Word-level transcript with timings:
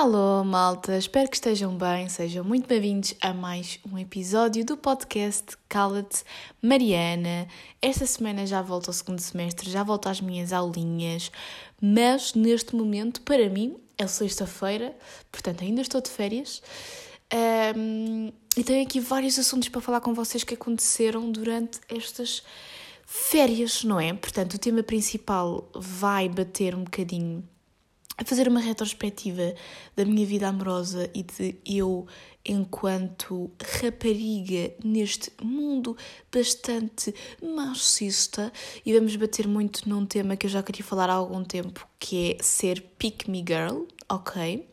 Alô, 0.00 0.42
malta, 0.42 0.96
espero 0.96 1.28
que 1.28 1.36
estejam 1.36 1.76
bem, 1.76 2.08
sejam 2.08 2.42
muito 2.42 2.66
bem-vindos 2.66 3.14
a 3.20 3.34
mais 3.34 3.78
um 3.92 3.98
episódio 3.98 4.64
do 4.64 4.74
podcast 4.74 5.58
Cala-te 5.68 6.24
Mariana. 6.62 7.46
Esta 7.82 8.06
semana 8.06 8.46
já 8.46 8.62
volto 8.62 8.88
ao 8.88 8.94
segundo 8.94 9.18
semestre, 9.18 9.70
já 9.70 9.82
volto 9.82 10.08
às 10.08 10.18
minhas 10.22 10.54
aulinhas, 10.54 11.30
mas 11.82 12.32
neste 12.32 12.74
momento, 12.74 13.20
para 13.20 13.46
mim, 13.50 13.76
é 13.98 14.06
sexta-feira, 14.06 14.96
portanto 15.30 15.64
ainda 15.64 15.82
estou 15.82 16.00
de 16.00 16.08
férias. 16.08 16.62
Um, 17.76 18.32
e 18.56 18.64
tenho 18.64 18.82
aqui 18.82 19.00
vários 19.00 19.38
assuntos 19.38 19.68
para 19.68 19.82
falar 19.82 20.00
com 20.00 20.14
vocês 20.14 20.42
que 20.42 20.54
aconteceram 20.54 21.30
durante 21.30 21.78
estas 21.90 22.42
férias, 23.04 23.84
não 23.84 24.00
é? 24.00 24.14
Portanto, 24.14 24.54
o 24.54 24.58
tema 24.58 24.82
principal 24.82 25.68
vai 25.74 26.26
bater 26.26 26.74
um 26.74 26.84
bocadinho 26.84 27.46
a 28.20 28.24
fazer 28.24 28.46
uma 28.46 28.60
retrospectiva 28.60 29.54
da 29.96 30.04
minha 30.04 30.26
vida 30.26 30.46
amorosa 30.46 31.10
e 31.14 31.22
de 31.22 31.56
eu 31.64 32.06
enquanto 32.44 33.50
rapariga 33.80 34.72
neste 34.84 35.32
mundo 35.42 35.96
bastante 36.30 37.14
machista 37.42 38.52
e 38.84 38.92
vamos 38.92 39.16
bater 39.16 39.48
muito 39.48 39.88
num 39.88 40.04
tema 40.04 40.36
que 40.36 40.44
eu 40.44 40.50
já 40.50 40.62
queria 40.62 40.84
falar 40.84 41.08
há 41.08 41.14
algum 41.14 41.42
tempo, 41.42 41.88
que 41.98 42.32
é 42.32 42.42
ser 42.42 42.82
pick 42.98 43.26
me 43.26 43.38
girl, 43.38 43.84
ok? 44.06 44.68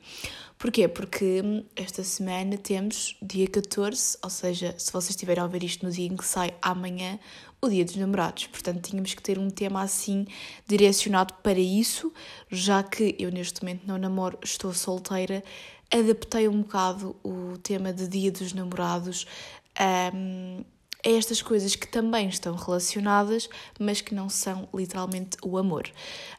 Porquê? 0.58 0.88
Porque 0.88 1.64
esta 1.76 2.04
semana 2.04 2.58
temos 2.58 3.16
dia 3.22 3.48
14, 3.48 4.18
ou 4.24 4.30
seja, 4.30 4.74
se 4.78 4.92
vocês 4.92 5.12
estiverem 5.12 5.42
a 5.42 5.46
ouvir 5.46 5.64
isto 5.64 5.86
no 5.86 5.92
dia 5.92 6.08
em 6.08 6.18
que 6.18 6.26
sai 6.26 6.52
amanhã, 6.62 7.20
o 7.68 7.72
Dia 7.72 7.86
dos 7.86 7.96
Namorados. 7.96 8.48
Portanto, 8.48 8.90
tínhamos 8.90 9.14
que 9.14 9.22
ter 9.22 9.38
um 9.38 9.50
tema 9.50 9.82
assim 9.82 10.26
direcionado 10.66 11.34
para 11.44 11.60
isso, 11.60 12.12
já 12.50 12.82
que 12.82 13.16
eu 13.20 13.32
neste 13.32 13.62
momento 13.62 13.86
não 13.86 13.98
namoro, 13.98 14.38
estou 14.44 14.74
solteira. 14.74 15.44
Adaptei 15.92 16.48
um 16.48 16.62
bocado 16.62 17.16
o 17.24 17.58
tema 17.60 17.94
de 17.94 18.08
Dia 18.08 18.32
dos 18.32 18.54
Namorados 18.54 19.26
um, 20.14 20.64
a 21.06 21.10
estas 21.10 21.42
coisas 21.42 21.76
que 21.76 21.88
também 21.88 22.28
estão 22.28 22.56
relacionadas, 22.56 23.50
mas 23.80 24.02
que 24.02 24.14
não 24.14 24.30
são 24.30 24.68
literalmente 24.74 25.38
o 25.44 25.58
amor. 25.58 25.90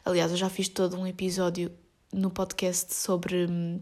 Aliás, 0.05 0.31
eu 0.31 0.37
já 0.37 0.51
fiz 0.51 0.69
todo 0.69 0.99
um 0.99 1.07
episódio 1.07 1.71
no 2.13 2.31
podcast 2.31 2.95
sobre 2.95 3.47
hum, 3.47 3.81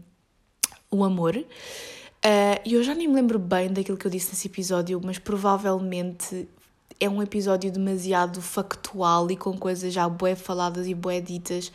o 0.91 1.03
amor. 1.03 1.35
Uh, 1.37 2.59
e 2.65 2.73
eu 2.73 2.83
já 2.83 2.93
nem 2.95 3.07
me 3.07 3.15
lembro 3.15 3.39
bem 3.39 3.71
daquilo 3.71 3.97
que 3.97 4.05
eu 4.05 4.11
disse 4.11 4.29
nesse 4.29 4.47
episódio, 4.47 4.99
mas 5.03 5.17
provavelmente 5.17 6.47
é 6.99 7.09
um 7.09 7.21
episódio 7.21 7.71
demasiado 7.71 8.41
factual 8.41 9.29
e 9.29 9.37
com 9.37 9.57
coisas 9.57 9.93
já 9.93 10.07
bué 10.07 10.35
faladas 10.35 10.87
e 10.87 10.93
bué 10.93 11.21
ditas. 11.21 11.71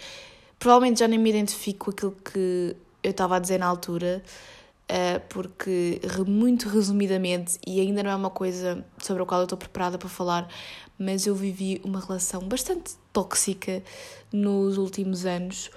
Provavelmente 0.58 1.00
já 1.00 1.08
nem 1.08 1.18
me 1.18 1.30
identifico 1.30 1.86
com 1.86 1.90
aquilo 1.90 2.16
que 2.24 2.76
eu 3.02 3.10
estava 3.10 3.36
a 3.36 3.38
dizer 3.38 3.58
na 3.58 3.66
altura, 3.66 4.22
uh, 4.90 5.20
porque 5.28 6.00
muito 6.26 6.68
resumidamente, 6.68 7.58
e 7.66 7.80
ainda 7.80 8.02
não 8.02 8.10
é 8.10 8.16
uma 8.16 8.30
coisa 8.30 8.84
sobre 8.98 9.22
a 9.22 9.26
qual 9.26 9.40
eu 9.40 9.44
estou 9.44 9.58
preparada 9.58 9.98
para 9.98 10.08
falar, 10.08 10.48
mas 10.98 11.26
eu 11.26 11.34
vivi 11.34 11.80
uma 11.84 12.00
relação 12.00 12.42
bastante 12.42 12.94
tóxica 13.12 13.82
nos 14.32 14.78
últimos 14.78 15.26
anos 15.26 15.70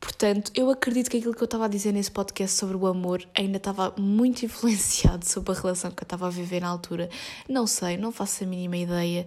Portanto, 0.00 0.50
eu 0.54 0.70
acredito 0.70 1.10
que 1.10 1.18
aquilo 1.18 1.34
que 1.34 1.42
eu 1.42 1.44
estava 1.44 1.66
a 1.66 1.68
dizer 1.68 1.92
nesse 1.92 2.10
podcast 2.10 2.56
sobre 2.56 2.74
o 2.74 2.86
amor 2.86 3.22
ainda 3.34 3.58
estava 3.58 3.94
muito 3.98 4.44
influenciado 4.46 5.26
sobre 5.26 5.52
a 5.52 5.54
relação 5.54 5.90
que 5.90 6.02
eu 6.02 6.06
estava 6.06 6.26
a 6.26 6.30
viver 6.30 6.60
na 6.60 6.68
altura. 6.68 7.10
Não 7.46 7.66
sei, 7.66 7.98
não 7.98 8.10
faço 8.10 8.44
a 8.44 8.46
mínima 8.46 8.78
ideia, 8.78 9.26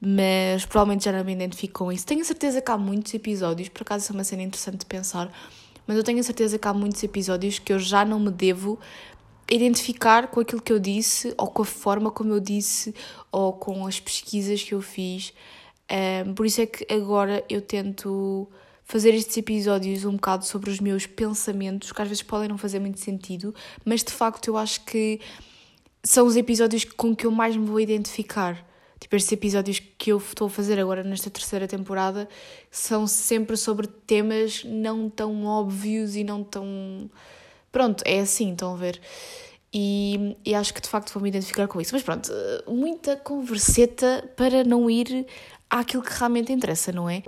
mas 0.00 0.64
provavelmente 0.64 1.04
já 1.04 1.12
não 1.12 1.22
me 1.22 1.32
identifico 1.32 1.84
com 1.84 1.92
isso. 1.92 2.06
Tenho 2.06 2.24
certeza 2.24 2.62
que 2.62 2.70
há 2.70 2.78
muitos 2.78 3.12
episódios, 3.12 3.68
por 3.68 3.82
acaso 3.82 4.10
é 4.10 4.14
uma 4.14 4.24
cena 4.24 4.42
interessante 4.42 4.78
de 4.78 4.86
pensar, 4.86 5.30
mas 5.86 5.98
eu 5.98 6.02
tenho 6.02 6.24
certeza 6.24 6.58
que 6.58 6.66
há 6.66 6.72
muitos 6.72 7.02
episódios 7.04 7.58
que 7.58 7.72
eu 7.72 7.78
já 7.78 8.04
não 8.04 8.18
me 8.18 8.30
devo 8.30 8.78
identificar 9.50 10.28
com 10.28 10.40
aquilo 10.40 10.60
que 10.60 10.72
eu 10.72 10.78
disse, 10.78 11.34
ou 11.36 11.48
com 11.48 11.62
a 11.62 11.64
forma 11.64 12.10
como 12.10 12.32
eu 12.32 12.40
disse, 12.40 12.94
ou 13.30 13.52
com 13.52 13.86
as 13.86 14.00
pesquisas 14.00 14.62
que 14.62 14.74
eu 14.74 14.80
fiz. 14.80 15.32
Um, 16.26 16.34
por 16.34 16.46
isso 16.46 16.60
é 16.60 16.66
que 16.66 16.92
agora 16.92 17.44
eu 17.48 17.60
tento 17.62 18.48
fazer 18.86 19.12
estes 19.12 19.36
episódios 19.36 20.04
um 20.04 20.12
bocado 20.12 20.46
sobre 20.46 20.70
os 20.70 20.78
meus 20.78 21.06
pensamentos, 21.06 21.90
que 21.90 22.00
às 22.00 22.08
vezes 22.08 22.22
podem 22.22 22.48
não 22.48 22.56
fazer 22.56 22.78
muito 22.78 23.00
sentido, 23.00 23.52
mas 23.84 24.02
de 24.02 24.12
facto 24.12 24.46
eu 24.46 24.56
acho 24.56 24.80
que 24.84 25.20
são 26.04 26.24
os 26.24 26.36
episódios 26.36 26.84
com 26.84 27.14
que 27.14 27.26
eu 27.26 27.32
mais 27.32 27.56
me 27.56 27.66
vou 27.66 27.80
identificar. 27.80 28.64
Tipo, 29.00 29.16
estes 29.16 29.32
episódios 29.32 29.82
que 29.98 30.12
eu 30.12 30.18
estou 30.18 30.46
a 30.46 30.50
fazer 30.50 30.78
agora 30.78 31.02
nesta 31.02 31.28
terceira 31.28 31.66
temporada 31.66 32.28
são 32.70 33.08
sempre 33.08 33.56
sobre 33.56 33.88
temas 33.88 34.62
não 34.64 35.10
tão 35.10 35.44
óbvios 35.44 36.14
e 36.14 36.22
não 36.22 36.44
tão. 36.44 37.10
Pronto, 37.72 38.04
é 38.06 38.20
assim, 38.20 38.52
estão 38.52 38.72
a 38.72 38.76
ver? 38.76 39.00
E, 39.74 40.36
e 40.44 40.54
acho 40.54 40.72
que 40.72 40.80
de 40.80 40.88
facto 40.88 41.12
vou 41.12 41.22
me 41.22 41.28
identificar 41.28 41.66
com 41.66 41.80
isso. 41.80 41.92
Mas 41.92 42.04
pronto, 42.04 42.30
muita 42.68 43.16
converseta 43.16 44.30
para 44.36 44.62
não 44.62 44.88
ir 44.88 45.26
àquilo 45.68 46.04
que 46.04 46.12
realmente 46.12 46.52
interessa, 46.52 46.92
não 46.92 47.10
é? 47.10 47.22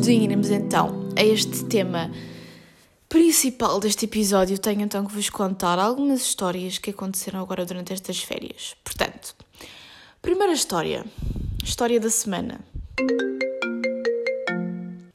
De 0.00 0.12
irmos 0.12 0.48
então 0.48 1.10
a 1.14 1.22
este 1.22 1.64
tema 1.66 2.10
principal 3.06 3.78
deste 3.78 4.06
episódio, 4.06 4.58
tenho 4.58 4.80
então 4.80 5.04
que 5.04 5.12
vos 5.12 5.28
contar 5.28 5.78
algumas 5.78 6.22
histórias 6.22 6.78
que 6.78 6.88
aconteceram 6.88 7.38
agora 7.38 7.66
durante 7.66 7.92
estas 7.92 8.22
férias. 8.22 8.74
Portanto, 8.82 9.36
primeira 10.22 10.54
história, 10.54 11.04
história 11.62 12.00
da 12.00 12.08
semana. 12.08 12.60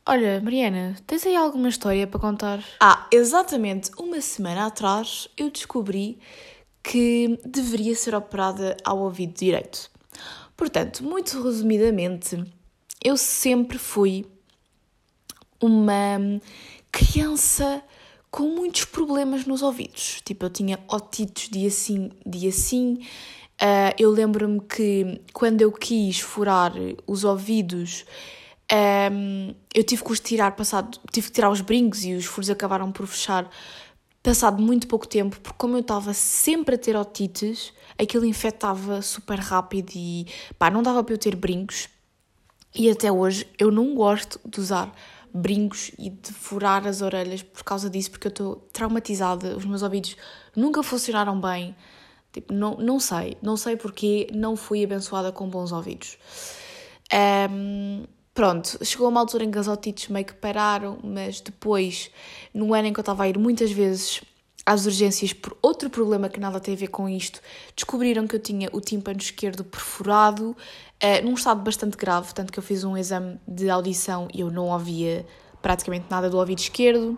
Olha, 0.05 0.39
Mariana, 0.41 0.95
tens 1.07 1.25
aí 1.25 1.35
alguma 1.35 1.69
história 1.69 2.05
para 2.05 2.19
contar? 2.19 2.63
Ah, 2.79 3.07
exatamente 3.11 3.89
uma 3.97 4.21
semana 4.21 4.67
atrás 4.67 5.27
eu 5.35 5.49
descobri 5.49 6.19
que 6.83 7.39
deveria 7.43 7.95
ser 7.95 8.13
operada 8.13 8.77
ao 8.83 8.99
ouvido 8.99 9.33
direito. 9.33 9.89
Portanto, 10.55 11.03
muito 11.03 11.41
resumidamente, 11.41 12.43
eu 13.03 13.17
sempre 13.17 13.79
fui 13.79 14.27
uma 15.61 16.41
criança 16.91 17.83
com 18.29 18.49
muitos 18.49 18.85
problemas 18.85 19.45
nos 19.45 19.61
ouvidos. 19.61 20.21
Tipo, 20.25 20.45
eu 20.45 20.49
tinha 20.49 20.79
otitos 20.89 21.49
dia 21.49 21.69
sim, 21.69 22.11
dia 22.25 22.51
sim. 22.51 22.99
Uh, 23.61 23.95
eu 23.97 24.11
lembro-me 24.11 24.59
que 24.59 25.21
quando 25.31 25.61
eu 25.61 25.71
quis 25.71 26.19
furar 26.19 26.73
os 27.07 27.23
ouvidos, 27.23 28.05
um, 29.11 29.53
eu 29.73 29.83
tive 29.83 30.03
que 30.03 30.11
os 30.11 30.19
tirar 30.19 30.55
passado, 30.55 30.99
tive 31.11 31.27
que 31.27 31.33
tirar 31.33 31.49
os 31.49 31.61
brincos 31.61 32.03
e 32.03 32.13
os 32.13 32.25
furos 32.25 32.49
acabaram 32.49 32.91
por 32.91 33.07
fechar 33.07 33.49
passado 34.21 34.61
muito 34.61 34.87
pouco 34.87 35.07
tempo, 35.07 35.39
porque 35.39 35.57
como 35.57 35.75
eu 35.75 35.81
estava 35.81 36.11
sempre 36.13 36.75
a 36.75 36.77
ter 36.77 36.95
otites, 36.97 37.71
aquilo 37.97 38.25
infectava 38.25 39.01
super 39.01 39.39
rápido 39.39 39.91
e 39.95 40.25
pá, 40.57 40.69
não 40.71 40.81
dava 40.81 41.03
para 41.03 41.13
eu 41.13 41.17
ter 41.17 41.35
brincos. 41.35 41.87
E 42.73 42.89
até 42.89 43.11
hoje 43.11 43.47
eu 43.57 43.71
não 43.71 43.93
gosto 43.95 44.39
de 44.43 44.59
usar 44.59 44.91
brincos 45.35 45.91
e 45.99 46.09
de 46.09 46.31
furar 46.31 46.87
as 46.87 47.01
orelhas 47.01 47.43
por 47.43 47.63
causa 47.63 47.89
disso, 47.89 48.09
porque 48.09 48.27
eu 48.27 48.29
estou 48.29 48.55
traumatizada, 48.71 49.57
os 49.57 49.65
meus 49.65 49.81
ouvidos 49.81 50.15
nunca 50.55 50.81
funcionaram 50.81 51.39
bem. 51.39 51.75
Tipo, 52.31 52.53
não, 52.53 52.75
não 52.77 52.99
sei, 52.99 53.37
não 53.41 53.57
sei 53.57 53.75
porque 53.75 54.27
não 54.33 54.55
fui 54.55 54.83
abençoada 54.83 55.31
com 55.31 55.49
bons 55.49 55.71
ouvidos. 55.73 56.17
Um, 57.49 58.05
pronto, 58.33 58.83
chegou 58.83 59.09
uma 59.09 59.19
altura 59.19 59.43
em 59.43 59.51
que 59.51 59.59
as 59.59 59.67
otites 59.67 60.07
meio 60.09 60.25
que 60.25 60.33
pararam, 60.33 60.97
mas 61.03 61.41
depois, 61.41 62.09
no 62.53 62.73
ano 62.73 62.87
em 62.87 62.93
que 62.93 62.99
eu 62.99 63.03
estava 63.03 63.23
a 63.23 63.29
ir 63.29 63.37
muitas 63.37 63.71
vezes 63.71 64.21
às 64.65 64.85
urgências 64.85 65.31
por 65.31 65.55
outro 65.61 65.89
problema 65.89 66.27
que 66.27 66.39
nada 66.39 66.59
tem 66.59 66.73
a 66.73 66.77
ver 66.77 66.87
com 66.87 67.07
isto, 67.07 67.39
descobriram 67.75 68.25
que 68.25 68.35
eu 68.35 68.39
tinha 68.39 68.69
o 68.73 68.81
tímpano 68.81 69.19
esquerdo 69.19 69.63
perfurado, 69.63 70.51
uh, 70.51 71.23
num 71.23 71.35
estado 71.35 71.61
bastante 71.61 71.95
grave, 71.95 72.33
tanto 72.33 72.51
que 72.51 72.57
eu 72.57 72.63
fiz 72.63 72.83
um 72.83 72.97
exame 72.97 73.39
de 73.47 73.69
audição 73.69 74.27
e 74.33 74.41
eu 74.41 74.49
não 74.49 74.69
ouvia 74.69 75.25
praticamente 75.61 76.05
nada 76.09 76.29
do 76.29 76.37
ouvido 76.37 76.59
esquerdo. 76.59 77.17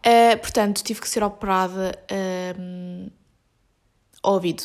Uh, 0.00 0.38
portanto, 0.40 0.82
tive 0.82 1.00
que 1.00 1.08
ser 1.08 1.22
operada 1.22 1.96
uh, 2.10 3.12
ao 4.22 4.34
ouvido. 4.34 4.64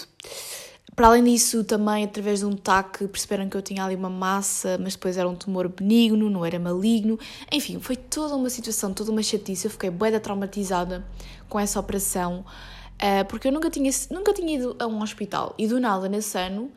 Para 0.96 1.08
além 1.08 1.26
disso, 1.26 1.62
também 1.66 2.06
através 2.06 2.40
de 2.40 2.46
um 2.46 2.56
TAC 2.56 3.06
perceberam 3.10 3.50
que 3.50 3.58
eu 3.58 3.62
tinha 3.62 3.84
ali 3.84 3.96
uma 3.96 4.10
massa, 4.10 4.78
mas 4.82 4.94
depois 4.94 5.18
era 5.18 5.28
um 5.28 5.36
tumor 5.36 5.68
benigno, 5.68 6.30
não 6.30 6.46
era 6.46 6.58
maligno. 6.58 7.20
Enfim, 7.52 7.82
foi 7.82 7.98
toda 7.98 8.34
uma 8.34 8.50
situação, 8.50 8.94
toda 8.94 9.12
uma 9.12 9.22
chatice. 9.22 9.66
Eu 9.66 9.72
fiquei 9.72 9.90
bué 9.90 10.18
traumatizada 10.18 11.06
com 11.50 11.60
essa 11.60 11.78
operação, 11.82 12.46
uh, 12.94 13.26
porque 13.28 13.50
eu 13.50 13.52
nunca 13.52 13.70
tinha, 13.70 13.92
nunca 14.10 14.32
tinha 14.32 14.56
ido 14.56 14.74
a 14.80 14.88
um 14.88 15.02
hospital. 15.02 15.54
E 15.58 15.68
do 15.68 15.82
nada, 15.82 16.08
nesse 16.08 16.38
ano, 16.38 16.72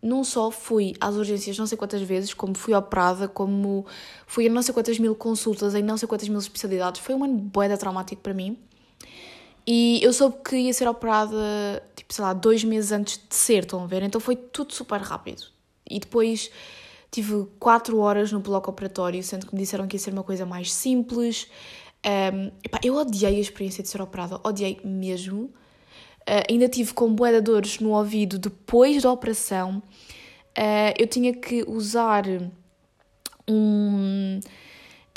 não 0.00 0.22
só 0.22 0.52
fui 0.52 0.94
às 1.00 1.16
urgências 1.16 1.58
não 1.58 1.66
sei 1.66 1.76
quantas 1.76 2.02
vezes, 2.02 2.32
como 2.32 2.56
fui 2.56 2.74
operada, 2.74 3.26
como 3.26 3.84
fui 4.24 4.46
a 4.46 4.50
não 4.50 4.62
sei 4.62 4.72
quantas 4.72 5.00
mil 5.00 5.16
consultas 5.16 5.74
em 5.74 5.82
não 5.82 5.96
sei 5.96 6.06
quantas 6.06 6.28
mil 6.28 6.38
especialidades. 6.38 7.00
Foi 7.00 7.12
um 7.16 7.24
ano 7.24 7.38
bué 7.38 7.76
traumático 7.76 8.22
para 8.22 8.34
mim. 8.34 8.56
E 9.66 10.00
eu 10.02 10.12
soube 10.12 10.36
que 10.44 10.56
ia 10.56 10.72
ser 10.72 10.86
operada, 10.86 11.82
tipo, 11.96 12.12
sei 12.12 12.24
lá, 12.24 12.32
dois 12.32 12.62
meses 12.62 12.92
antes 12.92 13.16
de 13.16 13.34
ser, 13.34 13.62
estão 13.62 13.82
a 13.82 13.86
ver? 13.86 14.02
Então 14.02 14.20
foi 14.20 14.36
tudo 14.36 14.74
super 14.74 15.00
rápido. 15.00 15.44
E 15.88 15.98
depois 15.98 16.50
tive 17.10 17.46
quatro 17.58 17.98
horas 17.98 18.30
no 18.32 18.40
bloco 18.40 18.70
operatório, 18.70 19.22
sendo 19.22 19.46
que 19.46 19.54
me 19.54 19.60
disseram 19.62 19.86
que 19.86 19.96
ia 19.96 20.00
ser 20.00 20.12
uma 20.12 20.24
coisa 20.24 20.44
mais 20.44 20.72
simples. 20.72 21.48
Um, 22.04 22.50
epá, 22.62 22.78
eu 22.82 22.96
odiei 22.96 23.36
a 23.36 23.40
experiência 23.40 23.82
de 23.82 23.88
ser 23.88 24.02
operada, 24.02 24.38
odiei 24.44 24.80
mesmo. 24.84 25.44
Uh, 26.28 26.44
ainda 26.50 26.68
tive 26.68 26.92
com 26.92 27.14
bué 27.14 27.40
dores 27.40 27.78
no 27.78 27.90
ouvido 27.90 28.38
depois 28.38 29.02
da 29.02 29.10
operação. 29.10 29.82
Uh, 30.58 30.92
eu 30.98 31.06
tinha 31.06 31.32
que 31.32 31.64
usar 31.66 32.24
um 33.48 34.40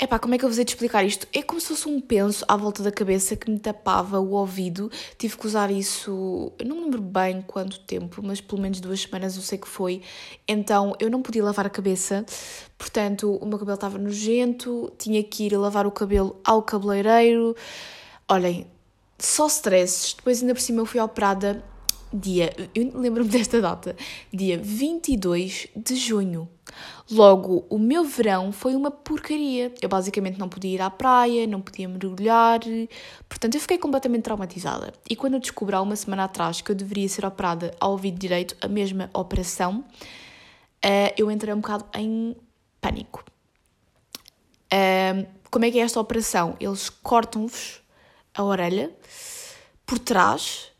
Epá, 0.00 0.16
como 0.16 0.32
é 0.32 0.38
que 0.38 0.44
eu 0.44 0.50
te 0.52 0.62
explicar 0.62 1.04
isto? 1.04 1.26
É 1.32 1.42
como 1.42 1.60
se 1.60 1.66
fosse 1.66 1.88
um 1.88 2.00
penso 2.00 2.44
à 2.46 2.56
volta 2.56 2.84
da 2.84 2.92
cabeça 2.92 3.34
que 3.34 3.50
me 3.50 3.58
tapava 3.58 4.20
o 4.20 4.30
ouvido. 4.30 4.88
Tive 5.18 5.36
que 5.36 5.44
usar 5.44 5.72
isso, 5.72 6.52
eu 6.56 6.66
não 6.66 6.76
me 6.76 6.82
lembro 6.84 7.02
bem 7.02 7.42
quanto 7.42 7.80
tempo, 7.80 8.22
mas 8.22 8.40
pelo 8.40 8.62
menos 8.62 8.78
duas 8.80 9.00
semanas 9.00 9.34
eu 9.34 9.42
sei 9.42 9.58
que 9.58 9.66
foi. 9.66 10.00
Então 10.46 10.94
eu 11.00 11.10
não 11.10 11.20
podia 11.20 11.42
lavar 11.42 11.66
a 11.66 11.70
cabeça, 11.70 12.24
portanto 12.78 13.38
o 13.42 13.44
meu 13.44 13.58
cabelo 13.58 13.74
estava 13.74 13.98
nojento, 13.98 14.92
tinha 14.96 15.20
que 15.24 15.46
ir 15.46 15.56
lavar 15.56 15.84
o 15.84 15.90
cabelo 15.90 16.40
ao 16.44 16.62
cabeleireiro. 16.62 17.56
Olhem, 18.28 18.68
só 19.18 19.48
stresses. 19.48 20.14
Depois 20.14 20.40
ainda 20.40 20.54
por 20.54 20.60
cima 20.60 20.80
eu 20.80 20.86
fui 20.86 21.00
operada 21.00 21.60
dia, 22.12 22.54
eu 22.74 22.90
lembro-me 22.98 23.28
desta 23.28 23.60
data, 23.60 23.96
dia 24.32 24.58
22 24.58 25.68
de 25.76 25.96
junho. 25.96 26.48
Logo, 27.10 27.64
o 27.70 27.78
meu 27.78 28.04
verão 28.04 28.52
foi 28.52 28.74
uma 28.74 28.90
porcaria. 28.90 29.72
Eu 29.80 29.88
basicamente 29.88 30.38
não 30.38 30.48
podia 30.48 30.74
ir 30.74 30.80
à 30.80 30.90
praia, 30.90 31.46
não 31.46 31.60
podia 31.60 31.88
mergulhar, 31.88 32.60
portanto 33.28 33.54
eu 33.54 33.60
fiquei 33.60 33.78
completamente 33.78 34.24
traumatizada. 34.24 34.92
E 35.08 35.16
quando 35.16 35.34
eu 35.34 35.40
descobri 35.40 35.74
há 35.74 35.80
uma 35.80 35.96
semana 35.96 36.24
atrás 36.24 36.60
que 36.60 36.70
eu 36.70 36.76
deveria 36.76 37.08
ser 37.08 37.24
operada 37.24 37.74
ao 37.80 37.92
ouvido 37.92 38.18
direito, 38.18 38.56
a 38.60 38.68
mesma 38.68 39.08
operação, 39.14 39.84
eh, 40.82 41.14
eu 41.16 41.30
entrei 41.30 41.54
um 41.54 41.60
bocado 41.60 41.86
em 41.94 42.36
pânico. 42.80 43.24
Como 45.50 45.64
é 45.64 45.70
que 45.70 45.78
é 45.78 45.82
esta 45.82 45.98
operação? 45.98 46.56
Eles 46.60 46.90
cortam-vos 46.90 47.80
a 48.34 48.44
orelha 48.44 48.94
por 49.86 49.98
trás 49.98 50.70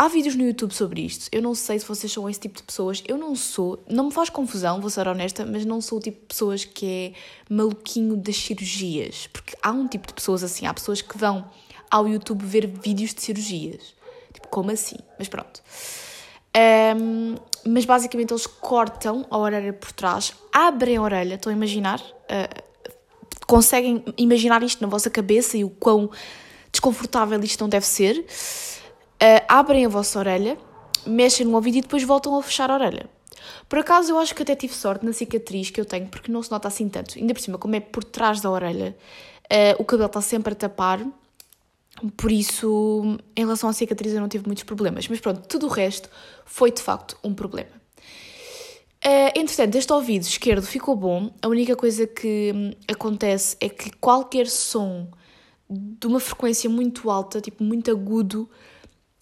Há 0.00 0.08
vídeos 0.08 0.34
no 0.34 0.46
YouTube 0.46 0.72
sobre 0.72 1.02
isto. 1.02 1.28
Eu 1.30 1.42
não 1.42 1.54
sei 1.54 1.78
se 1.78 1.84
vocês 1.84 2.10
são 2.10 2.26
esse 2.26 2.40
tipo 2.40 2.56
de 2.56 2.62
pessoas. 2.62 3.04
Eu 3.06 3.18
não 3.18 3.36
sou. 3.36 3.78
Não 3.86 4.06
me 4.06 4.10
faz 4.10 4.30
confusão, 4.30 4.80
vou 4.80 4.88
ser 4.88 5.06
honesta, 5.06 5.44
mas 5.44 5.66
não 5.66 5.78
sou 5.82 5.98
o 5.98 6.00
tipo 6.00 6.18
de 6.20 6.24
pessoas 6.24 6.64
que 6.64 6.86
é 6.86 7.52
maluquinho 7.54 8.16
das 8.16 8.34
cirurgias. 8.34 9.26
Porque 9.30 9.54
há 9.62 9.70
um 9.70 9.86
tipo 9.86 10.06
de 10.06 10.14
pessoas 10.14 10.42
assim. 10.42 10.64
Há 10.64 10.72
pessoas 10.72 11.02
que 11.02 11.18
vão 11.18 11.44
ao 11.90 12.08
YouTube 12.08 12.42
ver 12.46 12.66
vídeos 12.66 13.12
de 13.12 13.20
cirurgias. 13.20 13.94
Tipo, 14.32 14.48
como 14.48 14.70
assim? 14.70 14.96
Mas 15.18 15.28
pronto. 15.28 15.62
Um, 16.96 17.34
mas 17.66 17.84
basicamente 17.84 18.32
eles 18.32 18.46
cortam 18.46 19.26
a 19.28 19.36
orelha 19.36 19.74
por 19.74 19.92
trás, 19.92 20.32
abrem 20.50 20.96
a 20.96 21.02
orelha, 21.02 21.34
estão 21.34 21.52
a 21.52 21.54
imaginar? 21.54 22.00
Uh, 22.00 22.62
conseguem 23.46 24.02
imaginar 24.16 24.62
isto 24.62 24.80
na 24.80 24.88
vossa 24.88 25.10
cabeça 25.10 25.58
e 25.58 25.64
o 25.64 25.68
quão 25.68 26.10
desconfortável 26.72 27.38
isto 27.44 27.60
não 27.60 27.68
deve 27.68 27.84
ser? 27.84 28.24
Uh, 29.22 29.44
abrem 29.48 29.84
a 29.86 29.88
vossa 29.88 30.18
orelha, 30.18 30.58
mexem 31.06 31.46
no 31.46 31.54
ouvido 31.54 31.78
e 31.78 31.80
depois 31.80 32.02
voltam 32.02 32.36
a 32.36 32.42
fechar 32.42 32.70
a 32.70 32.74
orelha. 32.74 33.08
Por 33.68 33.78
acaso 33.78 34.12
eu 34.12 34.18
acho 34.18 34.34
que 34.34 34.42
até 34.42 34.54
tive 34.54 34.74
sorte 34.74 35.04
na 35.04 35.12
cicatriz 35.12 35.70
que 35.70 35.80
eu 35.80 35.84
tenho, 35.84 36.08
porque 36.08 36.30
não 36.30 36.42
se 36.42 36.50
nota 36.50 36.68
assim 36.68 36.88
tanto. 36.88 37.18
Ainda 37.18 37.34
por 37.34 37.40
cima, 37.40 37.58
como 37.58 37.76
é 37.76 37.80
por 37.80 38.04
trás 38.04 38.40
da 38.40 38.50
orelha, 38.50 38.96
uh, 39.44 39.82
o 39.82 39.84
cabelo 39.84 40.06
está 40.06 40.20
sempre 40.20 40.52
a 40.52 40.56
tapar, 40.56 41.04
por 42.16 42.30
isso, 42.32 43.18
em 43.36 43.42
relação 43.42 43.68
à 43.68 43.72
cicatriz, 43.72 44.14
eu 44.14 44.20
não 44.20 44.28
tive 44.28 44.46
muitos 44.46 44.64
problemas. 44.64 45.06
Mas 45.08 45.20
pronto, 45.20 45.46
tudo 45.46 45.66
o 45.66 45.68
resto 45.68 46.08
foi 46.44 46.70
de 46.70 46.80
facto 46.80 47.16
um 47.22 47.34
problema. 47.34 47.80
Uh, 49.04 49.32
entretanto, 49.34 49.76
este 49.76 49.92
ouvido 49.92 50.22
esquerdo 50.22 50.62
ficou 50.62 50.94
bom. 50.94 51.30
A 51.42 51.48
única 51.48 51.74
coisa 51.74 52.06
que 52.06 52.52
hum, 52.54 52.70
acontece 52.88 53.56
é 53.60 53.68
que 53.68 53.90
qualquer 53.92 54.46
som 54.46 55.08
de 55.68 56.06
uma 56.06 56.20
frequência 56.20 56.68
muito 56.68 57.10
alta, 57.10 57.40
tipo 57.40 57.62
muito 57.62 57.90
agudo, 57.90 58.48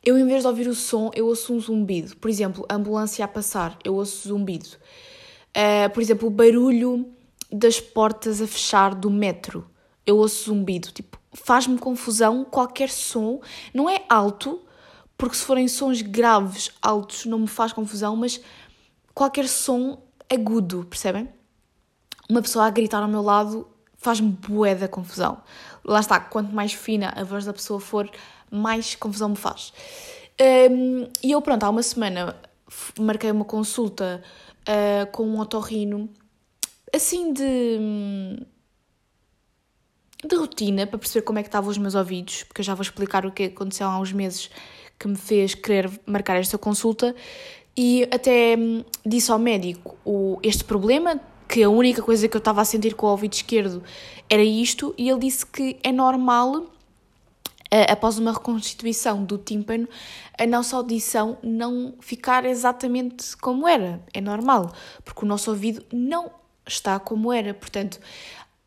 eu 0.04 0.18
em 0.18 0.26
vez 0.26 0.42
de 0.42 0.48
ouvir 0.48 0.68
o 0.68 0.74
som, 0.74 1.10
eu 1.14 1.26
ouço 1.26 1.52
um 1.52 1.60
zumbido. 1.60 2.16
Por 2.16 2.30
exemplo, 2.30 2.66
ambulância 2.70 3.24
a 3.24 3.28
passar, 3.28 3.76
eu 3.84 3.94
ouço 3.94 4.28
zumbido. 4.28 4.68
Uh, 5.50 5.90
por 5.92 6.02
exemplo, 6.02 6.28
o 6.28 6.30
barulho 6.30 7.12
das 7.50 7.80
portas 7.80 8.40
a 8.40 8.46
fechar 8.46 8.94
do 8.94 9.10
metro, 9.10 9.68
eu 10.06 10.16
ouço 10.16 10.44
zumbido. 10.44 10.90
Tipo, 10.92 11.18
faz-me 11.32 11.78
confusão 11.78 12.44
qualquer 12.44 12.90
som. 12.90 13.40
Não 13.74 13.88
é 13.88 14.04
alto, 14.08 14.62
porque 15.16 15.36
se 15.36 15.44
forem 15.44 15.66
sons 15.66 16.00
graves, 16.00 16.70
altos, 16.80 17.26
não 17.26 17.40
me 17.40 17.48
faz 17.48 17.72
confusão, 17.72 18.14
mas 18.14 18.40
qualquer 19.14 19.48
som 19.48 20.02
agudo, 20.32 20.86
percebem? 20.88 21.28
Uma 22.30 22.42
pessoa 22.42 22.66
a 22.66 22.70
gritar 22.70 23.02
ao 23.02 23.08
meu 23.08 23.22
lado 23.22 23.66
faz-me 23.96 24.30
bué 24.30 24.74
da 24.74 24.86
confusão. 24.86 25.42
Lá 25.84 26.00
está, 26.00 26.20
quanto 26.20 26.54
mais 26.54 26.72
fina 26.72 27.12
a 27.16 27.24
voz 27.24 27.44
da 27.44 27.52
pessoa 27.52 27.80
for, 27.80 28.08
mais 28.50 28.94
confusão 28.94 29.30
me 29.30 29.36
faz. 29.36 29.72
Um, 30.40 31.08
e 31.22 31.32
eu, 31.32 31.42
pronto, 31.42 31.64
há 31.64 31.70
uma 31.70 31.82
semana 31.82 32.36
marquei 32.98 33.30
uma 33.30 33.44
consulta 33.44 34.22
uh, 34.62 35.10
com 35.10 35.24
um 35.24 35.40
otorrino, 35.40 36.08
assim 36.94 37.32
de. 37.32 37.78
de 40.24 40.36
rotina, 40.36 40.86
para 40.86 40.98
perceber 40.98 41.24
como 41.24 41.38
é 41.38 41.42
que 41.42 41.48
estavam 41.48 41.70
os 41.70 41.78
meus 41.78 41.94
ouvidos, 41.94 42.44
porque 42.44 42.60
eu 42.60 42.64
já 42.64 42.74
vou 42.74 42.82
explicar 42.82 43.26
o 43.26 43.32
que 43.32 43.44
aconteceu 43.44 43.86
há 43.86 43.98
uns 43.98 44.12
meses 44.12 44.50
que 44.98 45.08
me 45.08 45.16
fez 45.16 45.54
querer 45.54 45.90
marcar 46.06 46.36
esta 46.36 46.58
consulta. 46.58 47.14
E 47.76 48.08
até 48.10 48.56
hum, 48.58 48.84
disse 49.06 49.30
ao 49.30 49.38
médico 49.38 49.96
o, 50.04 50.38
este 50.42 50.64
problema, 50.64 51.20
que 51.48 51.62
a 51.62 51.70
única 51.70 52.02
coisa 52.02 52.28
que 52.28 52.36
eu 52.36 52.40
estava 52.40 52.60
a 52.60 52.64
sentir 52.64 52.94
com 52.94 53.06
o 53.06 53.10
ouvido 53.10 53.32
esquerdo 53.32 53.82
era 54.28 54.42
isto, 54.42 54.94
e 54.98 55.08
ele 55.08 55.20
disse 55.20 55.46
que 55.46 55.78
é 55.82 55.90
normal 55.90 56.66
após 57.90 58.18
uma 58.18 58.32
reconstituição 58.32 59.24
do 59.24 59.36
tímpano, 59.36 59.88
a 60.38 60.46
nossa 60.46 60.76
audição 60.76 61.38
não 61.42 61.94
ficar 62.00 62.44
exatamente 62.44 63.36
como 63.36 63.68
era. 63.68 64.02
É 64.12 64.20
normal, 64.20 64.72
porque 65.04 65.24
o 65.24 65.28
nosso 65.28 65.50
ouvido 65.50 65.84
não 65.92 66.30
está 66.66 66.98
como 66.98 67.32
era. 67.32 67.52
Portanto, 67.52 68.00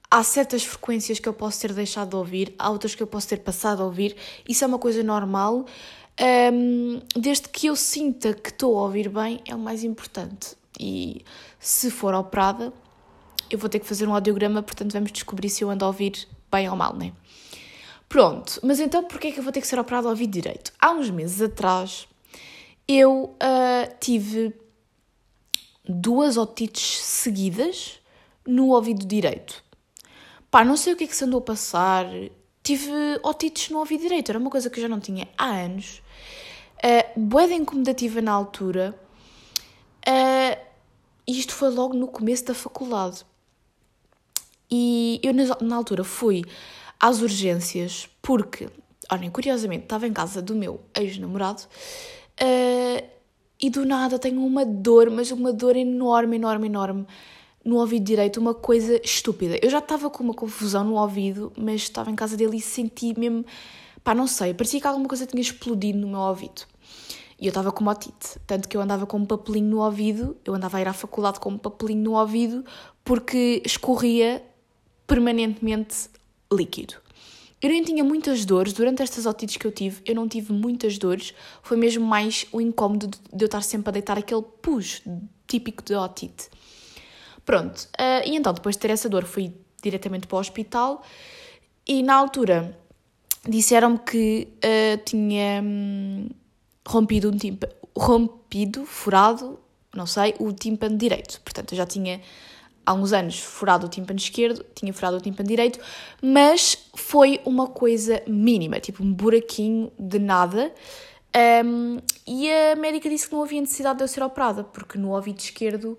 há 0.10 0.24
certas 0.24 0.64
frequências 0.64 1.20
que 1.20 1.30
eu 1.30 1.34
posso 1.34 1.62
ter 1.62 1.74
deixado 1.74 2.10
de 2.10 2.16
ouvir, 2.16 2.54
há 2.60 2.70
outras 2.70 2.94
que 2.94 3.02
eu 3.02 3.08
posso 3.08 3.28
ter 3.28 3.40
passado 3.40 3.82
a 3.82 3.86
ouvir. 3.86 4.16
Isso 4.48 4.64
é 4.64 4.68
uma 4.68 4.80
coisa 4.80 5.02
normal. 5.02 5.66
Um, 6.54 7.00
desde 7.16 7.48
que 7.50 7.68
eu 7.68 7.76
sinta 7.76 8.34
que 8.34 8.50
estou 8.50 8.78
a 8.78 8.84
ouvir 8.84 9.10
bem, 9.10 9.40
é 9.46 9.56
o 9.56 9.60
mais 9.60 9.84
importante. 9.84 10.56
E 10.80 11.24
se 11.60 11.90
for 11.90 12.14
operada, 12.14 12.74
eu 13.50 13.58
vou 13.58 13.70
ter 13.70 13.80
que 13.80 13.86
fazer 13.86 14.08
um 14.08 14.14
audiograma, 14.14 14.62
portanto 14.62 14.92
vamos 14.94 15.12
descobrir 15.12 15.50
se 15.50 15.64
eu 15.64 15.70
ando 15.70 15.86
a 15.86 15.88
ouvir 15.88 16.28
bem 16.52 16.70
ou 16.70 16.76
mal, 16.76 16.96
né? 16.96 17.14
Pronto, 18.12 18.60
mas 18.62 18.82
então 18.82 19.06
porquê 19.06 19.30
é 19.30 19.32
que 19.32 19.40
eu 19.40 19.44
vou 19.44 19.54
ter 19.54 19.62
que 19.62 19.68
ser 19.68 19.80
operado 19.80 20.08
ao 20.08 20.12
ouvido 20.12 20.34
direito? 20.34 20.74
Há 20.78 20.92
uns 20.92 21.10
meses 21.10 21.42
atrás 21.42 22.10
eu 22.86 23.38
uh, 23.38 23.96
tive 24.02 24.54
duas 25.88 26.36
otites 26.36 27.00
seguidas 27.00 28.02
no 28.46 28.72
ouvido 28.72 29.06
direito. 29.06 29.64
Pá, 30.50 30.62
não 30.66 30.76
sei 30.76 30.92
o 30.92 30.98
que 30.98 31.06
é 31.06 31.08
que 31.08 31.16
se 31.16 31.24
andou 31.24 31.40
a 31.40 31.42
passar. 31.42 32.06
Tive 32.62 32.92
otites 33.24 33.70
no 33.70 33.80
ouvido 33.80 34.02
direito, 34.02 34.28
era 34.28 34.38
uma 34.38 34.50
coisa 34.50 34.70
que 34.70 34.78
eu 34.78 34.82
já 34.82 34.90
não 34.90 35.00
tinha 35.00 35.30
há 35.38 35.46
anos. 35.46 36.02
Uh, 36.84 37.18
boeda 37.18 37.54
incomodativa 37.54 38.22
na 38.22 38.34
altura. 38.34 38.94
Uh, 40.06 40.60
isto 41.26 41.54
foi 41.54 41.70
logo 41.70 41.94
no 41.94 42.10
começo 42.10 42.44
da 42.44 42.54
faculdade. 42.54 43.24
E 44.70 45.18
eu, 45.24 45.34
na 45.62 45.76
altura, 45.78 46.04
fui 46.04 46.44
às 47.02 47.20
urgências, 47.20 48.08
porque, 48.22 48.70
olhem, 49.12 49.32
curiosamente, 49.32 49.84
estava 49.84 50.08
em 50.08 50.14
casa 50.14 50.40
do 50.40 50.56
meu 50.56 50.80
ex-namorado 50.96 51.64
uh, 51.64 53.08
e 53.60 53.70
do 53.72 53.84
nada 53.84 54.20
tenho 54.20 54.46
uma 54.46 54.64
dor, 54.64 55.10
mas 55.10 55.32
uma 55.32 55.52
dor 55.52 55.76
enorme, 55.76 56.36
enorme, 56.36 56.68
enorme 56.68 57.08
no 57.66 57.78
ouvido 57.78 58.04
direito, 58.04 58.40
uma 58.40 58.54
coisa 58.54 59.02
estúpida. 59.04 59.58
Eu 59.62 59.70
já 59.70 59.80
estava 59.80 60.10
com 60.12 60.24
uma 60.24 60.34
confusão 60.34 60.84
no 60.84 60.96
ouvido, 60.96 61.52
mas 61.58 61.82
estava 61.82 62.12
em 62.12 62.16
casa 62.16 62.38
dele 62.38 62.58
e 62.58 62.62
senti 62.62 63.20
mesmo, 63.20 63.46
pá, 64.04 64.14
não 64.14 64.28
sei, 64.28 64.54
parecia 64.54 64.80
que 64.80 64.88
alguma 64.88 65.08
coisa 65.08 65.26
tinha 65.26 65.42
explodido 65.42 65.98
no 65.98 66.08
meu 66.08 66.20
ouvido. 66.20 66.64
E 67.40 67.48
eu 67.48 67.50
estava 67.50 67.72
com 67.72 67.88
otite, 67.88 68.40
tanto 68.46 68.70
que 68.70 68.78
eu 68.78 68.82
andava 68.82 69.08
com 69.08 69.18
um 69.18 69.26
papelinho 69.26 69.68
no 69.68 69.84
ouvido, 69.84 70.38
eu 70.46 70.54
andava 70.54 70.78
a 70.78 70.82
ir 70.82 70.88
à 70.88 70.94
faculdade 70.94 71.40
com 71.40 71.50
um 71.50 71.58
papelinho 71.58 72.04
no 72.04 72.12
ouvido, 72.14 72.64
porque 73.04 73.64
escorria 73.66 74.44
permanentemente 75.08 76.10
líquido. 76.52 76.96
Eu 77.62 77.70
nem 77.70 77.84
tinha 77.84 78.04
muitas 78.04 78.44
dores, 78.44 78.74
durante 78.74 79.04
estas 79.04 79.28
otites 79.28 79.58
que 79.58 79.68
eu 79.68 79.72
tive, 79.72 80.02
eu 80.06 80.16
não 80.16 80.28
tive 80.28 80.52
muitas 80.52 80.98
dores, 80.98 81.34
foi 81.62 81.78
mesmo 81.78 82.04
mais 82.04 82.48
o 82.52 82.60
incómodo 82.60 83.08
de 83.08 83.44
eu 83.44 83.46
estar 83.46 83.62
sempre 83.62 83.90
a 83.90 83.92
deitar 83.92 84.18
aquele 84.18 84.42
pus 84.42 85.04
típico 85.48 85.84
de 85.84 85.94
otite. 85.94 86.50
Pronto, 87.46 87.78
uh, 88.00 88.28
e 88.28 88.36
então 88.36 88.52
depois 88.52 88.76
de 88.76 88.82
ter 88.82 88.90
essa 88.90 89.08
dor 89.08 89.26
fui 89.26 89.54
diretamente 89.82 90.26
para 90.26 90.38
o 90.38 90.40
hospital 90.40 91.04
e 91.88 92.02
na 92.02 92.16
altura 92.16 92.78
disseram-me 93.48 94.00
que 94.00 94.48
uh, 94.58 95.04
tinha 95.06 95.62
hum, 95.64 96.30
rompido 96.88 97.30
um 97.30 97.38
tímpano, 97.38 97.74
rompido, 97.96 98.86
furado, 98.86 99.60
não 99.96 100.06
sei, 100.06 100.34
o 100.40 100.52
tímpano 100.52 100.98
direito. 100.98 101.42
Portanto, 101.42 101.74
eu 101.74 101.78
já 101.78 101.86
tinha 101.86 102.22
há 102.86 102.94
uns 102.94 103.14
anos 103.14 103.40
furado 103.40 103.86
o 103.86 103.90
tímpano 103.90 104.20
esquerdo, 104.20 104.66
tinha 104.74 104.94
furado 104.94 105.18
o 105.18 105.22
tímpano 105.22 105.48
direito, 105.48 105.80
mas 106.22 106.78
foi 106.96 107.40
uma 107.46 107.68
coisa 107.68 108.22
mínima, 108.28 108.80
tipo 108.80 109.04
um 109.04 109.14
buraquinho 109.14 109.92
de 109.98 110.20
nada. 110.20 110.74
Um, 111.66 112.00
e 112.28 112.52
a 112.52 112.76
médica 112.76 113.10
disse 113.10 113.28
que 113.28 113.34
não 113.34 113.44
havia 113.44 113.62
necessidade 113.62 113.98
de 113.98 114.04
eu 114.04 114.08
ser 114.08 114.22
operada, 114.22 114.64
porque 114.64 114.98
no 114.98 115.12
ouvido 115.12 115.40
esquerdo 115.40 115.98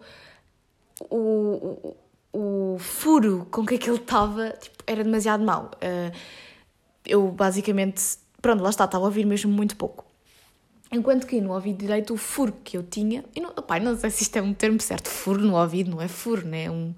o, 1.09 1.97
o, 2.33 2.75
o 2.75 2.79
furo 2.79 3.47
com 3.51 3.65
que 3.65 3.77
aquele 3.77 3.97
estava 3.97 4.51
tipo, 4.51 4.77
era 4.87 5.03
demasiado 5.03 5.43
mau. 5.43 5.71
Uh, 5.77 6.15
eu 7.05 7.29
basicamente, 7.29 8.03
pronto, 8.41 8.63
lá 8.63 8.71
está, 8.71 8.85
estava 8.85 9.05
a 9.05 9.07
ouvir 9.07 9.25
mesmo 9.25 9.51
muito 9.51 9.77
pouco. 9.77 10.12
Enquanto 10.93 11.27
que 11.27 11.41
no 11.41 11.55
ouvido 11.55 11.79
direito, 11.79 12.13
o 12.13 12.19
furo 12.19 12.55
que 12.63 12.77
eu 12.77 12.83
tinha, 12.83 13.25
e 13.35 13.41
não, 13.41 13.49
opa, 13.51 13.81
não 13.81 13.97
sei 13.97 14.11
se 14.11 14.25
isto 14.25 14.37
é 14.37 14.43
um 14.43 14.53
termo 14.53 14.79
certo, 14.79 15.09
furo 15.09 15.41
no 15.41 15.57
ouvido, 15.57 15.91
não 15.91 16.03
é 16.03 16.07
furo, 16.07 16.47
né? 16.47 16.65
é 16.65 16.71
um 16.71 16.95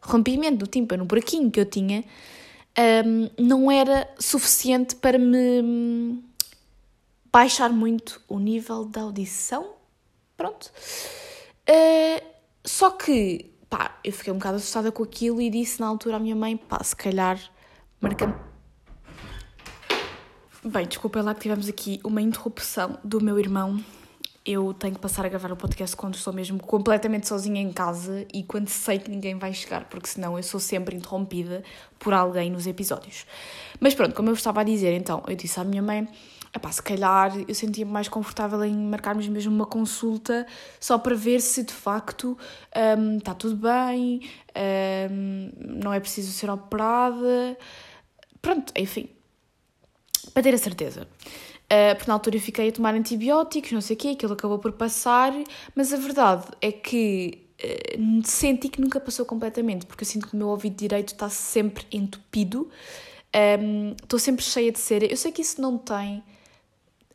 rompimento 0.00 0.58
do 0.58 0.66
tímpano, 0.66 1.02
um 1.02 1.06
buraquinho 1.06 1.50
que 1.50 1.58
eu 1.58 1.66
tinha, 1.66 2.04
um, 3.04 3.28
não 3.42 3.70
era 3.70 4.08
suficiente 4.18 4.94
para 4.94 5.18
me 5.18 6.22
baixar 7.32 7.70
muito 7.70 8.20
o 8.28 8.38
nível 8.38 8.84
da 8.84 9.02
audição. 9.02 9.74
Pronto. 10.36 10.70
Uh, 11.68 12.24
só 12.64 12.90
que, 12.90 13.50
pá, 13.68 13.98
eu 14.04 14.12
fiquei 14.12 14.32
um 14.32 14.36
bocado 14.36 14.56
assustada 14.56 14.92
com 14.92 15.02
aquilo 15.02 15.40
e 15.40 15.50
disse 15.50 15.80
na 15.80 15.86
altura 15.86 16.16
à 16.16 16.18
minha 16.20 16.36
mãe, 16.36 16.56
pá, 16.56 16.82
se 16.84 16.94
calhar 16.94 17.40
marcamos. 18.00 18.51
Bem, 20.64 20.86
desculpa 20.86 21.20
lá 21.20 21.34
que 21.34 21.40
tivemos 21.40 21.68
aqui 21.68 21.98
uma 22.04 22.22
interrupção 22.22 22.96
do 23.02 23.20
meu 23.20 23.36
irmão. 23.36 23.82
Eu 24.46 24.72
tenho 24.72 24.94
que 24.94 25.00
passar 25.00 25.26
a 25.26 25.28
gravar 25.28 25.50
o 25.50 25.56
podcast 25.56 25.96
quando 25.96 26.14
estou 26.14 26.32
mesmo 26.32 26.60
completamente 26.60 27.26
sozinha 27.26 27.60
em 27.60 27.72
casa 27.72 28.24
e 28.32 28.44
quando 28.44 28.68
sei 28.68 29.00
que 29.00 29.10
ninguém 29.10 29.36
vai 29.36 29.52
chegar, 29.52 29.86
porque 29.86 30.06
senão 30.06 30.36
eu 30.36 30.42
sou 30.44 30.60
sempre 30.60 30.94
interrompida 30.94 31.64
por 31.98 32.14
alguém 32.14 32.48
nos 32.48 32.68
episódios. 32.68 33.26
Mas 33.80 33.92
pronto, 33.92 34.14
como 34.14 34.30
eu 34.30 34.34
estava 34.34 34.60
a 34.60 34.64
dizer, 34.64 34.92
então, 34.92 35.24
eu 35.26 35.34
disse 35.34 35.58
à 35.58 35.64
minha 35.64 35.82
mãe 35.82 36.06
epá, 36.54 36.70
se 36.70 36.80
calhar 36.80 37.36
eu 37.48 37.54
sentia-me 37.56 37.90
mais 37.90 38.06
confortável 38.06 38.64
em 38.64 38.76
marcarmos 38.76 39.26
mesmo 39.26 39.52
uma 39.52 39.66
consulta 39.66 40.46
só 40.78 40.96
para 40.96 41.16
ver 41.16 41.40
se 41.40 41.64
de 41.64 41.72
facto 41.72 42.38
um, 42.96 43.16
está 43.16 43.34
tudo 43.34 43.56
bem, 43.56 44.30
um, 45.10 45.50
não 45.80 45.92
é 45.92 45.98
preciso 45.98 46.30
ser 46.30 46.48
operada. 46.50 47.58
Pronto, 48.40 48.72
enfim, 48.76 49.08
para 50.32 50.42
ter 50.42 50.54
a 50.54 50.58
certeza. 50.58 51.08
Uh, 51.72 51.94
porque 51.96 52.08
na 52.08 52.14
altura 52.14 52.36
eu 52.36 52.40
fiquei 52.40 52.68
a 52.68 52.72
tomar 52.72 52.94
antibióticos, 52.94 53.72
não 53.72 53.80
sei 53.80 53.96
o 53.96 53.98
quê, 53.98 54.08
aquilo 54.08 54.34
acabou 54.34 54.58
por 54.58 54.72
passar, 54.72 55.32
mas 55.74 55.92
a 55.92 55.96
verdade 55.96 56.46
é 56.60 56.70
que 56.70 57.46
uh, 57.64 58.26
senti 58.26 58.68
que 58.68 58.80
nunca 58.80 59.00
passou 59.00 59.24
completamente, 59.24 59.86
porque 59.86 60.04
eu 60.04 60.08
sinto 60.08 60.28
que 60.28 60.34
o 60.34 60.36
meu 60.36 60.48
ouvido 60.48 60.76
direito 60.76 61.14
está 61.14 61.30
sempre 61.30 61.86
entupido, 61.90 62.68
um, 63.60 63.94
estou 64.02 64.18
sempre 64.18 64.44
cheia 64.44 64.70
de 64.70 64.78
cera. 64.78 65.06
Eu 65.06 65.16
sei 65.16 65.32
que 65.32 65.40
isso 65.40 65.60
não 65.60 65.78
tem 65.78 66.22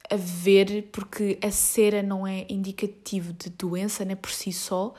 a 0.09 0.15
ver, 0.15 0.89
porque 0.91 1.37
a 1.41 1.51
cera 1.51 2.01
não 2.01 2.25
é 2.25 2.45
indicativo 2.49 3.33
de 3.33 3.49
doença, 3.49 4.03
né, 4.05 4.15
por 4.15 4.31
si 4.31 4.51
só. 4.51 4.93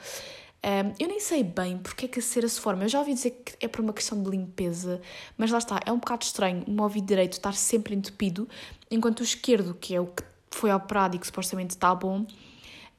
Um, 0.69 0.93
eu 1.01 1.09
nem 1.09 1.19
sei 1.19 1.43
bem 1.43 1.79
porque 1.79 2.05
é 2.05 2.09
que 2.09 2.19
a 2.19 2.23
cera 2.23 2.47
se 2.47 2.61
forma. 2.61 2.85
Eu 2.85 2.89
já 2.89 2.99
ouvi 2.99 3.15
dizer 3.15 3.31
que 3.31 3.57
é 3.59 3.67
por 3.67 3.81
uma 3.81 3.93
questão 3.95 4.23
de 4.23 4.29
limpeza, 4.29 5.01
mas 5.39 5.51
lá 5.51 5.57
está, 5.57 5.81
é 5.87 5.91
um 5.91 5.99
bocado 5.99 6.25
estranho 6.25 6.63
o 6.67 6.71
meu 6.71 6.85
ouvido 6.85 7.07
direito 7.07 7.33
estar 7.33 7.55
sempre 7.55 7.95
entupido, 7.95 8.47
enquanto 8.91 9.21
o 9.21 9.23
esquerdo, 9.23 9.73
que 9.73 9.95
é 9.95 10.01
o 10.01 10.07
que 10.07 10.23
foi 10.51 10.71
operado 10.71 11.17
e 11.17 11.19
que 11.19 11.27
supostamente 11.27 11.71
está 11.71 11.95
bom, 11.95 12.27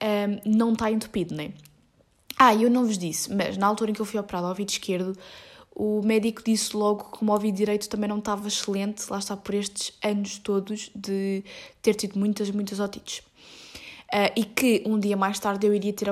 um, 0.02 0.52
não 0.52 0.74
está 0.74 0.90
entupido, 0.90 1.36
né? 1.36 1.54
Ah, 2.40 2.56
eu 2.56 2.72
não 2.72 2.86
vos 2.88 2.98
disse, 2.98 3.32
mas 3.32 3.56
na 3.56 3.68
altura 3.68 3.92
em 3.92 3.94
que 3.94 4.02
eu 4.02 4.06
fui 4.06 4.20
operado 4.20 4.46
ao 4.46 4.52
ouvido 4.52 4.70
esquerdo, 4.70 5.16
o 5.76 6.02
médico 6.02 6.42
disse 6.44 6.76
logo 6.76 7.12
que 7.12 7.22
o 7.22 7.26
meu 7.26 7.36
ouvido 7.36 7.56
direito 7.56 7.88
também 7.88 8.10
não 8.10 8.18
estava 8.18 8.48
excelente, 8.48 9.04
lá 9.12 9.20
está 9.20 9.38
por 9.38 9.54
estes 9.54 9.94
anos 10.04 10.40
todos 10.40 10.90
de 10.96 11.44
ter 11.84 11.94
tido 11.94 12.18
muitas, 12.18 12.50
muitas 12.50 12.80
otites. 12.80 13.22
Uh, 14.12 14.34
e 14.36 14.44
que 14.44 14.84
um 14.88 15.00
dia 15.00 15.16
mais 15.16 15.40
tarde 15.40 15.68
eu 15.68 15.74
iria 15.74 15.94
ter, 15.94 16.08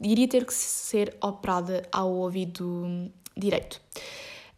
iria 0.00 0.28
ter 0.28 0.44
que 0.44 0.54
ser 0.54 1.16
operada 1.20 1.82
ao 1.90 2.10
ouvido 2.10 3.10
direito. 3.36 3.80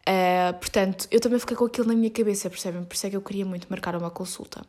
Uh, 0.07 0.53
portanto, 0.59 1.07
eu 1.09 1.19
também 1.19 1.39
fiquei 1.39 1.55
com 1.55 1.65
aquilo 1.65 1.87
na 1.87 1.95
minha 1.95 2.11
cabeça, 2.11 2.49
percebem? 2.49 2.83
Por 2.83 2.93
isso 2.93 3.07
é 3.07 3.09
que 3.09 3.15
eu 3.15 3.21
queria 3.21 3.45
muito 3.45 3.67
marcar 3.69 3.95
uma 3.95 4.11
consulta. 4.11 4.61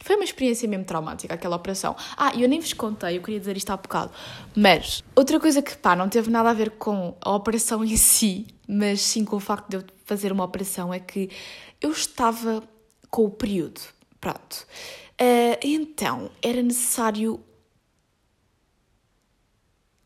Foi 0.00 0.14
uma 0.14 0.24
experiência 0.24 0.68
mesmo 0.68 0.84
traumática, 0.84 1.34
aquela 1.34 1.56
operação. 1.56 1.96
Ah, 2.16 2.32
eu 2.36 2.48
nem 2.48 2.60
vos 2.60 2.72
contei, 2.72 3.18
eu 3.18 3.22
queria 3.22 3.40
dizer 3.40 3.56
isto 3.56 3.70
há 3.70 3.76
bocado. 3.76 4.12
Mas, 4.54 5.02
outra 5.14 5.40
coisa 5.40 5.60
que, 5.60 5.76
pá, 5.76 5.96
não 5.96 6.08
teve 6.08 6.30
nada 6.30 6.50
a 6.50 6.54
ver 6.54 6.70
com 6.70 7.16
a 7.20 7.34
operação 7.34 7.84
em 7.84 7.96
si, 7.96 8.46
mas 8.66 9.00
sim 9.00 9.24
com 9.24 9.36
o 9.36 9.40
facto 9.40 9.68
de 9.68 9.76
eu 9.76 9.84
fazer 10.04 10.30
uma 10.30 10.44
operação, 10.44 10.94
é 10.94 11.00
que 11.00 11.28
eu 11.80 11.90
estava 11.90 12.62
com 13.10 13.24
o 13.24 13.30
período. 13.30 13.80
Pronto. 14.20 14.66
Uh, 15.20 15.58
então, 15.62 16.30
era 16.40 16.62
necessário. 16.62 17.40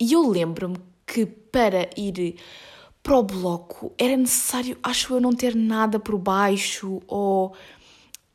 E 0.02 0.14
eu 0.14 0.28
lembro-me 0.28 0.78
que 1.06 1.24
para 1.24 1.88
ir 1.96 2.34
para 3.04 3.16
o 3.16 3.22
bloco 3.22 3.92
era 3.96 4.16
necessário, 4.16 4.76
acho 4.82 5.14
eu, 5.14 5.20
não 5.20 5.32
ter 5.32 5.54
nada 5.54 6.00
por 6.00 6.18
baixo 6.18 7.00
ou 7.06 7.54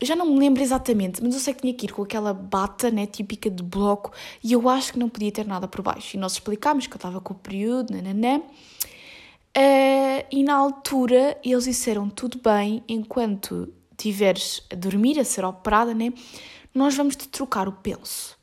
já 0.02 0.16
não 0.16 0.28
me 0.28 0.40
lembro 0.40 0.64
exatamente, 0.64 1.22
mas 1.22 1.34
eu 1.34 1.42
sei 1.42 1.54
que 1.54 1.64
tinha 1.64 1.74
que 1.74 1.88
ir 1.88 1.92
com 1.92 2.04
aquela 2.04 2.34
bata 2.34 2.90
né, 2.90 3.06
típica 3.06 3.50
de 3.50 3.62
bloco 3.62 4.14
e 4.42 4.54
eu 4.54 4.70
acho 4.70 4.94
que 4.94 5.00
não 5.00 5.10
podia 5.10 5.30
ter 5.30 5.46
nada 5.46 5.68
por 5.68 5.82
baixo. 5.82 6.16
E 6.16 6.20
nós 6.20 6.34
explicámos 6.34 6.88
que 6.88 6.94
eu 6.94 6.98
estava 6.98 7.20
com 7.20 7.34
o 7.34 7.38
período, 7.38 7.94
nananã. 7.94 8.40
Uh, 8.40 10.24
e 10.32 10.44
na 10.44 10.56
altura 10.56 11.38
eles 11.44 11.66
disseram 11.66 12.10
tudo 12.10 12.40
bem, 12.42 12.82
enquanto 12.88 13.74
tiveres 13.98 14.66
a 14.72 14.76
dormir, 14.76 15.20
a 15.20 15.26
ser 15.26 15.44
operada, 15.44 15.94
né, 15.94 16.14
nós 16.74 16.96
vamos 16.96 17.18
te 17.18 17.28
trocar 17.28 17.68
o 17.68 17.74
penso. 17.74 18.38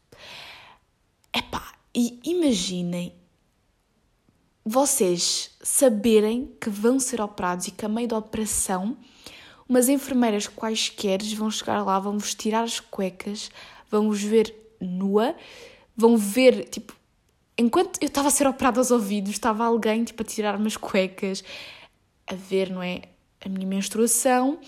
Epá, 1.35 1.74
e 1.95 2.19
imaginem 2.25 3.15
vocês 4.65 5.51
saberem 5.63 6.51
que 6.61 6.71
vão 6.71 6.99
ser 6.99 7.21
operados 7.21 7.69
e 7.69 7.71
que 7.71 7.85
a 7.85 7.89
meio 7.89 8.09
da 8.09 8.19
operação 8.19 8.97
umas 9.69 9.89
enfermeiras 9.89 10.47
quaisquer 10.47 11.23
vão 11.35 11.51
chegar 11.51 11.83
lá, 11.83 11.99
vão 11.99 12.19
vos 12.19 12.35
tirar 12.35 12.65
as 12.65 12.81
cuecas, 12.81 13.51
vão 13.91 14.09
vos 14.09 14.23
ver 14.23 14.55
nua, 14.81 15.35
vão 15.97 16.17
ver, 16.17 16.69
tipo, 16.69 16.95
enquanto 17.57 17.99
eu 18.03 18.07
estava 18.07 18.29
a 18.29 18.31
ser 18.31 18.47
operada 18.47 18.81
aos 18.81 18.91
ouvidos, 18.91 19.33
estava 19.33 19.65
alguém, 19.65 20.05
tipo, 20.05 20.23
a 20.23 20.27
tirar-me 20.27 20.67
as 20.67 20.77
cuecas, 20.77 21.43
a 22.27 22.35
ver, 22.35 22.71
não 22.71 22.83
é, 22.83 23.03
a 23.45 23.49
minha 23.49 23.67
menstruação, 23.67 24.59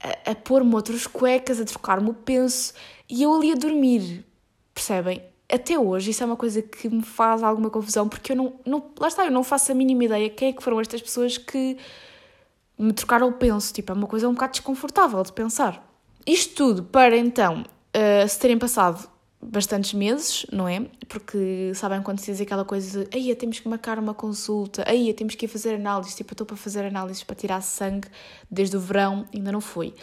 a, 0.00 0.30
a 0.30 0.34
pôr-me 0.34 0.74
outras 0.74 1.06
cuecas, 1.06 1.60
a 1.60 1.64
trocar-me 1.64 2.10
o 2.10 2.14
penso, 2.14 2.74
e 3.08 3.22
eu 3.22 3.34
ali 3.34 3.52
a 3.52 3.56
dormir, 3.56 4.24
percebem? 4.72 5.29
Até 5.50 5.78
hoje 5.78 6.10
isso 6.10 6.22
é 6.22 6.26
uma 6.26 6.36
coisa 6.36 6.62
que 6.62 6.88
me 6.88 7.02
faz 7.02 7.42
alguma 7.42 7.70
confusão, 7.70 8.08
porque 8.08 8.32
eu 8.32 8.36
não, 8.36 8.52
não 8.64 8.90
lá 8.98 9.08
está, 9.08 9.24
eu 9.24 9.30
não 9.30 9.42
faço 9.42 9.72
a 9.72 9.74
mínima 9.74 10.04
ideia 10.04 10.30
quem 10.30 10.48
é 10.48 10.52
que 10.52 10.62
foram 10.62 10.80
estas 10.80 11.02
pessoas 11.02 11.36
que 11.36 11.76
me 12.78 12.92
trocar 12.92 13.22
o 13.22 13.32
penso, 13.32 13.72
tipo, 13.74 13.92
é 13.92 13.94
uma 13.94 14.06
coisa 14.06 14.28
um 14.28 14.32
bocado 14.32 14.52
desconfortável 14.52 15.22
de 15.22 15.32
pensar. 15.32 15.86
Isto 16.26 16.54
tudo 16.54 16.82
para 16.84 17.16
então 17.16 17.62
uh, 17.62 18.28
se 18.28 18.38
terem 18.38 18.58
passado 18.58 19.08
bastantes 19.42 19.94
meses, 19.94 20.46
não 20.52 20.68
é? 20.68 20.86
Porque 21.08 21.72
sabem 21.74 22.02
quando 22.02 22.18
se 22.18 22.30
diz 22.30 22.40
aquela 22.40 22.64
coisa 22.64 23.04
de 23.04 23.16
aí 23.16 23.34
temos 23.34 23.58
que 23.58 23.68
marcar 23.68 23.98
uma 23.98 24.14
consulta, 24.14 24.84
aí 24.86 25.12
temos 25.14 25.34
que 25.34 25.46
ir 25.46 25.48
fazer 25.48 25.74
análise, 25.74 26.14
tipo, 26.14 26.32
eu 26.32 26.34
estou 26.34 26.46
para 26.46 26.56
fazer 26.56 26.84
análises 26.84 27.22
para 27.22 27.34
tirar 27.34 27.60
sangue 27.62 28.08
desde 28.50 28.76
o 28.76 28.80
verão, 28.80 29.24
ainda 29.34 29.50
não 29.50 29.60
foi. 29.60 29.94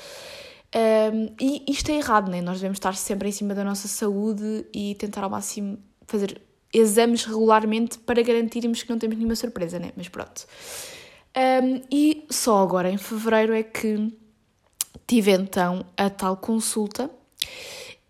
Um, 0.76 1.34
e 1.40 1.64
isto 1.68 1.90
é 1.90 1.96
errado, 1.96 2.30
né? 2.30 2.42
Nós 2.42 2.58
devemos 2.58 2.78
estar 2.78 2.96
sempre 2.96 3.30
em 3.30 3.32
cima 3.32 3.56
da 3.56 3.64
nossa 3.64 3.88
saúde 3.88 4.66
e 4.74 4.96
tentar 4.96 5.24
ao 5.24 5.30
máximo 5.30 5.78
fazer 6.06 6.42
exames 6.74 7.24
regularmente 7.26 7.98
para 8.00 8.22
garantirmos 8.22 8.84
que 8.84 8.90
não 8.90 9.00
temos 9.00 9.18
nenhuma 9.18 9.36
surpresa, 9.36 9.80
né? 9.80 9.92
Mas 9.96 10.10
pronto. 10.10 10.46
Um, 11.36 11.82
e 11.92 12.26
só 12.30 12.62
agora 12.64 12.90
em 12.90 12.98
fevereiro 12.98 13.54
é 13.54 13.64
que 13.64 14.12
tive 15.06 15.32
então 15.32 15.86
a 15.96 16.10
tal 16.10 16.36
consulta 16.38 17.10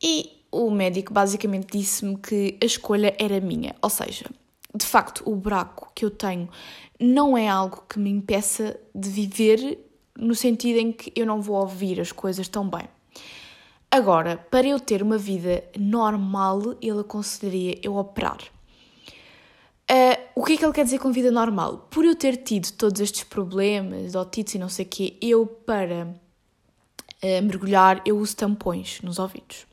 e 0.02 0.44
o 0.52 0.72
médico 0.72 1.14
basicamente 1.14 1.78
disse-me 1.78 2.18
que 2.18 2.58
a 2.62 2.66
escolha 2.66 3.14
era 3.20 3.40
minha, 3.42 3.76
ou 3.82 3.90
seja, 3.90 4.26
de 4.74 4.86
facto 4.86 5.24
o 5.26 5.36
buraco 5.36 5.92
que 5.94 6.06
eu 6.06 6.12
tenho 6.12 6.50
não 7.00 7.38
é 7.38 7.48
algo 7.48 7.84
que 7.88 8.00
me 8.00 8.10
impeça 8.10 8.80
de 8.96 9.10
viver 9.10 9.78
no 10.18 10.34
sentido 10.34 10.80
em 10.80 10.92
que 10.92 11.12
eu 11.16 11.26
não 11.26 11.42
vou 11.42 11.58
ouvir 11.58 12.02
as 12.02 12.12
coisas 12.12 12.48
tão 12.48 12.68
bem. 12.68 12.88
Agora, 13.90 14.38
para 14.38 14.68
eu 14.68 14.80
ter 14.80 15.02
uma 15.02 15.18
vida 15.18 15.64
normal, 15.78 16.76
ele 16.82 17.00
aconselharia 17.02 17.80
eu 17.82 17.96
operar. 17.96 18.40
Uh, 19.90 20.20
o 20.36 20.44
que 20.44 20.54
é 20.54 20.58
que 20.58 20.66
ele 20.66 20.74
quer 20.74 20.84
dizer 20.84 21.00
com 21.00 21.14
vida 21.14 21.32
normal? 21.32 21.88
Por 21.90 22.04
eu 22.04 22.14
ter 22.14 22.36
tido 22.38 22.70
todos 22.74 23.00
estes 23.00 23.24
problemas, 23.24 24.16
otites 24.16 24.56
e 24.56 24.60
não 24.60 24.68
sei 24.68 24.84
o 24.84 24.90
quê, 24.90 25.18
eu 25.22 25.46
para 25.46 26.08
uh, 27.24 27.44
mergulhar, 27.44 28.02
eu 28.06 28.18
uso 28.18 28.36
tampões 28.36 29.00
nos 29.02 29.18
ouvidos. 29.18 29.66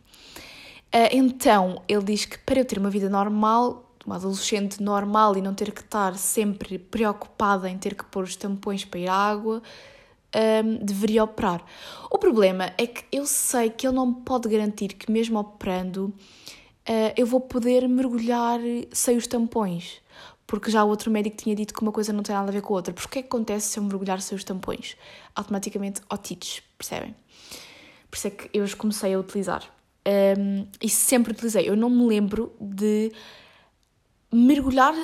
Uh, 0.94 1.10
então, 1.10 1.82
ele 1.88 2.04
diz 2.04 2.24
que 2.26 2.38
para 2.38 2.60
eu 2.60 2.64
ter 2.64 2.78
uma 2.78 2.90
vida 2.90 3.08
normal, 3.08 3.92
uma 4.06 4.14
adolescente 4.14 4.80
normal 4.80 5.36
e 5.36 5.42
não 5.42 5.52
ter 5.52 5.72
que 5.72 5.80
estar 5.80 6.16
sempre 6.16 6.78
preocupada 6.78 7.68
em 7.68 7.76
ter 7.76 7.96
que 7.96 8.04
pôr 8.04 8.22
os 8.22 8.36
tampões 8.36 8.84
para 8.84 9.00
ir 9.00 9.08
à 9.08 9.14
água, 9.14 9.60
um, 10.35 10.85
deveria 10.85 11.25
operar. 11.25 11.64
O 12.11 12.19
problema 12.19 12.73
é 12.76 12.87
que 12.87 13.05
eu 13.12 13.26
sei 13.26 13.71
que 13.71 13.87
ele 13.87 13.97
não 13.97 14.07
me 14.07 14.14
pode 14.23 14.49
garantir 14.49 14.95
que, 14.95 15.11
mesmo 15.11 15.38
operando, 15.38 16.07
uh, 16.07 17.12
eu 17.17 17.26
vou 17.26 17.41
poder 17.41 17.88
mergulhar 17.88 18.61
sem 18.93 19.17
os 19.17 19.26
tampões. 19.26 20.03
Porque 20.47 20.71
já 20.71 20.85
o 20.85 20.88
outro 20.88 21.11
médico 21.11 21.37
tinha 21.37 21.57
dito 21.57 21.73
que 21.73 21.83
uma 21.83 21.93
coisa 21.93 22.12
não 22.12 22.23
tem 22.23 22.35
nada 22.35 22.49
a 22.49 22.53
ver 22.53 22.61
com 22.61 22.75
a 22.75 22.76
outra. 22.76 22.93
Porque 22.93 23.07
o 23.07 23.11
que 23.11 23.19
é 23.21 23.23
que 23.23 23.29
acontece 23.29 23.69
se 23.69 23.79
eu 23.79 23.83
mergulhar 23.83 24.21
sem 24.21 24.37
os 24.37 24.45
tampões? 24.45 24.97
Automaticamente 25.35 26.03
otites, 26.11 26.62
percebem? 26.76 27.14
Por 28.11 28.17
isso 28.17 28.26
é 28.26 28.31
que 28.31 28.50
eu 28.53 28.62
os 28.62 28.75
comecei 28.75 29.14
a 29.14 29.19
utilizar. 29.19 29.62
Um, 30.07 30.67
e 30.83 30.88
sempre 30.88 31.33
utilizei. 31.33 31.69
Eu 31.69 31.76
não 31.76 31.88
me 31.88 32.07
lembro 32.07 32.53
de 32.61 33.11
mergulhar 34.35 34.95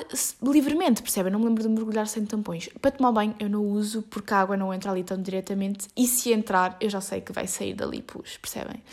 livremente, 0.43 1.01
percebem? 1.01 1.31
Não 1.31 1.39
me 1.39 1.45
lembro 1.45 1.63
de 1.63 1.69
mergulhar 1.69 2.05
sem 2.07 2.25
tampões. 2.25 2.67
Para 2.81 2.91
tomar 2.91 3.11
banho 3.13 3.33
eu 3.39 3.49
não 3.49 3.63
uso 3.63 4.01
porque 4.03 4.33
a 4.33 4.41
água 4.41 4.57
não 4.57 4.73
entra 4.73 4.91
ali 4.91 5.03
tão 5.03 5.21
diretamente 5.21 5.87
e 5.95 6.05
se 6.05 6.33
entrar 6.33 6.75
eu 6.81 6.89
já 6.89 6.99
sei 6.99 7.21
que 7.21 7.31
vai 7.31 7.47
sair 7.47 7.73
dali 7.73 8.01
pus, 8.01 8.37
percebem? 8.37 8.83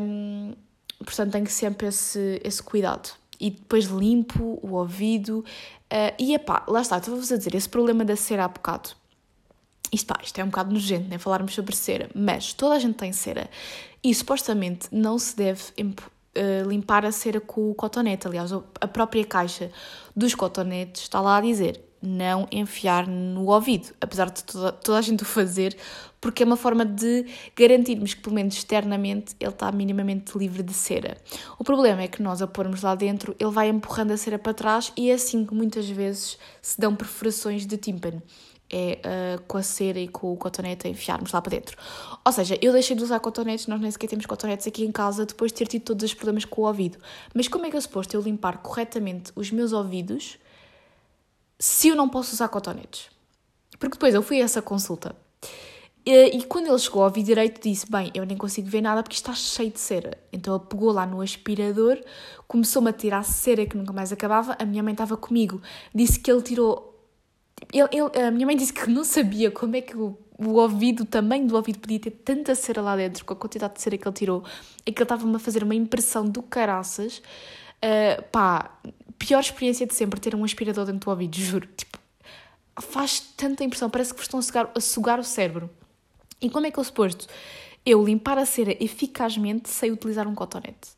Um, 0.00 0.54
portanto 0.98 1.32
tenho 1.32 1.46
sempre 1.48 1.88
esse, 1.88 2.40
esse 2.44 2.62
cuidado. 2.62 3.10
E 3.40 3.50
depois 3.50 3.86
limpo 3.86 4.60
o 4.62 4.74
ouvido 4.74 5.38
uh, 5.38 6.14
e 6.18 6.34
epá, 6.34 6.62
lá 6.68 6.80
está, 6.80 6.98
estava-vos 6.98 7.32
a 7.32 7.36
dizer, 7.36 7.54
esse 7.54 7.68
problema 7.68 8.04
da 8.04 8.14
cera 8.14 8.44
há 8.44 8.48
bocado. 8.48 8.90
Isto, 9.92 10.06
pá, 10.06 10.20
isto 10.22 10.38
é 10.38 10.44
um 10.44 10.48
bocado 10.48 10.72
nojento, 10.72 11.08
né? 11.08 11.18
Falarmos 11.18 11.52
sobre 11.52 11.74
cera, 11.74 12.08
mas 12.14 12.52
toda 12.52 12.76
a 12.76 12.78
gente 12.78 12.94
tem 12.94 13.12
cera 13.12 13.50
e 14.04 14.14
supostamente 14.14 14.86
não 14.92 15.18
se 15.18 15.36
deve 15.36 15.62
uh, 16.36 16.68
limpar 16.68 17.04
a 17.04 17.12
cera 17.12 17.40
com 17.40 17.70
o 17.70 17.74
cotonete. 17.74 18.26
Aliás, 18.26 18.52
a 18.52 18.88
própria 18.88 19.24
caixa 19.24 19.70
dos 20.14 20.34
cotonetes 20.34 21.02
está 21.02 21.20
lá 21.20 21.36
a 21.36 21.40
dizer 21.40 21.90
não 22.02 22.48
enfiar 22.50 23.06
no 23.06 23.46
ouvido, 23.46 23.88
apesar 24.00 24.30
de 24.30 24.42
toda, 24.42 24.72
toda 24.72 24.98
a 24.98 25.02
gente 25.02 25.22
o 25.22 25.26
fazer, 25.26 25.76
porque 26.20 26.42
é 26.42 26.46
uma 26.46 26.56
forma 26.56 26.84
de 26.84 27.26
garantirmos 27.54 28.14
que, 28.14 28.22
pelo 28.22 28.34
menos 28.34 28.54
externamente, 28.54 29.34
ele 29.38 29.50
está 29.50 29.70
minimamente 29.70 30.36
livre 30.36 30.62
de 30.62 30.72
cera. 30.72 31.16
O 31.58 31.64
problema 31.64 32.02
é 32.02 32.08
que 32.08 32.22
nós 32.22 32.40
a 32.40 32.46
pormos 32.46 32.82
lá 32.82 32.94
dentro, 32.94 33.36
ele 33.38 33.50
vai 33.50 33.68
empurrando 33.68 34.12
a 34.12 34.16
cera 34.16 34.38
para 34.38 34.54
trás 34.54 34.92
e 34.96 35.10
é 35.10 35.14
assim 35.14 35.44
que 35.44 35.54
muitas 35.54 35.88
vezes 35.88 36.38
se 36.62 36.80
dão 36.80 36.96
perfurações 36.96 37.66
de 37.66 37.76
tímpano 37.76 38.22
é 38.70 39.00
uh, 39.04 39.42
com 39.42 39.58
a 39.58 39.62
cera 39.62 39.98
e 39.98 40.08
com 40.08 40.32
o 40.32 40.36
cotonete 40.36 40.86
a 40.86 40.90
enfiarmos 40.90 41.32
lá 41.32 41.42
para 41.42 41.50
dentro. 41.50 41.76
Ou 42.24 42.32
seja, 42.32 42.58
eu 42.62 42.72
deixei 42.72 42.96
de 42.96 43.02
usar 43.02 43.18
cotonetes, 43.20 43.66
nós 43.66 43.80
nem 43.80 43.90
sequer 43.90 44.08
temos 44.08 44.26
cotonetes 44.26 44.66
aqui 44.66 44.84
em 44.84 44.92
casa 44.92 45.26
depois 45.26 45.50
de 45.52 45.58
ter 45.58 45.66
tido 45.66 45.82
todos 45.82 46.04
os 46.04 46.14
problemas 46.14 46.44
com 46.44 46.62
o 46.62 46.66
ouvido. 46.66 46.98
Mas 47.34 47.48
como 47.48 47.66
é 47.66 47.70
que 47.70 47.76
é 47.76 47.80
suposto 47.80 48.14
eu 48.16 48.20
limpar 48.20 48.58
corretamente 48.58 49.32
os 49.34 49.50
meus 49.50 49.72
ouvidos 49.72 50.38
se 51.58 51.88
eu 51.88 51.96
não 51.96 52.08
posso 52.08 52.34
usar 52.34 52.48
cotonetes? 52.48 53.10
Porque 53.78 53.94
depois 53.94 54.14
eu 54.14 54.22
fui 54.22 54.40
a 54.40 54.44
essa 54.44 54.62
consulta 54.62 55.14
e, 56.04 56.42
quando 56.44 56.66
ele 56.66 56.78
chegou 56.78 57.02
ao 57.02 57.08
ouvido 57.08 57.26
direito 57.26 57.62
disse, 57.62 57.90
bem, 57.90 58.10
eu 58.14 58.24
nem 58.24 58.36
consigo 58.36 58.68
ver 58.68 58.80
nada 58.80 59.02
porque 59.02 59.16
está 59.16 59.34
cheio 59.34 59.70
de 59.70 59.78
cera. 59.78 60.16
Então 60.32 60.56
ele 60.56 60.64
pegou 60.64 60.90
lá 60.90 61.04
no 61.06 61.20
aspirador, 61.20 61.98
começou-me 62.48 62.88
a 62.88 62.92
tirar 62.92 63.22
cera 63.22 63.66
que 63.66 63.76
nunca 63.76 63.92
mais 63.92 64.10
acabava, 64.10 64.56
a 64.58 64.64
minha 64.64 64.82
mãe 64.82 64.92
estava 64.92 65.16
comigo, 65.16 65.60
disse 65.94 66.18
que 66.18 66.30
ele 66.30 66.42
tirou 66.42 66.89
ele, 67.72 67.88
ele, 67.92 68.26
a 68.26 68.30
minha 68.30 68.46
mãe 68.46 68.56
disse 68.56 68.72
que 68.72 68.88
não 68.90 69.04
sabia 69.04 69.50
como 69.50 69.76
é 69.76 69.80
que 69.80 69.96
o, 69.96 70.18
o 70.38 70.54
ouvido, 70.54 71.02
o 71.02 71.06
tamanho 71.06 71.46
do 71.46 71.54
ouvido 71.56 71.78
podia 71.78 72.00
ter 72.00 72.10
tanta 72.10 72.54
cera 72.54 72.80
lá 72.80 72.96
dentro, 72.96 73.24
com 73.24 73.32
a 73.32 73.36
quantidade 73.36 73.74
de 73.74 73.82
cera 73.82 73.98
que 73.98 74.06
ele 74.06 74.14
tirou, 74.14 74.44
e 74.86 74.92
que 74.92 74.98
ele 74.98 75.04
estava-me 75.04 75.36
a 75.36 75.38
fazer 75.38 75.62
uma 75.62 75.74
impressão 75.74 76.26
do 76.26 76.42
caraças. 76.42 77.18
Uh, 77.82 78.22
pá, 78.30 78.78
pior 79.18 79.40
experiência 79.40 79.86
de 79.86 79.94
sempre 79.94 80.20
ter 80.20 80.34
um 80.34 80.44
aspirador 80.44 80.86
dentro 80.86 81.00
do 81.00 81.10
ouvido, 81.10 81.36
juro. 81.36 81.68
Tipo, 81.76 81.98
faz 82.80 83.20
tanta 83.20 83.62
impressão, 83.64 83.90
parece 83.90 84.12
que 84.12 84.18
vos 84.18 84.26
estão 84.26 84.40
a 84.40 84.42
sugar, 84.42 84.70
a 84.74 84.80
sugar 84.80 85.18
o 85.18 85.24
cérebro. 85.24 85.70
E 86.40 86.48
como 86.48 86.66
é 86.66 86.70
que 86.70 86.78
eu 86.78 86.84
suposto 86.84 87.26
eu 87.84 88.04
limpar 88.04 88.38
a 88.38 88.44
cera 88.44 88.76
eficazmente 88.82 89.68
sem 89.68 89.90
utilizar 89.90 90.28
um 90.28 90.34
cotonete? 90.34 90.90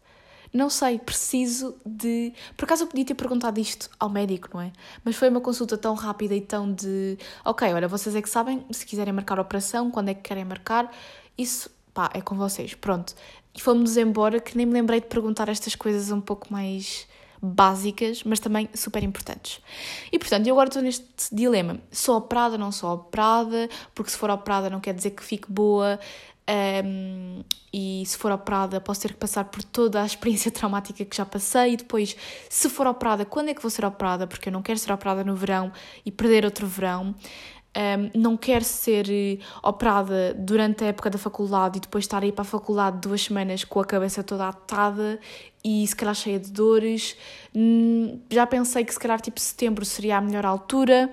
Não 0.52 0.68
sei, 0.68 0.98
preciso 0.98 1.74
de. 1.84 2.32
Por 2.56 2.66
acaso 2.66 2.84
eu 2.84 2.86
podia 2.86 3.04
ter 3.06 3.14
perguntado 3.14 3.58
isto 3.58 3.88
ao 3.98 4.10
médico, 4.10 4.50
não 4.52 4.60
é? 4.60 4.70
Mas 5.02 5.16
foi 5.16 5.30
uma 5.30 5.40
consulta 5.40 5.78
tão 5.78 5.94
rápida 5.94 6.34
e 6.34 6.42
tão 6.42 6.70
de. 6.70 7.16
Ok, 7.44 7.72
olha, 7.72 7.88
vocês 7.88 8.14
é 8.14 8.20
que 8.20 8.28
sabem 8.28 8.62
se 8.70 8.84
quiserem 8.84 9.14
marcar 9.14 9.38
a 9.38 9.42
operação, 9.42 9.90
quando 9.90 10.10
é 10.10 10.14
que 10.14 10.20
querem 10.20 10.44
marcar, 10.44 10.92
isso, 11.38 11.70
pá, 11.94 12.10
é 12.12 12.20
com 12.20 12.36
vocês. 12.36 12.74
Pronto. 12.74 13.14
E 13.54 13.62
fomos 13.62 13.96
embora 13.96 14.40
que 14.40 14.56
nem 14.56 14.66
me 14.66 14.74
lembrei 14.74 15.00
de 15.00 15.06
perguntar 15.06 15.48
estas 15.48 15.74
coisas 15.74 16.10
um 16.10 16.20
pouco 16.20 16.52
mais 16.52 17.06
básicas, 17.42 18.22
mas 18.22 18.38
também 18.38 18.68
super 18.72 19.02
importantes. 19.02 19.60
E 20.12 20.18
portanto, 20.18 20.46
eu 20.46 20.54
agora 20.54 20.68
estou 20.68 20.82
neste 20.82 21.04
dilema: 21.32 21.80
sou 21.90 22.16
operada, 22.16 22.56
não 22.56 22.70
sou 22.70 22.92
operada, 22.92 23.68
porque 23.94 24.10
se 24.10 24.16
for 24.16 24.30
operada 24.30 24.70
não 24.70 24.80
quer 24.80 24.94
dizer 24.94 25.10
que 25.10 25.24
fique 25.24 25.50
boa, 25.50 25.98
um, 26.84 27.42
e 27.72 28.02
se 28.04 28.18
for 28.18 28.30
operada, 28.30 28.80
posso 28.80 29.00
ter 29.00 29.12
que 29.12 29.18
passar 29.18 29.44
por 29.44 29.62
toda 29.62 30.02
a 30.02 30.06
experiência 30.06 30.50
traumática 30.52 31.04
que 31.04 31.16
já 31.16 31.24
passei. 31.24 31.72
E 31.72 31.76
depois, 31.76 32.14
se 32.48 32.68
for 32.68 32.86
operada, 32.86 33.24
quando 33.24 33.48
é 33.48 33.54
que 33.54 33.62
vou 33.62 33.70
ser 33.70 33.84
operada? 33.84 34.26
Porque 34.26 34.48
eu 34.48 34.52
não 34.52 34.62
quero 34.62 34.78
ser 34.78 34.92
operada 34.92 35.24
no 35.24 35.34
verão 35.34 35.72
e 36.04 36.10
perder 36.10 36.44
outro 36.44 36.66
verão. 36.66 37.14
Um, 37.74 38.20
não 38.20 38.36
quero 38.36 38.64
ser 38.66 39.06
eh, 39.08 39.38
operada 39.62 40.34
durante 40.34 40.84
a 40.84 40.88
época 40.88 41.08
da 41.08 41.16
faculdade 41.16 41.78
e 41.78 41.80
depois 41.80 42.04
estar 42.04 42.22
aí 42.22 42.30
para 42.30 42.42
a 42.42 42.44
faculdade 42.44 42.98
duas 42.98 43.22
semanas 43.22 43.64
com 43.64 43.80
a 43.80 43.84
cabeça 43.86 44.22
toda 44.22 44.46
atada 44.46 45.18
e 45.64 45.86
se 45.86 45.96
calhar 45.96 46.14
cheia 46.14 46.38
de 46.38 46.50
dores. 46.50 47.16
Hum, 47.54 48.20
já 48.28 48.46
pensei 48.46 48.84
que 48.84 48.92
se 48.92 49.00
calhar 49.00 49.18
tipo 49.22 49.40
setembro 49.40 49.86
seria 49.86 50.18
a 50.18 50.20
melhor 50.20 50.44
altura, 50.44 51.10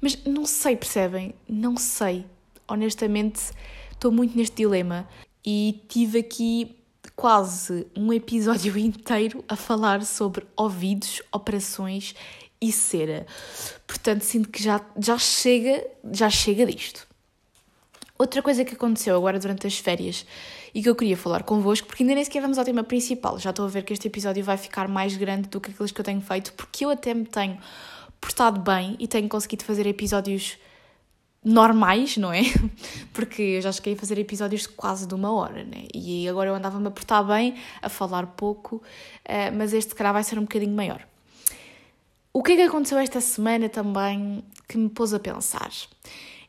mas 0.00 0.18
não 0.24 0.44
sei, 0.46 0.74
percebem? 0.74 1.32
Não 1.48 1.76
sei. 1.76 2.26
Honestamente 2.66 3.52
estou 3.94 4.12
muito 4.12 4.36
neste 4.36 4.56
dilema 4.56 5.08
e 5.44 5.82
tive 5.88 6.18
aqui 6.18 6.76
quase 7.16 7.86
um 7.96 8.12
episódio 8.12 8.76
inteiro 8.78 9.44
a 9.48 9.56
falar 9.56 10.04
sobre 10.04 10.46
ouvidos, 10.56 11.22
operações 11.32 12.14
e 12.60 12.72
cera. 12.72 13.26
Portanto, 13.86 14.22
sinto 14.22 14.48
que 14.48 14.62
já, 14.62 14.80
já 14.98 15.18
chega, 15.18 15.86
já 16.12 16.30
chega 16.30 16.66
disto. 16.66 17.06
Outra 18.16 18.40
coisa 18.42 18.64
que 18.64 18.74
aconteceu 18.74 19.16
agora 19.16 19.38
durante 19.38 19.66
as 19.66 19.76
férias 19.76 20.24
e 20.72 20.82
que 20.82 20.88
eu 20.88 20.94
queria 20.94 21.16
falar 21.16 21.42
convosco, 21.42 21.86
porque 21.86 22.02
ainda 22.02 22.14
nem 22.14 22.24
sequer 22.24 22.40
vamos 22.40 22.58
ao 22.58 22.64
tema 22.64 22.84
principal, 22.84 23.38
já 23.38 23.50
estou 23.50 23.64
a 23.64 23.68
ver 23.68 23.82
que 23.82 23.92
este 23.92 24.06
episódio 24.06 24.42
vai 24.44 24.56
ficar 24.56 24.88
mais 24.88 25.16
grande 25.16 25.48
do 25.48 25.60
que 25.60 25.70
aqueles 25.70 25.90
que 25.90 26.00
eu 26.00 26.04
tenho 26.04 26.20
feito, 26.20 26.52
porque 26.54 26.84
eu 26.84 26.90
até 26.90 27.12
me 27.12 27.26
tenho 27.26 27.58
portado 28.20 28.60
bem 28.60 28.96
e 28.98 29.08
tenho 29.08 29.28
conseguido 29.28 29.64
fazer 29.64 29.86
episódios 29.86 30.56
normais, 31.44 32.16
não 32.16 32.32
é? 32.32 32.42
Porque 33.12 33.42
eu 33.42 33.60
já 33.60 33.70
cheguei 33.70 33.92
a 33.92 33.96
fazer 33.96 34.18
episódios 34.18 34.62
de 34.62 34.68
quase 34.68 35.06
de 35.06 35.14
uma 35.14 35.32
hora, 35.32 35.62
né? 35.64 35.86
E 35.92 36.28
agora 36.28 36.50
eu 36.50 36.54
andava-me 36.54 36.86
a 36.86 36.90
portar 36.90 37.24
bem, 37.26 37.54
a 37.82 37.88
falar 37.88 38.26
pouco, 38.28 38.82
eh, 39.24 39.50
mas 39.50 39.72
este, 39.74 39.94
cara 39.94 40.12
vai 40.12 40.24
ser 40.24 40.38
um 40.38 40.42
bocadinho 40.42 40.74
maior. 40.74 41.06
O 42.32 42.42
que 42.42 42.52
é 42.52 42.56
que 42.56 42.62
aconteceu 42.62 42.98
esta 42.98 43.20
semana 43.20 43.68
também 43.68 44.42
que 44.66 44.78
me 44.78 44.88
pôs 44.88 45.12
a 45.12 45.20
pensar? 45.20 45.70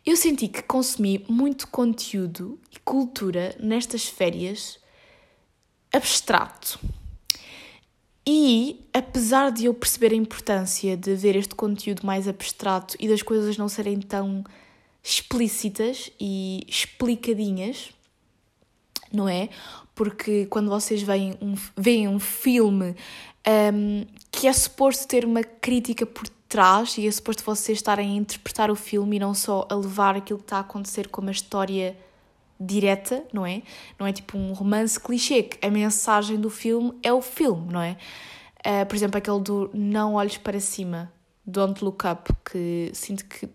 Eu 0.05 0.15
senti 0.15 0.47
que 0.47 0.63
consumi 0.63 1.25
muito 1.27 1.67
conteúdo 1.67 2.59
e 2.71 2.79
cultura 2.79 3.55
nestas 3.59 4.07
férias 4.07 4.79
abstrato. 5.91 6.79
E, 8.27 8.87
apesar 8.91 9.51
de 9.51 9.65
eu 9.65 9.73
perceber 9.73 10.11
a 10.11 10.15
importância 10.15 10.97
de 10.97 11.13
ver 11.15 11.35
este 11.35 11.53
conteúdo 11.53 12.05
mais 12.05 12.27
abstrato 12.27 12.95
e 12.99 13.07
das 13.07 13.21
coisas 13.21 13.55
não 13.55 13.69
serem 13.69 13.99
tão 13.99 14.43
explícitas 15.05 16.11
e 16.19 16.65
explicadinhas, 16.67 17.91
não 19.13 19.29
é? 19.29 19.49
Porque 19.93 20.47
quando 20.47 20.67
vocês 20.67 21.03
veem 21.03 21.37
um, 21.39 21.53
veem 21.77 22.07
um 22.07 22.19
filme 22.19 22.95
um, 23.47 24.05
que 24.31 24.47
é 24.47 24.53
suposto 24.53 25.07
ter 25.07 25.23
uma 25.23 25.43
crítica 25.43 26.07
por 26.07 26.27
trás 26.49 26.97
e 26.97 27.07
é 27.07 27.11
suposto 27.11 27.43
vocês 27.43 27.77
estarem 27.77 28.13
a 28.13 28.15
interpretar 28.15 28.71
o 28.71 28.75
filme 28.75 29.17
e 29.17 29.19
não 29.19 29.35
só 29.35 29.67
a 29.69 29.75
levar 29.75 30.15
aquilo 30.15 30.39
que 30.39 30.45
está 30.45 30.57
a 30.57 30.61
acontecer 30.61 31.07
como 31.09 31.27
uma 31.27 31.31
história 31.31 31.95
direta, 32.59 33.23
não 33.31 33.45
é? 33.45 33.61
Não 33.99 34.07
é 34.07 34.11
tipo 34.11 34.35
um 34.35 34.53
romance 34.53 34.99
clichê, 34.99 35.43
que 35.43 35.65
a 35.65 35.69
mensagem 35.69 36.39
do 36.39 36.49
filme 36.49 36.97
é 37.03 37.13
o 37.13 37.21
filme, 37.21 37.71
não 37.71 37.81
é? 37.81 37.95
Uh, 38.65 38.85
por 38.87 38.95
exemplo, 38.95 39.19
aquele 39.19 39.39
do 39.39 39.69
Não 39.71 40.15
Olhes 40.15 40.37
para 40.37 40.59
Cima, 40.59 41.11
Don't 41.45 41.83
Look 41.83 42.07
Up, 42.07 42.33
que 42.43 42.89
sinto 42.93 43.25
que 43.25 43.47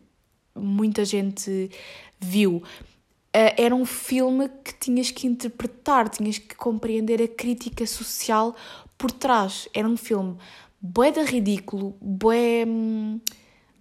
muita 0.60 1.04
gente 1.04 1.70
viu. 2.18 2.56
Uh, 2.56 3.54
era 3.56 3.74
um 3.74 3.86
filme 3.86 4.48
que 4.64 4.74
tinhas 4.74 5.10
que 5.10 5.26
interpretar, 5.26 6.08
tinhas 6.08 6.38
que 6.38 6.54
compreender 6.54 7.22
a 7.22 7.28
crítica 7.28 7.86
social 7.86 8.56
por 8.98 9.10
trás. 9.10 9.68
Era 9.72 9.88
um 9.88 9.96
filme 9.96 10.36
bué 10.80 11.12
da 11.12 11.22
ridículo, 11.22 11.96
bué... 12.00 12.64
Hum, 12.66 13.20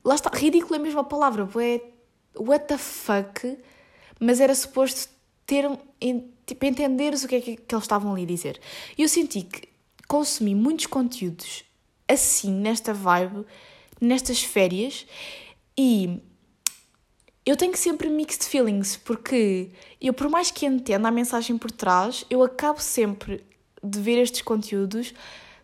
lá 0.03 0.15
está, 0.15 0.29
ridículo 0.33 0.75
é 0.75 0.77
a 0.77 0.81
mesma 0.81 1.03
palavra, 1.03 1.45
bué... 1.45 1.81
what 2.37 2.67
the 2.67 2.77
fuck, 2.77 3.57
mas 4.19 4.39
era 4.39 4.53
suposto 4.53 5.09
ter, 5.45 5.65
tipo, 6.45 6.65
entenderes 6.65 7.23
o 7.23 7.27
que 7.27 7.35
é 7.35 7.41
que, 7.41 7.55
que 7.55 7.75
eles 7.75 7.83
estavam 7.83 8.13
ali 8.13 8.23
a 8.23 8.27
dizer. 8.27 8.59
E 8.97 9.01
eu 9.01 9.09
senti 9.09 9.41
que 9.41 9.67
consumi 10.07 10.53
muitos 10.53 10.85
conteúdos 10.85 11.63
assim, 12.09 12.51
nesta 12.51 12.93
vibe, 12.93 13.45
nestas 14.01 14.41
férias, 14.41 15.05
e 15.77 16.19
eu 17.49 17.57
tenho 17.57 17.75
sempre 17.75 18.09
mixed 18.09 18.43
feelings, 18.45 18.97
porque 18.97 19.69
eu, 19.99 20.13
por 20.13 20.29
mais 20.29 20.51
que 20.51 20.65
entenda 20.65 21.07
a 21.07 21.11
mensagem 21.11 21.57
por 21.57 21.71
trás, 21.71 22.25
eu 22.29 22.43
acabo 22.43 22.79
sempre 22.79 23.43
de 23.83 23.99
ver 23.99 24.21
estes 24.21 24.41
conteúdos 24.41 25.13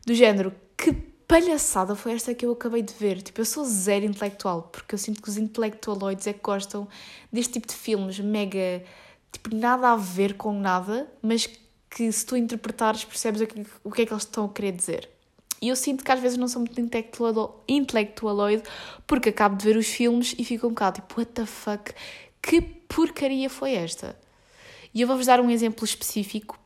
do 0.06 0.13
género 0.13 0.54
que 0.78 0.93
palhaçada 1.28 1.95
foi 1.95 2.13
esta 2.13 2.34
que 2.34 2.45
eu 2.45 2.52
acabei 2.52 2.82
de 2.82 2.93
ver? 2.93 3.21
Tipo, 3.21 3.41
eu 3.41 3.45
sou 3.45 3.65
zero 3.65 4.06
intelectual, 4.06 4.63
porque 4.63 4.95
eu 4.95 5.00
sinto 5.00 5.21
que 5.21 5.30
os 5.30 5.38
intelectualoides 5.38 6.28
é 6.28 6.34
que 6.34 6.41
gostam 6.41 6.88
deste 7.32 7.54
tipo 7.54 7.67
de 7.67 7.74
filmes 7.74 8.19
mega, 8.19 8.84
tipo, 9.32 9.56
nada 9.56 9.91
a 9.91 9.95
ver 9.95 10.36
com 10.36 10.54
nada, 10.54 11.12
mas 11.21 11.50
que 11.89 12.12
se 12.12 12.26
tu 12.26 12.36
interpretares 12.36 13.06
percebes 13.06 13.41
o 13.41 13.48
que, 13.48 13.65
o 13.84 13.91
que 13.91 14.02
é 14.02 14.06
que 14.06 14.13
eles 14.13 14.24
estão 14.24 14.45
a 14.45 14.50
querer 14.50 14.71
dizer. 14.71 15.10
E 15.65 15.69
eu 15.69 15.75
sinto 15.75 16.04
que 16.04 16.12
às 16.12 16.19
vezes 16.19 16.38
não 16.38 16.47
sou 16.47 16.62
muito 16.62 16.80
intelectualoide 17.67 18.62
porque 19.08 19.30
acabo 19.30 19.56
de 19.56 19.65
ver 19.65 19.75
os 19.75 19.88
filmes 19.88 20.36
e 20.38 20.45
fico 20.45 20.67
um 20.67 20.69
bocado 20.69 21.01
tipo, 21.01 21.19
what 21.19 21.32
the 21.32 21.43
fuck, 21.43 21.91
que 22.39 22.62
porcaria 22.62 23.49
foi 23.49 23.73
esta? 23.73 24.15
E 24.93 25.01
eu 25.01 25.08
vou-vos 25.08 25.25
dar 25.25 25.39
um 25.39 25.49
exemplo 25.49 25.84
específico, 25.84 26.60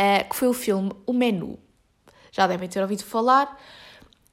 uh, 0.00 0.26
que 0.26 0.34
foi 0.34 0.48
o 0.48 0.54
filme 0.54 0.92
O 1.04 1.12
Menu 1.12 1.58
já 2.32 2.46
devem 2.46 2.70
ter 2.70 2.80
ouvido 2.80 3.04
falar. 3.04 3.52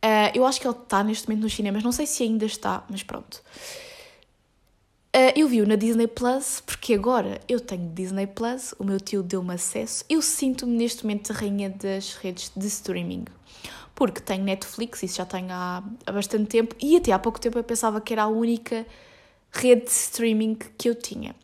Uh, 0.01 0.31
eu 0.33 0.45
acho 0.45 0.61
que 0.61 0.65
ele 0.65 0.77
está 0.77 1.03
neste 1.03 1.27
momento 1.27 1.43
nos 1.43 1.53
cinemas, 1.53 1.83
não 1.83 1.91
sei 1.91 2.05
se 2.05 2.23
ainda 2.23 2.45
está, 2.45 2.85
mas 2.89 3.03
pronto. 3.03 3.43
Uh, 5.13 5.27
eu 5.35 5.45
vi-o 5.45 5.67
na 5.67 5.75
Disney 5.75 6.07
Plus, 6.07 6.61
porque 6.65 6.93
agora 6.93 7.41
eu 7.49 7.59
tenho 7.59 7.89
Disney 7.89 8.27
Plus, 8.27 8.73
o 8.79 8.85
meu 8.85 8.97
tio 8.97 9.21
deu-me 9.21 9.53
acesso. 9.53 10.05
Eu 10.09 10.21
sinto-me 10.21 10.71
neste 10.77 11.03
momento 11.03 11.31
a 11.31 11.35
rainha 11.35 11.69
das 11.69 12.15
redes 12.15 12.49
de 12.55 12.65
streaming. 12.67 13.25
Porque 13.93 14.21
tenho 14.21 14.45
Netflix, 14.45 15.03
isso 15.03 15.17
já 15.17 15.25
tenho 15.25 15.49
há, 15.51 15.83
há 16.05 16.11
bastante 16.13 16.45
tempo, 16.45 16.73
e 16.81 16.95
até 16.95 17.11
há 17.11 17.19
pouco 17.19 17.41
tempo 17.41 17.59
eu 17.59 17.63
pensava 17.63 17.99
que 17.99 18.13
era 18.13 18.23
a 18.23 18.27
única 18.27 18.87
rede 19.51 19.83
de 19.83 19.91
streaming 19.91 20.55
que 20.77 20.87
eu 20.87 20.95
tinha. 20.95 21.35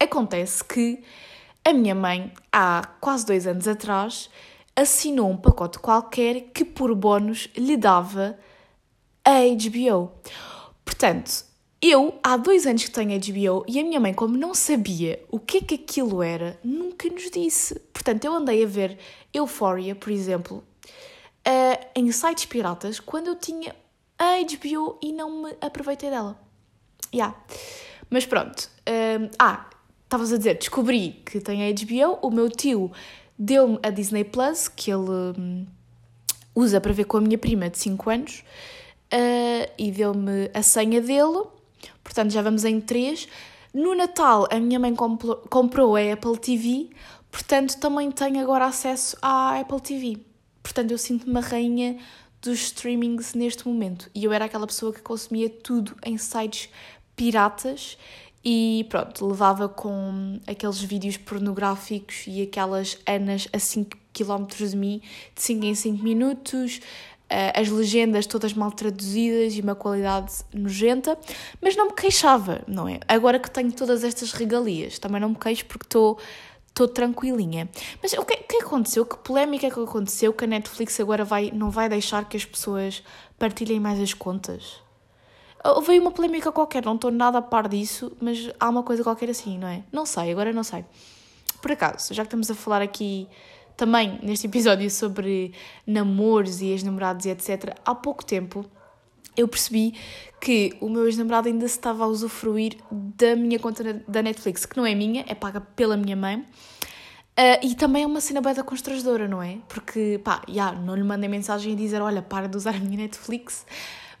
Acontece 0.00 0.64
que 0.64 1.02
a 1.62 1.74
minha 1.74 1.94
mãe, 1.94 2.32
há 2.50 2.88
quase 3.02 3.26
dois 3.26 3.46
anos 3.46 3.68
atrás, 3.68 4.30
assinou 4.74 5.30
um 5.30 5.36
pacote 5.36 5.78
qualquer 5.78 6.40
que 6.54 6.64
por 6.64 6.94
bónus 6.94 7.50
lhe 7.54 7.76
dava 7.76 8.38
a 9.22 9.40
HBO. 9.40 10.10
Portanto, 10.86 11.49
eu 11.82 12.18
há 12.22 12.36
dois 12.36 12.66
anos 12.66 12.84
que 12.84 12.90
tenho 12.90 13.18
HBO 13.18 13.64
e 13.66 13.80
a 13.80 13.82
minha 13.82 13.98
mãe, 13.98 14.12
como 14.12 14.36
não 14.36 14.54
sabia 14.54 15.22
o 15.30 15.38
que 15.38 15.58
é 15.58 15.60
que 15.62 15.74
aquilo 15.76 16.22
era, 16.22 16.58
nunca 16.62 17.08
nos 17.08 17.30
disse. 17.30 17.78
Portanto, 17.92 18.24
eu 18.24 18.34
andei 18.34 18.62
a 18.62 18.66
ver 18.66 18.98
Euphoria, 19.32 19.94
por 19.94 20.10
exemplo, 20.10 20.62
uh, 21.46 21.86
em 21.94 22.10
sites 22.12 22.44
piratas 22.44 23.00
quando 23.00 23.28
eu 23.28 23.34
tinha 23.34 23.74
a 24.18 24.36
HBO 24.42 24.98
e 25.02 25.12
não 25.12 25.44
me 25.44 25.56
aproveitei 25.60 26.10
dela. 26.10 26.38
Yeah. 27.12 27.34
Mas 28.10 28.26
pronto. 28.26 28.68
Uh, 28.80 29.30
ah, 29.38 29.70
estavas 30.04 30.32
a 30.32 30.36
dizer, 30.36 30.58
descobri 30.58 31.22
que 31.24 31.40
tem 31.40 31.62
a 31.62 31.72
HBO, 31.72 32.18
o 32.20 32.30
meu 32.30 32.50
tio 32.50 32.92
deu-me 33.38 33.78
a 33.82 33.88
Disney 33.88 34.24
Plus, 34.24 34.68
que 34.68 34.90
ele 34.90 35.38
hum, 35.38 35.66
usa 36.54 36.80
para 36.80 36.92
ver 36.92 37.04
com 37.04 37.16
a 37.16 37.20
minha 37.20 37.38
prima 37.38 37.70
de 37.70 37.78
5 37.78 38.10
anos, 38.10 38.44
uh, 39.14 39.70
e 39.78 39.90
deu-me 39.90 40.50
a 40.52 40.62
senha 40.62 41.00
dele, 41.00 41.44
portanto 42.10 42.32
já 42.32 42.42
vamos 42.42 42.64
em 42.64 42.80
3. 42.80 43.28
No 43.72 43.94
Natal, 43.94 44.48
a 44.50 44.58
minha 44.58 44.80
mãe 44.80 44.92
comprou, 44.94 45.36
comprou 45.48 45.94
a 45.94 46.12
Apple 46.12 46.36
TV, 46.36 46.90
portanto 47.30 47.78
também 47.78 48.10
tenho 48.10 48.40
agora 48.40 48.66
acesso 48.66 49.16
à 49.22 49.60
Apple 49.60 49.80
TV. 49.80 50.18
Portanto, 50.60 50.90
eu 50.90 50.98
sinto-me 50.98 51.38
a 51.38 51.40
rainha 51.40 51.96
dos 52.42 52.60
streamings 52.60 53.34
neste 53.34 53.66
momento. 53.66 54.10
E 54.14 54.24
eu 54.24 54.32
era 54.32 54.44
aquela 54.44 54.66
pessoa 54.66 54.92
que 54.92 55.00
consumia 55.00 55.48
tudo 55.48 55.96
em 56.04 56.18
sites 56.18 56.68
piratas 57.14 57.96
e 58.44 58.86
pronto, 58.88 59.26
levava 59.26 59.68
com 59.68 60.40
aqueles 60.46 60.80
vídeos 60.80 61.16
pornográficos 61.16 62.24
e 62.26 62.42
aquelas 62.42 62.98
anas 63.06 63.46
a 63.52 63.58
5 63.58 63.96
km 64.12 64.46
de 64.68 64.76
mim, 64.76 65.02
de 65.34 65.42
5 65.42 65.64
em 65.64 65.74
5 65.74 66.02
minutos, 66.02 66.80
as 67.54 67.68
legendas 67.68 68.26
todas 68.26 68.52
mal 68.52 68.72
traduzidas 68.72 69.54
e 69.54 69.60
uma 69.60 69.74
qualidade 69.74 70.32
nojenta, 70.52 71.16
mas 71.60 71.76
não 71.76 71.86
me 71.86 71.92
queixava, 71.92 72.62
não 72.66 72.88
é? 72.88 72.98
Agora 73.06 73.38
que 73.38 73.50
tenho 73.50 73.72
todas 73.72 74.02
estas 74.02 74.32
regalias, 74.32 74.98
também 74.98 75.20
não 75.20 75.30
me 75.30 75.36
queixo 75.36 75.64
porque 75.66 75.86
estou 75.86 76.18
estou 76.68 76.88
tranquilinha. 76.88 77.68
Mas 78.02 78.12
o 78.14 78.24
que, 78.24 78.36
que 78.36 78.56
aconteceu? 78.62 79.04
Que 79.04 79.16
polémica 79.18 79.66
é 79.66 79.70
que 79.70 79.80
aconteceu 79.80 80.32
que 80.32 80.44
a 80.44 80.46
Netflix 80.46 80.98
agora 81.00 81.24
vai, 81.24 81.50
não 81.52 81.70
vai 81.70 81.88
deixar 81.88 82.28
que 82.28 82.36
as 82.36 82.44
pessoas 82.44 83.02
partilhem 83.38 83.80
mais 83.80 84.00
as 84.00 84.14
contas? 84.14 84.80
Houve 85.62 85.98
uma 85.98 86.10
polémica 86.10 86.50
qualquer, 86.50 86.84
não 86.84 86.94
estou 86.94 87.10
nada 87.10 87.38
a 87.38 87.42
par 87.42 87.68
disso, 87.68 88.12
mas 88.20 88.50
há 88.58 88.68
uma 88.68 88.82
coisa 88.82 89.02
qualquer 89.02 89.28
assim, 89.28 89.58
não 89.58 89.68
é? 89.68 89.82
Não 89.92 90.06
sei, 90.06 90.32
agora 90.32 90.52
não 90.52 90.62
sei. 90.62 90.84
Por 91.60 91.72
acaso, 91.72 92.14
já 92.14 92.22
que 92.22 92.28
estamos 92.28 92.50
a 92.50 92.54
falar 92.54 92.80
aqui 92.80 93.28
também 93.80 94.18
neste 94.22 94.46
episódio 94.46 94.90
sobre 94.90 95.54
namoros 95.86 96.60
e 96.60 96.66
ex-namorados 96.66 97.24
e 97.24 97.30
etc., 97.30 97.74
há 97.82 97.94
pouco 97.94 98.22
tempo 98.22 98.62
eu 99.34 99.48
percebi 99.48 99.94
que 100.38 100.76
o 100.82 100.88
meu 100.90 101.06
ex-namorado 101.06 101.48
ainda 101.48 101.66
se 101.66 101.78
estava 101.78 102.04
a 102.04 102.06
usufruir 102.06 102.76
da 102.90 103.34
minha 103.34 103.58
conta 103.58 104.04
da 104.06 104.20
Netflix, 104.22 104.66
que 104.66 104.76
não 104.76 104.84
é 104.84 104.94
minha, 104.94 105.24
é 105.26 105.34
paga 105.34 105.62
pela 105.62 105.96
minha 105.96 106.14
mãe. 106.14 106.40
Uh, 106.40 107.64
e 107.64 107.74
também 107.74 108.02
é 108.02 108.06
uma 108.06 108.20
cena 108.20 108.42
bem 108.42 108.52
da 108.52 108.62
constrangedora, 108.62 109.26
não 109.26 109.42
é? 109.42 109.56
Porque, 109.66 110.20
pá, 110.22 110.42
já, 110.46 110.72
não 110.72 110.94
lhe 110.94 111.02
mandei 111.02 111.28
mensagem 111.28 111.72
a 111.72 111.76
dizer, 111.76 112.02
olha, 112.02 112.20
para 112.20 112.48
de 112.48 112.58
usar 112.58 112.74
a 112.74 112.78
minha 112.78 112.98
Netflix, 112.98 113.64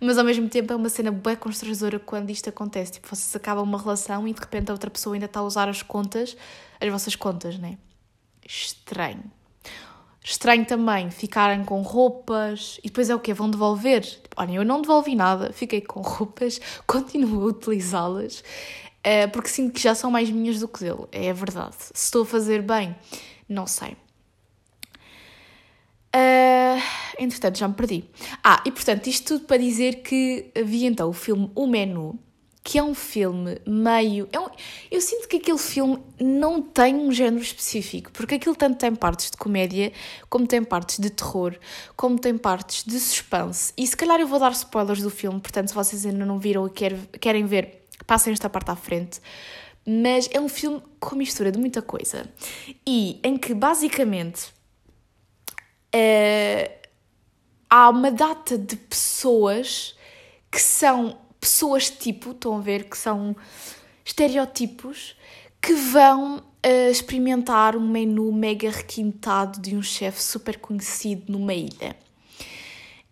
mas 0.00 0.16
ao 0.16 0.24
mesmo 0.24 0.48
tempo 0.48 0.72
é 0.72 0.76
uma 0.76 0.88
cena 0.88 1.10
bem 1.10 1.36
constrangedora 1.36 1.98
quando 1.98 2.30
isto 2.30 2.48
acontece. 2.48 2.92
Tipo, 2.92 3.08
vocês 3.14 3.36
acabam 3.36 3.62
uma 3.62 3.78
relação 3.78 4.26
e 4.26 4.32
de 4.32 4.40
repente 4.40 4.70
a 4.70 4.72
outra 4.72 4.88
pessoa 4.88 5.14
ainda 5.14 5.26
está 5.26 5.40
a 5.40 5.42
usar 5.42 5.68
as 5.68 5.82
contas, 5.82 6.34
as 6.80 6.88
vossas 6.88 7.14
contas, 7.14 7.58
né? 7.58 7.76
Estranho. 8.46 9.30
Estranho 10.22 10.66
também 10.66 11.10
ficarem 11.10 11.64
com 11.64 11.80
roupas 11.80 12.78
e 12.84 12.88
depois 12.88 13.08
é 13.08 13.14
o 13.14 13.18
quê? 13.18 13.32
Vão 13.32 13.50
devolver? 13.50 14.02
Tipo, 14.02 14.28
olhem, 14.36 14.56
eu 14.56 14.64
não 14.64 14.82
devolvi 14.82 15.14
nada, 15.14 15.52
fiquei 15.52 15.80
com 15.80 16.00
roupas, 16.02 16.60
continuo 16.86 17.42
a 17.42 17.46
utilizá-las 17.46 18.44
eh, 19.02 19.26
porque 19.28 19.48
sinto 19.48 19.72
que 19.72 19.80
já 19.80 19.94
são 19.94 20.10
mais 20.10 20.30
minhas 20.30 20.60
do 20.60 20.68
que 20.68 20.80
dele, 20.80 21.06
é 21.12 21.32
verdade. 21.32 21.76
Se 21.78 22.04
estou 22.04 22.22
a 22.22 22.26
fazer 22.26 22.62
bem, 22.62 22.94
não 23.48 23.66
sei. 23.66 23.96
Uh, 26.14 26.82
entretanto, 27.18 27.56
já 27.58 27.68
me 27.68 27.74
perdi. 27.74 28.04
Ah, 28.42 28.62
e 28.66 28.72
portanto, 28.72 29.06
isto 29.06 29.34
tudo 29.34 29.46
para 29.46 29.56
dizer 29.56 30.02
que 30.02 30.50
havia 30.58 30.88
então 30.88 31.08
o 31.08 31.12
filme 31.12 31.50
O 31.54 31.66
Menu, 31.66 32.18
que 32.62 32.78
é 32.78 32.82
um 32.82 32.94
filme 32.94 33.60
meio. 33.66 34.28
É 34.32 34.38
um, 34.38 34.48
eu 34.90 35.00
sinto 35.00 35.26
que 35.28 35.38
aquele 35.38 35.58
filme 35.58 35.98
não 36.20 36.60
tem 36.60 36.94
um 36.94 37.10
género 37.10 37.42
específico, 37.42 38.10
porque 38.12 38.34
aquilo 38.34 38.54
tanto 38.54 38.78
tem 38.78 38.94
partes 38.94 39.30
de 39.30 39.36
comédia, 39.36 39.92
como 40.28 40.46
tem 40.46 40.62
partes 40.62 40.98
de 40.98 41.10
terror, 41.10 41.56
como 41.96 42.18
tem 42.18 42.36
partes 42.36 42.84
de 42.84 42.98
suspense. 43.00 43.72
E 43.76 43.86
se 43.86 43.96
calhar 43.96 44.20
eu 44.20 44.26
vou 44.26 44.38
dar 44.38 44.52
spoilers 44.52 45.02
do 45.02 45.10
filme, 45.10 45.40
portanto, 45.40 45.68
se 45.68 45.74
vocês 45.74 46.04
ainda 46.04 46.24
não 46.24 46.38
viram 46.38 46.66
e 46.66 47.18
querem 47.18 47.46
ver, 47.46 47.86
passem 48.06 48.32
esta 48.32 48.50
parte 48.50 48.70
à 48.70 48.76
frente. 48.76 49.20
Mas 49.86 50.28
é 50.32 50.38
um 50.38 50.48
filme 50.48 50.82
com 50.98 51.16
mistura 51.16 51.50
de 51.50 51.58
muita 51.58 51.80
coisa. 51.80 52.28
E 52.86 53.18
em 53.24 53.38
que 53.38 53.54
basicamente 53.54 54.52
uh, 55.94 56.70
há 57.68 57.88
uma 57.88 58.10
data 58.10 58.58
de 58.58 58.76
pessoas 58.76 59.96
que 60.50 60.60
são 60.60 61.16
pessoas 61.40 61.90
tipo, 61.90 62.32
estão 62.32 62.56
a 62.56 62.60
ver, 62.60 62.84
que 62.84 62.96
são 62.96 63.34
estereótipos 64.04 65.16
que 65.60 65.72
vão 65.74 66.38
uh, 66.38 66.90
experimentar 66.90 67.76
um 67.76 67.86
menu 67.86 68.32
mega 68.32 68.70
requintado 68.70 69.60
de 69.60 69.76
um 69.76 69.82
chefe 69.82 70.22
super 70.22 70.58
conhecido 70.58 71.32
numa 71.32 71.54
ilha. 71.54 71.96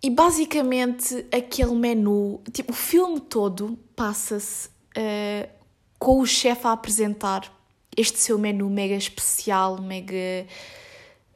E 0.03 0.11
basicamente 0.11 1.27
aquele 1.33 1.75
menu, 1.75 2.41
tipo, 2.53 2.73
o 2.73 2.75
filme 2.75 3.21
todo 3.21 3.79
passa-se 3.97 4.69
uh, 4.69 5.49
com 5.99 6.21
o 6.21 6.27
chefe 6.27 6.67
a 6.67 6.73
apresentar 6.73 7.53
este 7.97 8.19
seu 8.19 8.38
menu 8.38 8.71
mega 8.71 8.95
especial, 8.95 9.83
mega 9.83 10.47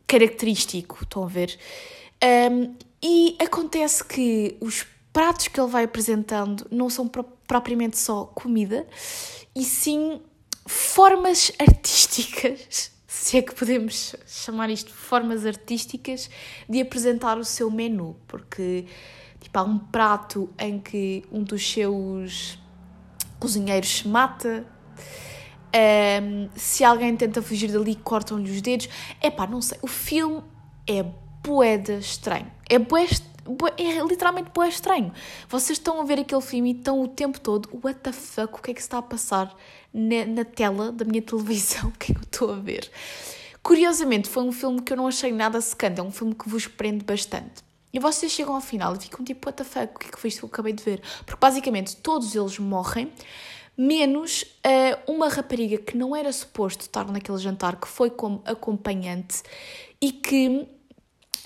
característico, 0.06 0.98
estão 1.02 1.24
a 1.24 1.26
ver? 1.26 1.58
Um, 2.22 2.74
e 3.02 3.36
acontece 3.40 4.04
que 4.04 4.56
os 4.60 4.86
pratos 5.12 5.48
que 5.48 5.60
ele 5.60 5.70
vai 5.70 5.84
apresentando 5.84 6.66
não 6.70 6.88
são 6.88 7.06
pro 7.06 7.24
propriamente 7.46 7.98
só 7.98 8.24
comida, 8.24 8.86
e 9.54 9.62
sim 9.62 10.22
formas 10.66 11.52
artísticas, 11.58 12.90
se 13.06 13.36
é 13.36 13.42
que 13.42 13.54
podemos 13.54 14.16
chamar 14.26 14.70
isto 14.70 14.90
formas 14.90 15.44
artísticas, 15.44 16.30
de 16.66 16.80
apresentar 16.80 17.36
o 17.36 17.44
seu 17.44 17.70
menu, 17.70 18.16
porque 18.26 18.86
tipo, 19.38 19.58
há 19.58 19.62
um 19.62 19.78
prato 19.78 20.48
em 20.58 20.78
que 20.78 21.24
um 21.30 21.42
dos 21.42 21.70
seus 21.70 22.58
cozinheiros 23.38 23.98
se 23.98 24.08
mata, 24.08 24.66
Um, 25.74 26.50
se 26.54 26.84
alguém 26.84 27.16
tenta 27.16 27.40
fugir 27.40 27.72
dali, 27.72 27.94
cortam-lhe 27.94 28.50
os 28.50 28.60
dedos. 28.60 28.88
É 29.20 29.30
pá, 29.30 29.46
não 29.46 29.62
sei. 29.62 29.78
O 29.80 29.86
filme 29.86 30.42
é 30.86 31.02
boeda 31.42 31.94
estranho. 31.94 32.50
É 32.68 32.78
bué, 32.78 33.06
é 33.76 34.04
literalmente 34.04 34.50
bué 34.54 34.68
estranho. 34.68 35.12
Vocês 35.48 35.78
estão 35.78 36.00
a 36.00 36.04
ver 36.04 36.20
aquele 36.20 36.40
filme 36.40 36.72
e 36.72 36.76
estão 36.76 37.02
o 37.02 37.08
tempo 37.08 37.40
todo, 37.40 37.68
what 37.82 38.00
the 38.00 38.12
fuck, 38.12 38.54
o 38.54 38.62
que 38.62 38.70
é 38.70 38.74
que 38.74 38.80
está 38.80 38.98
a 38.98 39.02
passar 39.02 39.54
na, 39.92 40.24
na 40.26 40.44
tela 40.44 40.92
da 40.92 41.04
minha 41.04 41.22
televisão? 41.22 41.92
O 41.94 41.98
que 41.98 42.12
é 42.12 42.14
que 42.14 42.20
eu 42.20 42.24
estou 42.24 42.52
a 42.52 42.56
ver? 42.56 42.90
Curiosamente, 43.62 44.28
foi 44.28 44.42
um 44.42 44.52
filme 44.52 44.82
que 44.82 44.92
eu 44.92 44.96
não 44.96 45.06
achei 45.06 45.32
nada 45.32 45.60
secante, 45.60 46.00
é 46.00 46.02
um 46.02 46.10
filme 46.10 46.34
que 46.34 46.48
vos 46.48 46.66
prende 46.66 47.04
bastante. 47.04 47.62
E 47.92 47.98
vocês 47.98 48.32
chegam 48.32 48.54
ao 48.54 48.60
final 48.60 48.96
e 48.96 49.00
ficam 49.00 49.24
tipo, 49.24 49.46
what 49.46 49.56
the 49.56 49.64
fuck, 49.64 49.94
o 49.94 49.98
que 49.98 50.08
é 50.08 50.10
que 50.10 50.18
foi 50.18 50.28
isto 50.28 50.38
que 50.38 50.44
eu 50.44 50.48
acabei 50.48 50.72
de 50.72 50.82
ver? 50.82 51.00
Porque 51.26 51.38
basicamente 51.38 51.96
todos 51.96 52.34
eles 52.34 52.58
morrem, 52.58 53.12
menos 53.76 54.42
uh, 54.42 55.12
uma 55.12 55.28
rapariga 55.28 55.78
que 55.78 55.96
não 55.96 56.16
era 56.16 56.32
suposto 56.32 56.82
estar 56.82 57.04
naquele 57.10 57.38
jantar, 57.38 57.76
que 57.76 57.86
foi 57.86 58.10
como 58.10 58.42
acompanhante 58.44 59.42
e 60.00 60.10
que 60.10 60.66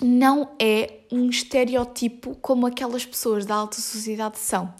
não 0.01 0.49
é 0.59 0.99
um 1.11 1.29
estereótipo 1.29 2.35
como 2.35 2.67
aquelas 2.67 3.05
pessoas 3.05 3.45
da 3.45 3.55
alta 3.55 3.77
sociedade 3.77 4.37
são. 4.37 4.73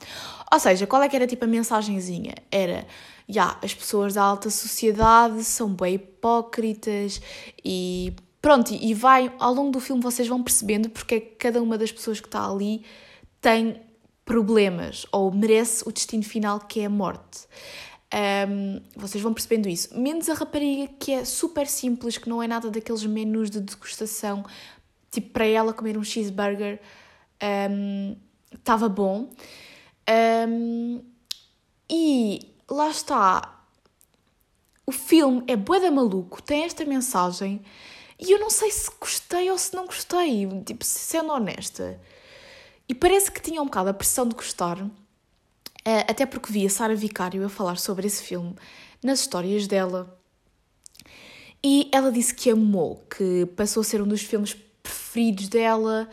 Ou 0.52 0.60
seja, 0.60 0.86
qual 0.86 1.02
é 1.02 1.10
que 1.10 1.16
era 1.16 1.28
tipo 1.28 1.44
a 1.46 1.48
mensagenzinha? 1.48 2.36
Era, 2.52 2.86
já, 3.28 3.44
yeah, 3.44 3.60
as 3.64 3.74
pessoas 3.74 4.14
da 4.14 4.24
alta 4.24 4.50
sociedade 4.50 5.44
são 5.44 5.70
bem 5.70 5.96
hipócritas 5.96 7.22
e 7.64 8.14
pronto, 8.42 8.74
e 8.74 8.94
vai, 8.94 9.34
ao 9.40 9.54
longo 9.54 9.72
do 9.72 9.80
filme 9.80 10.02
vocês 10.02 10.28
vão 10.28 10.42
percebendo 10.42 10.90
porque 10.90 11.16
é 11.16 11.20
que 11.20 11.36
cada 11.36 11.62
uma 11.62 11.78
das 11.78 11.92
pessoas 11.92 12.20
que 12.20 12.28
está 12.28 12.50
ali 12.50 12.84
tem 13.42 13.82
problemas 14.24 15.06
ou 15.12 15.32
merece 15.32 15.84
o 15.88 15.92
destino 15.92 16.24
final 16.24 16.60
que 16.60 16.82
é 16.82 16.86
a 16.86 16.90
morte. 16.90 17.48
Um, 18.14 18.82
vocês 18.96 19.22
vão 19.22 19.34
percebendo 19.34 19.68
isso. 19.68 19.98
Menos 19.98 20.30
a 20.30 20.34
rapariga 20.34 20.88
que 21.00 21.12
é 21.12 21.26
super 21.26 21.68
simples, 21.68 22.18
que 22.18 22.30
não 22.30 22.42
é 22.42 22.48
nada 22.48 22.70
daqueles 22.70 23.06
menus 23.06 23.50
de 23.50 23.60
degustação 23.60 24.46
tipo, 25.12 25.30
para 25.32 25.46
ela 25.46 25.74
comer 25.74 25.98
um 25.98 26.04
cheeseburger 26.04 26.80
estava 28.54 28.88
um, 28.88 28.90
bom. 28.90 29.30
Um, 30.48 31.04
e 31.90 32.54
lá 32.70 32.90
está. 32.90 33.54
O 34.86 34.92
filme 34.92 35.44
é 35.48 35.56
boeda 35.56 35.92
maluco, 35.92 36.42
tem 36.42 36.64
esta 36.64 36.86
mensagem 36.86 37.62
e 38.20 38.32
eu 38.32 38.40
não 38.40 38.50
sei 38.50 38.72
se 38.72 38.90
gostei 39.00 39.52
ou 39.52 39.58
se 39.58 39.76
não 39.76 39.86
gostei, 39.86 40.48
tipo, 40.66 40.84
sendo 40.84 41.32
honesta. 41.32 42.00
E 42.90 42.96
parece 42.96 43.32
que 43.32 43.42
tinha 43.42 43.62
um 43.62 43.66
bocado 43.66 43.90
a 43.90 43.94
pressão 43.94 44.28
de 44.28 44.34
gostar, 44.34 44.80
eh, 45.86 46.06
até 46.10 46.26
porque 46.26 46.52
vi 46.52 46.66
a 46.66 46.70
Sara 46.70 46.96
Vicário 46.96 47.46
a 47.46 47.50
falar 47.50 47.78
sobre 47.78 48.08
esse 48.08 48.24
filme 48.24 48.56
nas 49.04 49.20
histórias 49.20 49.68
dela. 49.68 50.18
E 51.64 51.90
ela 51.94 52.12
disse 52.12 52.34
que 52.34 52.50
amou, 52.50 53.06
que 53.10 53.46
passou 53.58 53.82
a 53.82 53.84
ser 53.84 54.02
um 54.02 54.08
dos 54.08 54.22
filmes 54.22 54.56
preferidos 54.88 55.50
dela, 55.50 56.08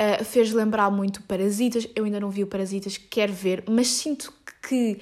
uh, 0.00 0.24
fez 0.24 0.52
lembrar 0.52 0.90
muito 0.90 1.22
Parasitas. 1.22 1.86
Eu 1.94 2.04
ainda 2.04 2.18
não 2.18 2.30
vi 2.30 2.42
o 2.42 2.46
Parasitas, 2.46 2.96
quero 2.96 3.32
ver, 3.32 3.64
mas 3.68 3.88
sinto 3.88 4.32
que 4.66 4.98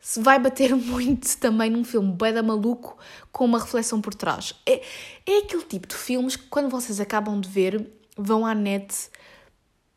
se 0.00 0.20
vai 0.20 0.38
bater 0.38 0.74
muito 0.76 1.36
também 1.38 1.70
num 1.70 1.84
filme 1.84 2.12
bué 2.12 2.32
da 2.32 2.42
maluco 2.42 2.96
com 3.30 3.44
uma 3.44 3.60
reflexão 3.60 4.00
por 4.00 4.14
trás. 4.14 4.54
É, 4.66 4.82
é 5.26 5.38
aquele 5.38 5.62
tipo 5.62 5.86
de 5.86 5.94
filmes 5.94 6.36
que 6.36 6.46
quando 6.48 6.68
vocês 6.68 7.00
acabam 7.00 7.40
de 7.40 7.48
ver, 7.48 7.86
vão 8.16 8.44
à 8.44 8.54
net 8.54 9.10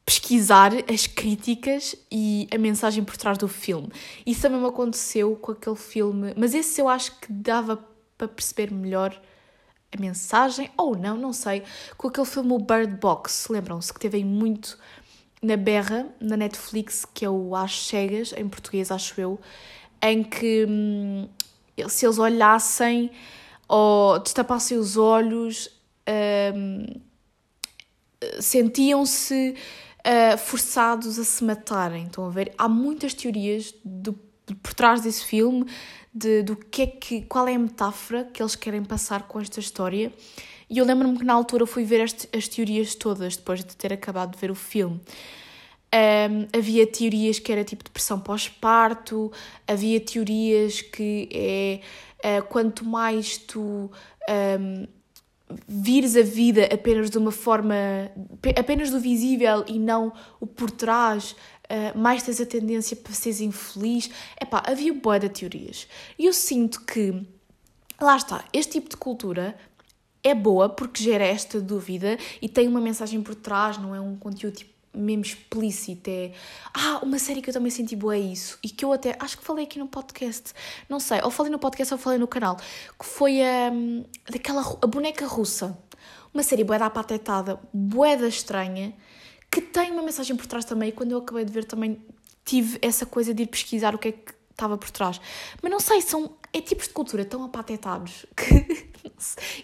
pesquisar 0.05 0.71
as 0.91 1.07
críticas 1.07 1.95
e 2.11 2.47
a 2.51 2.57
mensagem 2.57 3.03
por 3.03 3.15
trás 3.15 3.37
do 3.37 3.47
filme. 3.47 3.89
Isso 4.25 4.41
também 4.41 4.59
me 4.59 4.67
aconteceu 4.67 5.35
com 5.35 5.51
aquele 5.51 5.75
filme, 5.75 6.33
mas 6.35 6.53
esse 6.53 6.81
eu 6.81 6.89
acho 6.89 7.17
que 7.19 7.31
dava 7.31 7.79
para 8.17 8.27
perceber 8.27 8.71
melhor 8.71 9.19
a 9.95 9.99
mensagem, 9.99 10.69
ou 10.77 10.95
não, 10.95 11.17
não 11.17 11.33
sei, 11.33 11.63
com 11.97 12.07
aquele 12.07 12.27
filme 12.27 12.57
Bird 12.57 12.95
Box, 12.95 13.47
lembram-se 13.49 13.93
que 13.93 13.99
teve 13.99 14.23
muito 14.23 14.77
na 15.41 15.57
berra, 15.57 16.07
na 16.19 16.37
Netflix, 16.37 17.05
que 17.05 17.25
é 17.25 17.29
o 17.29 17.55
As 17.55 17.87
Cegas, 17.87 18.33
em 18.37 18.47
português 18.47 18.91
acho 18.91 19.19
eu, 19.19 19.39
em 20.01 20.23
que 20.23 20.65
hum, 20.69 21.27
se 21.87 22.05
eles 22.05 22.19
olhassem 22.19 23.11
ou 23.67 24.19
destapassem 24.19 24.77
os 24.77 24.97
olhos, 24.97 25.69
hum, 26.55 26.85
sentiam-se 28.39 29.55
uh, 29.99 30.37
forçados 30.37 31.17
a 31.17 31.23
se 31.23 31.43
matarem. 31.43 32.05
Estão 32.05 32.25
a 32.25 32.29
ver? 32.29 32.53
Há 32.57 32.67
muitas 32.67 33.13
teorias 33.13 33.73
do, 33.83 34.13
por 34.61 34.73
trás 34.73 35.01
desse 35.01 35.23
filme, 35.23 35.65
de, 36.13 36.43
do 36.43 36.55
que 36.55 36.81
é 36.81 36.87
que, 36.87 37.21
qual 37.21 37.47
é 37.47 37.55
a 37.55 37.59
metáfora 37.59 38.25
que 38.25 38.41
eles 38.41 38.55
querem 38.55 38.83
passar 38.83 39.23
com 39.23 39.39
esta 39.39 39.59
história. 39.59 40.11
E 40.69 40.77
eu 40.77 40.85
lembro-me 40.85 41.17
que 41.17 41.23
na 41.23 41.33
altura 41.33 41.65
fui 41.65 41.83
ver 41.83 42.01
as, 42.01 42.27
as 42.35 42.47
teorias 42.47 42.95
todas, 42.95 43.35
depois 43.35 43.63
de 43.63 43.75
ter 43.75 43.91
acabado 43.91 44.33
de 44.33 44.37
ver 44.37 44.51
o 44.51 44.55
filme. 44.55 44.99
Um, 45.93 46.57
havia 46.57 46.87
teorias 46.87 47.37
que 47.39 47.51
era 47.51 47.65
tipo 47.65 47.83
depressão 47.83 48.17
pós-parto, 48.17 49.29
havia 49.67 49.99
teorias 49.99 50.81
que 50.81 51.27
é 52.23 52.39
uh, 52.39 52.43
quanto 52.47 52.85
mais 52.85 53.37
tu 53.37 53.91
um, 54.29 54.87
vires 55.67 56.15
a 56.15 56.21
vida 56.21 56.69
apenas 56.73 57.09
de 57.09 57.17
uma 57.17 57.31
forma, 57.31 57.75
apenas 58.57 58.89
do 58.89 58.99
visível 58.99 59.65
e 59.67 59.77
não 59.77 60.13
o 60.39 60.47
por 60.47 60.71
trás, 60.71 61.35
uh, 61.71 61.97
mais 61.97 62.23
tens 62.23 62.41
a 62.41 62.45
tendência 62.45 62.95
para 62.95 63.13
seres 63.13 63.41
infeliz. 63.41 64.09
Epá, 64.39 64.63
havia 64.65 64.93
boa 64.93 65.19
de 65.19 65.29
teorias. 65.29 65.87
E 66.19 66.25
eu 66.25 66.33
sinto 66.33 66.81
que, 66.81 67.25
lá 67.99 68.17
está, 68.17 68.43
este 68.51 68.73
tipo 68.73 68.89
de 68.89 68.97
cultura 68.97 69.57
é 70.23 70.35
boa 70.35 70.69
porque 70.69 71.03
gera 71.03 71.23
esta 71.23 71.59
dúvida 71.59 72.17
e 72.41 72.47
tem 72.47 72.67
uma 72.67 72.81
mensagem 72.81 73.21
por 73.21 73.35
trás, 73.35 73.77
não 73.77 73.95
é 73.95 74.01
um 74.01 74.15
conteúdo 74.15 74.55
tipo 74.55 74.71
mesmo 74.93 75.23
explícito, 75.23 76.09
é 76.09 76.33
ah, 76.73 76.99
uma 77.01 77.17
série 77.17 77.41
que 77.41 77.49
eu 77.49 77.53
também 77.53 77.71
senti 77.71 77.95
boa 77.95 78.13
é 78.13 78.19
isso, 78.19 78.59
e 78.61 78.69
que 78.69 78.83
eu 78.83 78.91
até 78.91 79.15
acho 79.19 79.37
que 79.37 79.43
falei 79.43 79.63
aqui 79.63 79.79
no 79.79 79.87
podcast, 79.87 80.53
não 80.89 80.99
sei, 80.99 81.21
ou 81.23 81.31
falei 81.31 81.49
no 81.49 81.57
podcast 81.57 81.93
ou 81.93 81.97
falei 81.97 82.19
no 82.19 82.27
canal, 82.27 82.57
que 82.57 83.05
foi 83.05 83.41
a 83.41 83.71
daquela 84.29 84.61
a 84.81 84.87
boneca 84.87 85.25
russa, 85.25 85.77
uma 86.33 86.43
série 86.43 86.65
boeda 86.65 86.85
apatetada, 86.85 87.57
boeda 87.73 88.27
estranha, 88.27 88.93
que 89.51 89.61
tem 89.61 89.91
uma 89.91 90.01
mensagem 90.01 90.35
por 90.35 90.45
trás 90.45 90.63
também, 90.63 90.89
e 90.89 90.91
quando 90.91 91.11
eu 91.11 91.17
acabei 91.17 91.43
de 91.43 91.51
ver 91.51 91.65
também 91.65 92.01
tive 92.45 92.79
essa 92.81 93.05
coisa 93.05 93.33
de 93.33 93.43
ir 93.43 93.47
pesquisar 93.47 93.93
o 93.93 93.97
que 93.97 94.07
é 94.07 94.11
que 94.13 94.33
estava 94.51 94.77
por 94.77 94.89
trás. 94.89 95.19
Mas 95.61 95.71
não 95.71 95.79
sei, 95.79 96.01
são 96.01 96.31
é 96.53 96.61
tipos 96.61 96.87
de 96.87 96.93
cultura 96.93 97.25
tão 97.25 97.43
apatetados 97.43 98.25
que 98.35 98.91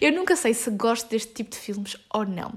eu 0.00 0.12
nunca 0.12 0.36
sei 0.36 0.54
se 0.54 0.70
gosto 0.70 1.08
deste 1.08 1.32
tipo 1.32 1.50
de 1.50 1.56
filmes 1.56 1.96
ou 2.12 2.24
não. 2.24 2.48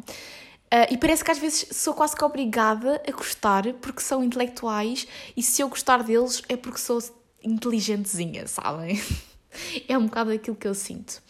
Uh, 0.73 0.87
e 0.89 0.97
parece 0.97 1.23
que 1.23 1.31
às 1.31 1.37
vezes 1.37 1.67
sou 1.71 1.93
quase 1.93 2.15
que 2.15 2.23
obrigada 2.23 3.01
a 3.05 3.11
gostar 3.11 3.73
porque 3.81 4.01
são 4.01 4.23
intelectuais 4.23 5.05
e 5.35 5.43
se 5.43 5.61
eu 5.61 5.67
gostar 5.67 6.01
deles 6.01 6.41
é 6.47 6.55
porque 6.55 6.79
sou 6.79 7.01
inteligentezinha, 7.43 8.47
sabem? 8.47 9.01
é 9.87 9.97
um 9.97 10.05
bocado 10.05 10.31
aquilo 10.31 10.55
que 10.55 10.67
eu 10.67 10.73
sinto. 10.73 11.21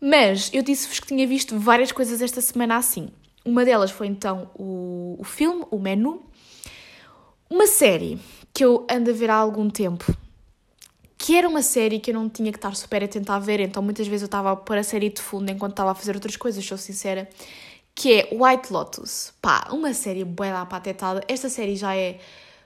Mas 0.00 0.50
eu 0.52 0.62
disse-vos 0.62 0.98
que 0.98 1.06
tinha 1.06 1.26
visto 1.26 1.58
várias 1.58 1.92
coisas 1.92 2.20
esta 2.20 2.40
semana 2.40 2.76
assim. 2.76 3.10
Uma 3.48 3.64
delas 3.64 3.90
foi 3.90 4.08
então 4.08 4.50
o, 4.54 5.16
o 5.18 5.24
filme, 5.24 5.64
o 5.70 5.78
menu. 5.78 6.22
Uma 7.48 7.66
série 7.66 8.20
que 8.52 8.62
eu 8.62 8.86
ando 8.90 9.08
a 9.08 9.14
ver 9.14 9.30
há 9.30 9.36
algum 9.36 9.70
tempo, 9.70 10.04
que 11.16 11.34
era 11.34 11.48
uma 11.48 11.62
série 11.62 11.98
que 11.98 12.10
eu 12.10 12.14
não 12.14 12.28
tinha 12.28 12.52
que 12.52 12.58
estar 12.58 12.76
super 12.76 13.02
atenta 13.02 13.32
a 13.32 13.38
ver, 13.38 13.60
então 13.60 13.82
muitas 13.82 14.06
vezes 14.06 14.20
eu 14.20 14.26
estava 14.26 14.52
a 14.52 14.56
pôr 14.56 14.76
a 14.76 14.82
série 14.82 15.08
de 15.08 15.22
fundo 15.22 15.50
enquanto 15.50 15.72
estava 15.72 15.92
a 15.92 15.94
fazer 15.94 16.14
outras 16.14 16.36
coisas, 16.36 16.62
sou 16.62 16.76
sincera 16.76 17.26
que 17.94 18.20
é 18.20 18.28
White 18.30 18.70
Lotus. 18.70 19.32
Pá, 19.40 19.68
uma 19.70 19.94
série 19.94 20.26
bué 20.26 20.52
da 20.52 20.66
patetada. 20.66 21.24
Esta 21.26 21.48
série 21.48 21.74
já 21.74 21.96
é 21.96 22.18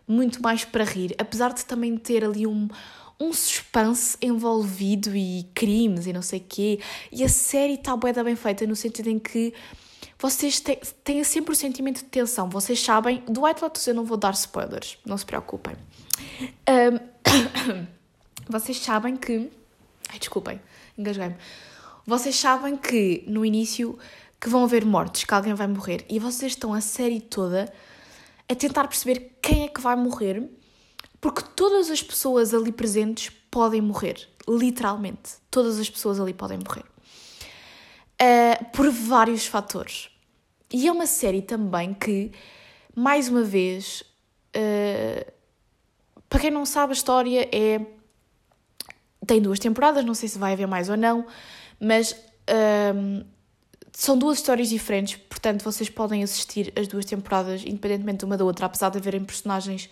muito 0.09 0.43
mais 0.43 0.65
para 0.65 0.83
rir, 0.83 1.15
apesar 1.17 1.55
de 1.55 1.65
também 1.65 1.97
ter 1.97 2.25
ali 2.25 2.45
um, 2.45 2.67
um 3.21 3.33
suspense 3.33 4.19
envolvido 4.21 5.15
e 5.15 5.49
crimes 5.55 6.09
e 6.09 6.13
não 6.13 6.23
sei 6.23 6.41
o 6.41 6.45
quê. 6.49 6.81
E 7.13 7.23
a 7.23 7.29
série 7.29 7.75
está 7.75 7.97
bué 7.97 8.13
da 8.13 8.25
bem 8.25 8.35
feita 8.35 8.67
no 8.67 8.75
sentido 8.75 9.09
em 9.11 9.21
que 9.21 9.55
vocês 10.23 10.61
têm, 10.61 10.79
têm 11.03 11.25
sempre 11.25 11.53
o 11.53 11.57
sentimento 11.57 11.99
de 11.99 12.05
tensão. 12.05 12.49
Vocês 12.49 12.81
sabem, 12.81 13.25
do 13.29 13.43
White 13.43 13.61
Lotus 13.61 13.85
eu 13.89 13.93
não 13.93 14.05
vou 14.05 14.17
dar 14.17 14.33
spoilers, 14.35 14.97
não 15.05 15.19
se 15.19 15.27
preocupem. 15.27 15.75
Um, 16.71 17.87
vocês 18.49 18.79
sabem 18.79 19.17
que... 19.17 19.51
Ai, 20.09 20.21
desculpem, 20.21 20.63
engasguei-me. 20.97 21.35
Vocês 22.07 22.37
sabem 22.37 22.77
que 22.77 23.25
no 23.27 23.45
início 23.45 23.99
que 24.41 24.49
vão 24.49 24.63
haver 24.63 24.85
mortes, 24.85 25.25
que 25.25 25.35
alguém 25.35 25.55
vai 25.55 25.67
morrer, 25.67 26.07
e 26.09 26.21
vocês 26.21 26.53
estão 26.53 26.73
a 26.73 26.81
série 26.81 27.21
toda 27.21 27.73
a 28.49 28.55
tentar 28.55 28.87
perceber 28.87 29.39
quem 29.43 29.65
é 29.65 29.69
que 29.69 29.81
vai 29.81 29.97
morrer, 29.97 30.49
porque 31.21 31.43
todas 31.57 31.91
as 31.91 32.01
pessoas 32.01 32.55
ali 32.55 32.71
presentes 32.71 33.31
podem 33.51 33.81
morrer, 33.81 34.29
literalmente. 34.49 35.33
Todas 35.51 35.81
as 35.81 35.91
pessoas 35.91 36.21
ali 36.21 36.33
podem 36.33 36.59
morrer. 36.59 36.85
Uh, 38.21 38.65
por 38.71 38.89
vários 38.89 39.47
fatores. 39.47 40.12
E 40.73 40.89
é 40.89 40.93
uma 40.93 41.07
série 41.07 41.43
também 41.43 41.93
que, 41.93 42.33
mais 42.95 43.29
uma 43.29 43.43
vez, 43.43 44.03
uh, 44.57 45.33
para 46.29 46.41
quem 46.41 46.51
não 46.51 46.65
sabe, 46.65 46.93
a 46.93 46.95
história 46.95 47.49
é 47.53 47.81
tem 49.27 49.41
duas 49.41 49.59
temporadas, 49.59 50.05
não 50.05 50.15
sei 50.15 50.29
se 50.29 50.39
vai 50.39 50.53
haver 50.53 50.67
mais 50.67 50.89
ou 50.89 50.97
não, 50.97 51.27
mas 51.79 52.15
um, 52.95 53.25
são 53.93 54.19
duas 54.19 54.39
histórias 54.39 54.69
diferentes, 54.69 55.17
portanto 55.29 55.63
vocês 55.63 55.89
podem 55.89 56.23
assistir 56.23 56.73
as 56.77 56.89
duas 56.89 57.05
temporadas 57.05 57.63
independentemente 57.65 58.25
uma 58.25 58.37
da 58.37 58.45
outra, 58.45 58.67
apesar 58.67 58.91
de 58.91 58.99
haverem 58.99 59.25
personagens 59.25 59.89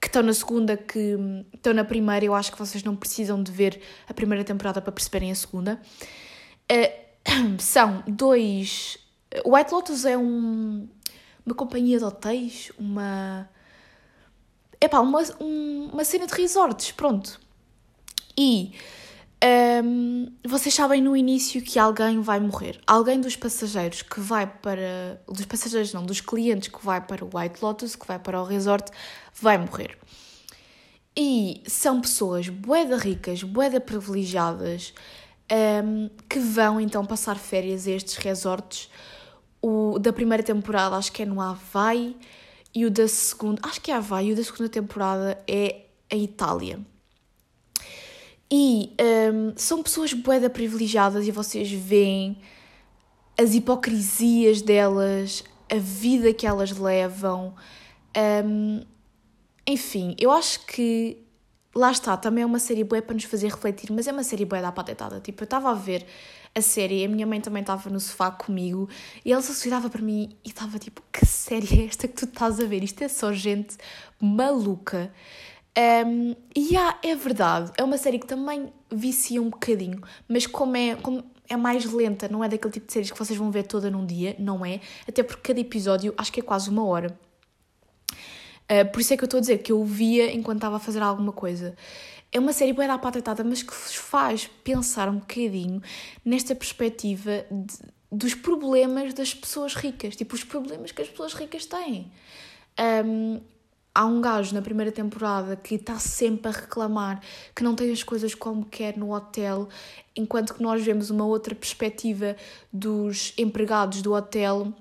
que 0.00 0.06
estão 0.06 0.22
na 0.22 0.34
segunda, 0.34 0.76
que 0.76 1.16
estão 1.54 1.72
na 1.72 1.84
primeira, 1.84 2.24
eu 2.24 2.34
acho 2.34 2.52
que 2.52 2.58
vocês 2.58 2.84
não 2.84 2.94
precisam 2.94 3.42
de 3.42 3.50
ver 3.50 3.80
a 4.06 4.14
primeira 4.14 4.44
temporada 4.44 4.80
para 4.80 4.92
perceberem 4.92 5.32
a 5.32 5.34
segunda. 5.34 5.80
Uh, 6.70 7.56
são 7.58 8.04
dois. 8.06 8.98
White 9.44 9.72
Lotus 9.72 10.04
é 10.04 10.16
um, 10.16 10.88
uma 11.44 11.54
companhia 11.54 11.98
de 11.98 12.04
hotéis, 12.04 12.70
uma. 12.78 13.48
Epá, 14.80 15.00
uma, 15.00 15.22
um, 15.40 15.90
uma 15.92 16.04
cena 16.04 16.26
de 16.26 16.34
resorts, 16.34 16.92
pronto. 16.92 17.40
E 18.36 18.72
um, 19.84 20.32
vocês 20.46 20.74
sabem 20.74 21.02
no 21.02 21.16
início 21.16 21.60
que 21.62 21.78
alguém 21.78 22.20
vai 22.20 22.40
morrer. 22.40 22.80
Alguém 22.86 23.20
dos 23.20 23.36
passageiros 23.36 24.02
que 24.02 24.20
vai 24.20 24.46
para. 24.46 25.20
Dos 25.26 25.44
passageiros, 25.46 25.92
não, 25.92 26.04
dos 26.04 26.20
clientes 26.20 26.68
que 26.68 26.84
vai 26.84 27.00
para 27.00 27.24
o 27.24 27.30
White 27.32 27.62
Lotus, 27.62 27.96
que 27.96 28.06
vai 28.06 28.18
para 28.18 28.40
o 28.40 28.44
resort, 28.44 28.90
vai 29.34 29.58
morrer. 29.58 29.98
E 31.16 31.62
são 31.66 32.00
pessoas 32.00 32.48
boeda 32.48 32.96
ricas, 32.96 33.42
boeda 33.42 33.80
privilegiadas, 33.80 34.92
um, 35.82 36.10
que 36.28 36.38
vão 36.38 36.80
então 36.80 37.04
passar 37.06 37.36
férias 37.38 37.86
a 37.86 37.92
estes 37.92 38.16
resorts. 38.16 38.90
O 39.68 39.98
da 39.98 40.12
primeira 40.12 40.44
temporada 40.44 40.94
acho 40.94 41.10
que 41.10 41.24
é 41.24 41.26
no 41.26 41.40
Havaí 41.40 42.16
e 42.72 42.86
o 42.86 42.90
da 42.90 43.08
segunda, 43.08 43.60
acho 43.64 43.80
que 43.80 43.90
é 43.90 43.94
Havaí, 43.96 44.28
e 44.28 44.32
o 44.32 44.36
da 44.36 44.44
segunda 44.44 44.68
temporada 44.68 45.42
é 45.44 45.86
a 46.08 46.14
Itália. 46.14 46.78
E 48.48 48.92
um, 49.34 49.52
são 49.56 49.82
pessoas 49.82 50.12
boeda 50.12 50.48
privilegiadas 50.48 51.26
e 51.26 51.32
vocês 51.32 51.68
veem 51.72 52.38
as 53.36 53.56
hipocrisias 53.56 54.62
delas, 54.62 55.42
a 55.68 55.78
vida 55.78 56.32
que 56.32 56.46
elas 56.46 56.70
levam. 56.70 57.52
Um, 58.44 58.84
enfim, 59.66 60.14
eu 60.16 60.30
acho 60.30 60.64
que 60.64 61.24
lá 61.74 61.90
está, 61.90 62.16
também 62.16 62.42
é 62.42 62.46
uma 62.46 62.60
série 62.60 62.84
boa 62.84 63.02
para 63.02 63.14
nos 63.14 63.24
fazer 63.24 63.48
refletir, 63.48 63.90
mas 63.90 64.06
é 64.06 64.12
uma 64.12 64.22
série 64.22 64.44
boa 64.44 64.62
da 64.62 64.70
patetada. 64.70 65.18
Tipo, 65.18 65.42
eu 65.42 65.46
estava 65.46 65.72
a 65.72 65.74
ver 65.74 66.06
a 66.56 66.62
série, 66.62 67.04
a 67.04 67.08
minha 67.08 67.26
mãe 67.26 67.38
também 67.38 67.60
estava 67.60 67.90
no 67.90 68.00
sofá 68.00 68.30
comigo 68.30 68.88
e 69.22 69.30
ela 69.30 69.42
se 69.42 69.68
olhava 69.68 69.90
para 69.90 70.00
mim 70.00 70.34
e 70.42 70.48
estava 70.48 70.78
tipo: 70.78 71.02
Que 71.12 71.26
série 71.26 71.82
é 71.82 71.86
esta 71.86 72.08
que 72.08 72.14
tu 72.14 72.24
estás 72.24 72.58
a 72.58 72.64
ver? 72.64 72.82
Isto 72.82 73.04
é 73.04 73.08
só 73.08 73.30
gente 73.30 73.76
maluca. 74.18 75.12
Um, 75.78 76.34
e 76.54 76.70
yeah, 76.70 76.98
é 77.02 77.14
verdade, 77.14 77.70
é 77.76 77.84
uma 77.84 77.98
série 77.98 78.18
que 78.18 78.26
também 78.26 78.72
vicia 78.90 79.42
um 79.42 79.50
bocadinho, 79.50 80.00
mas 80.26 80.46
como 80.46 80.74
é, 80.74 80.94
como 80.94 81.22
é 81.46 81.54
mais 81.54 81.84
lenta, 81.84 82.26
não 82.30 82.42
é 82.42 82.48
daquele 82.48 82.72
tipo 82.72 82.86
de 82.86 82.92
séries 82.94 83.10
que 83.10 83.18
vocês 83.18 83.38
vão 83.38 83.50
ver 83.50 83.64
toda 83.64 83.90
num 83.90 84.06
dia, 84.06 84.34
não 84.38 84.64
é? 84.64 84.80
Até 85.06 85.22
porque 85.22 85.42
cada 85.42 85.60
episódio 85.60 86.14
acho 86.16 86.32
que 86.32 86.40
é 86.40 86.42
quase 86.42 86.70
uma 86.70 86.82
hora. 86.86 87.14
Uh, 88.70 88.90
por 88.90 89.02
isso 89.02 89.12
é 89.12 89.18
que 89.18 89.22
eu 89.22 89.26
estou 89.26 89.36
a 89.36 89.40
dizer 89.42 89.58
que 89.58 89.70
eu 89.70 89.84
via 89.84 90.34
enquanto 90.34 90.56
estava 90.56 90.76
a 90.76 90.80
fazer 90.80 91.02
alguma 91.02 91.30
coisa. 91.30 91.76
É 92.36 92.38
uma 92.38 92.52
série 92.52 92.74
bem 92.74 92.86
da 92.86 92.98
patetada, 92.98 93.42
mas 93.42 93.62
que 93.62 93.72
vos 93.72 93.94
faz 93.94 94.46
pensar 94.62 95.08
um 95.08 95.20
bocadinho 95.20 95.80
nesta 96.22 96.54
perspectiva 96.54 97.46
de, 97.50 97.78
dos 98.12 98.34
problemas 98.34 99.14
das 99.14 99.32
pessoas 99.32 99.72
ricas, 99.72 100.14
tipo 100.14 100.34
os 100.34 100.44
problemas 100.44 100.92
que 100.92 101.00
as 101.00 101.08
pessoas 101.08 101.32
ricas 101.32 101.64
têm. 101.64 102.12
Um, 102.78 103.40
há 103.94 104.04
um 104.04 104.20
gajo 104.20 104.54
na 104.54 104.60
primeira 104.60 104.92
temporada 104.92 105.56
que 105.56 105.76
está 105.76 105.98
sempre 105.98 106.48
a 106.48 106.50
reclamar 106.50 107.22
que 107.54 107.64
não 107.64 107.74
tem 107.74 107.90
as 107.90 108.02
coisas 108.02 108.34
como 108.34 108.66
quer 108.66 108.98
no 108.98 109.14
hotel, 109.14 109.66
enquanto 110.14 110.52
que 110.52 110.62
nós 110.62 110.84
vemos 110.84 111.08
uma 111.08 111.24
outra 111.24 111.54
perspectiva 111.54 112.36
dos 112.70 113.32
empregados 113.38 114.02
do 114.02 114.12
hotel, 114.12 114.74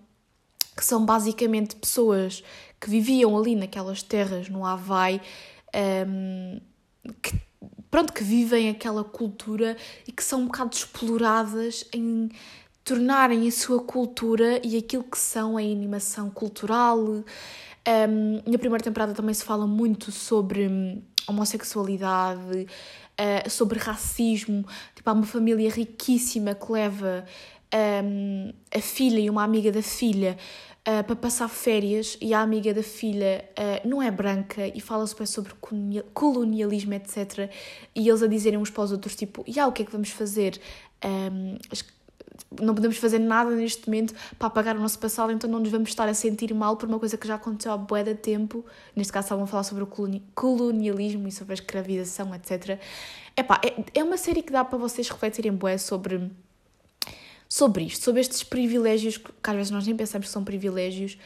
que 0.75 0.83
são 0.83 1.05
basicamente 1.05 1.77
pessoas 1.77 2.43
que 2.81 2.89
viviam 2.89 3.37
ali 3.37 3.55
naquelas 3.55 4.03
terras 4.03 4.49
no 4.49 4.65
Havaí, 4.65 5.21
um, 6.05 6.59
que, 7.21 7.39
pronto, 7.89 8.13
que 8.13 8.23
vivem 8.23 8.69
aquela 8.69 9.03
cultura 9.03 9.77
e 10.07 10.11
que 10.11 10.23
são 10.23 10.41
um 10.41 10.45
bocado 10.45 10.75
exploradas 10.75 11.85
em 11.93 12.29
tornarem 12.83 13.47
a 13.47 13.51
sua 13.51 13.81
cultura 13.81 14.61
e 14.63 14.77
aquilo 14.77 15.03
que 15.03 15.17
são 15.17 15.57
a 15.57 15.61
animação 15.61 16.29
cultural, 16.29 16.99
um, 16.99 17.23
na 18.45 18.57
primeira 18.57 18.83
temporada 18.83 19.13
também 19.13 19.33
se 19.33 19.43
fala 19.43 19.65
muito 19.65 20.11
sobre 20.11 20.67
hum, 20.67 21.01
homossexualidade, 21.27 22.67
uh, 23.19 23.49
sobre 23.49 23.79
racismo. 23.79 24.65
Tipo, 24.93 25.09
há 25.09 25.13
uma 25.13 25.25
família 25.25 25.69
riquíssima 25.69 26.53
que 26.53 26.71
leva 26.71 27.25
um, 28.03 28.53
a 28.73 28.79
filha 28.79 29.19
e 29.19 29.29
uma 29.29 29.43
amiga 29.43 29.71
da 29.71 29.81
filha 29.81 30.37
uh, 30.87 31.03
para 31.03 31.15
passar 31.15 31.47
férias 31.47 32.17
e 32.21 32.33
a 32.33 32.41
amiga 32.41 32.73
da 32.73 32.83
filha 32.83 33.43
uh, 33.57 33.87
não 33.87 34.01
é 34.01 34.11
branca 34.11 34.67
e 34.67 34.79
fala 34.79 35.05
super 35.07 35.27
sobre 35.27 35.53
colonialismo, 36.13 36.93
etc. 36.93 37.49
E 37.93 38.07
eles 38.07 38.21
a 38.21 38.27
dizerem 38.27 38.59
uns 38.59 38.69
para 38.69 38.83
os 38.83 38.91
outros, 38.91 39.15
tipo, 39.15 39.43
e 39.47 39.59
o 39.59 39.71
que 39.71 39.83
é 39.83 39.85
que 39.85 39.91
vamos 39.91 40.09
fazer? 40.09 40.59
Um, 41.03 41.57
não 42.61 42.73
podemos 42.75 42.97
fazer 42.97 43.19
nada 43.19 43.51
neste 43.51 43.87
momento 43.87 44.13
para 44.37 44.47
apagar 44.47 44.75
o 44.75 44.79
nosso 44.79 44.99
passado, 44.99 45.31
então 45.31 45.49
não 45.49 45.59
nos 45.59 45.69
vamos 45.69 45.89
estar 45.89 46.07
a 46.07 46.13
sentir 46.13 46.53
mal 46.53 46.75
por 46.77 46.87
uma 46.87 46.99
coisa 46.99 47.17
que 47.17 47.27
já 47.27 47.35
aconteceu 47.35 47.71
há 47.71 47.77
bué 47.77 48.03
de 48.03 48.15
tempo. 48.15 48.65
Neste 48.95 49.11
caso 49.11 49.25
estavam 49.25 49.45
a 49.45 49.47
falar 49.47 49.63
sobre 49.63 49.83
o 49.83 49.87
colonialismo 50.33 51.27
e 51.27 51.31
sobre 51.31 51.53
a 51.53 51.55
escravização, 51.55 52.33
etc. 52.35 52.79
Epá, 53.35 53.59
é, 53.63 53.99
é 53.99 54.03
uma 54.03 54.17
série 54.17 54.41
que 54.41 54.51
dá 54.51 54.63
para 54.63 54.77
vocês 54.77 55.09
refletirem 55.09 55.51
bué 55.51 55.77
sobre, 55.77 56.31
sobre 57.55 57.85
isto, 57.85 58.03
sobre 58.03 58.19
estes 58.19 58.43
privilégios 58.43 59.15
que 59.15 59.49
às 59.49 59.55
vezes 59.55 59.71
nós 59.71 59.87
nem 59.87 59.95
pensamos 59.95 60.27
que 60.27 60.33
são 60.33 60.43
privilégios 60.43 61.17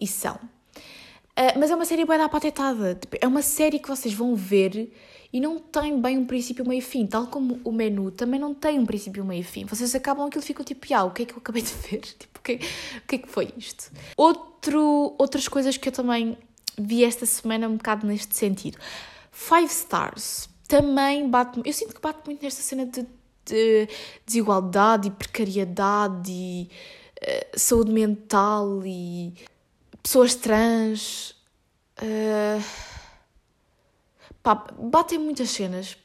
e 0.00 0.06
são. 0.06 0.36
Uh, 0.36 1.52
mas 1.58 1.70
é 1.70 1.74
uma 1.74 1.84
série 1.84 2.06
bué 2.06 2.16
da 2.16 2.30
patetada. 2.30 2.94
Tipo, 2.94 3.18
é 3.20 3.26
uma 3.26 3.42
série 3.42 3.78
que 3.78 3.86
vocês 3.86 4.14
vão 4.14 4.34
ver 4.34 4.90
e 5.30 5.38
não 5.38 5.58
tem 5.58 6.00
bem 6.00 6.16
um 6.16 6.24
princípio, 6.24 6.66
meio 6.66 6.80
fim, 6.80 7.06
tal 7.06 7.26
como 7.26 7.60
o 7.62 7.70
menu 7.70 8.10
também 8.10 8.40
não 8.40 8.54
tem 8.54 8.78
um 8.78 8.86
princípio, 8.86 9.22
meio 9.22 9.44
fim. 9.44 9.66
Vocês 9.66 9.94
acabam 9.94 10.26
aquilo 10.26 10.42
e 10.42 10.46
ficam 10.46 10.64
tipo, 10.64 10.86
ah, 10.94 11.04
o 11.04 11.10
que 11.10 11.24
é 11.24 11.26
que 11.26 11.34
eu 11.34 11.38
acabei 11.38 11.60
de 11.60 11.74
ver? 11.74 12.00
Tipo, 12.18 12.38
o 12.38 12.42
que, 12.42 12.54
o 12.54 13.06
que 13.06 13.14
é 13.16 13.18
que 13.18 13.28
foi 13.28 13.52
isto? 13.58 13.92
Outro, 14.16 15.14
outras 15.18 15.46
coisas 15.46 15.76
que 15.76 15.90
eu 15.90 15.92
também 15.92 16.38
vi 16.78 17.04
esta 17.04 17.26
semana 17.26 17.68
um 17.68 17.76
bocado 17.76 18.06
neste 18.06 18.34
sentido. 18.34 18.78
Five 19.30 19.66
Stars 19.66 20.48
também 20.66 21.28
bate, 21.28 21.60
eu 21.62 21.72
sinto 21.72 21.94
que 21.94 22.00
bate 22.00 22.20
muito 22.24 22.42
nesta 22.42 22.62
cena 22.62 22.86
de, 22.86 23.06
de 23.46 23.88
desigualdade 24.24 25.08
e 25.08 25.10
precariedade 25.10 26.30
e 26.30 26.70
uh, 27.22 27.58
saúde 27.58 27.92
mental 27.92 28.82
e 28.84 29.34
pessoas 30.02 30.34
trans. 30.34 31.34
Uh, 32.02 32.62
Pá, 34.46 34.64
batem 34.78 35.18
muitas 35.18 35.50
cenas. 35.50 35.96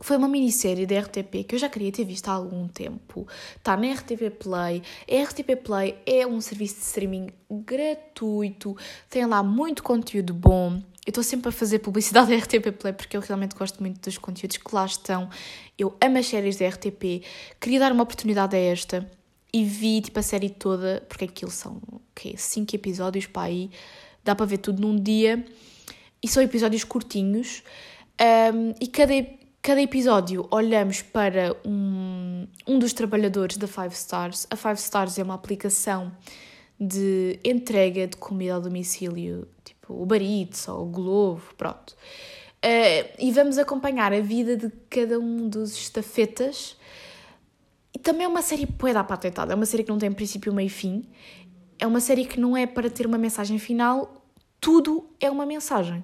Foi 0.00 0.16
uma 0.16 0.26
minissérie 0.26 0.86
da 0.86 0.98
RTP 0.98 1.44
que 1.46 1.54
eu 1.54 1.58
já 1.60 1.68
queria 1.68 1.92
ter 1.92 2.04
visto 2.04 2.28
há 2.28 2.32
algum 2.32 2.66
tempo. 2.66 3.28
Está 3.56 3.76
na 3.76 3.92
RTP 3.92 4.28
Play. 4.40 4.82
A 5.08 5.22
RTP 5.22 5.62
Play 5.62 5.96
é 6.04 6.26
um 6.26 6.40
serviço 6.40 6.74
de 6.74 6.80
streaming 6.80 7.28
gratuito, 7.48 8.76
tem 9.08 9.24
lá 9.24 9.40
muito 9.40 9.84
conteúdo 9.84 10.34
bom. 10.34 10.82
Eu 11.06 11.10
estou 11.10 11.22
sempre 11.22 11.50
a 11.50 11.52
fazer 11.52 11.80
publicidade 11.80 12.30
da 12.30 12.36
RTP 12.36 12.72
Play 12.78 12.92
porque 12.94 13.16
eu 13.16 13.20
realmente 13.20 13.54
gosto 13.54 13.80
muito 13.80 14.00
dos 14.00 14.16
conteúdos 14.16 14.56
que 14.56 14.74
lá 14.74 14.86
estão. 14.86 15.28
Eu 15.78 15.96
amo 16.02 16.18
as 16.18 16.26
séries 16.26 16.56
da 16.56 16.66
RTP. 16.66 17.22
Queria 17.60 17.80
dar 17.80 17.92
uma 17.92 18.02
oportunidade 18.02 18.56
a 18.56 18.58
esta 18.58 19.08
e 19.52 19.64
vi 19.64 20.00
tipo 20.00 20.18
a 20.18 20.22
série 20.22 20.50
toda, 20.50 21.04
porque 21.08 21.26
aquilo 21.26 21.50
são 21.50 21.80
okay, 22.10 22.34
cinco 22.36 22.74
episódios 22.74 23.26
para 23.26 23.42
aí. 23.42 23.70
Dá 24.24 24.34
para 24.34 24.46
ver 24.46 24.58
tudo 24.58 24.80
num 24.80 24.96
dia 24.96 25.44
e 26.22 26.26
são 26.26 26.42
episódios 26.42 26.84
curtinhos 26.84 27.62
um, 28.20 28.72
e 28.80 28.86
cada, 28.86 29.12
cada 29.60 29.82
episódio 29.82 30.46
olhamos 30.50 31.02
para 31.02 31.56
um, 31.64 32.46
um 32.66 32.78
dos 32.78 32.92
trabalhadores 32.92 33.56
da 33.56 33.66
Five 33.66 33.94
Stars. 33.94 34.46
A 34.50 34.56
Five 34.56 34.76
Stars 34.76 35.18
é 35.18 35.22
uma 35.22 35.34
aplicação 35.34 36.12
de 36.78 37.38
entrega 37.44 38.06
de 38.06 38.16
comida 38.16 38.54
ao 38.54 38.60
domicílio, 38.60 39.48
tipo 39.84 40.02
o 40.02 40.06
Barito 40.06 40.72
ou 40.72 40.86
o 40.86 40.86
Globo, 40.86 41.42
pronto. 41.56 41.94
Uh, 42.64 43.12
e 43.18 43.30
vamos 43.30 43.58
acompanhar 43.58 44.12
a 44.12 44.20
vida 44.20 44.56
de 44.56 44.70
cada 44.88 45.18
um 45.18 45.48
dos 45.48 45.76
estafetas. 45.76 46.76
E 47.94 47.98
também 47.98 48.24
é 48.24 48.28
uma 48.28 48.42
série 48.42 48.66
poeda 48.66 49.04
patentada, 49.04 49.52
é 49.52 49.54
uma 49.54 49.66
série 49.66 49.84
que 49.84 49.90
não 49.90 49.98
tem 49.98 50.10
princípio, 50.10 50.52
meio 50.52 50.66
e 50.66 50.70
fim. 50.70 51.06
É 51.78 51.86
uma 51.86 52.00
série 52.00 52.24
que 52.24 52.40
não 52.40 52.56
é 52.56 52.66
para 52.66 52.88
ter 52.88 53.06
uma 53.06 53.18
mensagem 53.18 53.58
final, 53.58 54.26
tudo 54.60 55.08
é 55.20 55.30
uma 55.30 55.44
mensagem. 55.44 56.02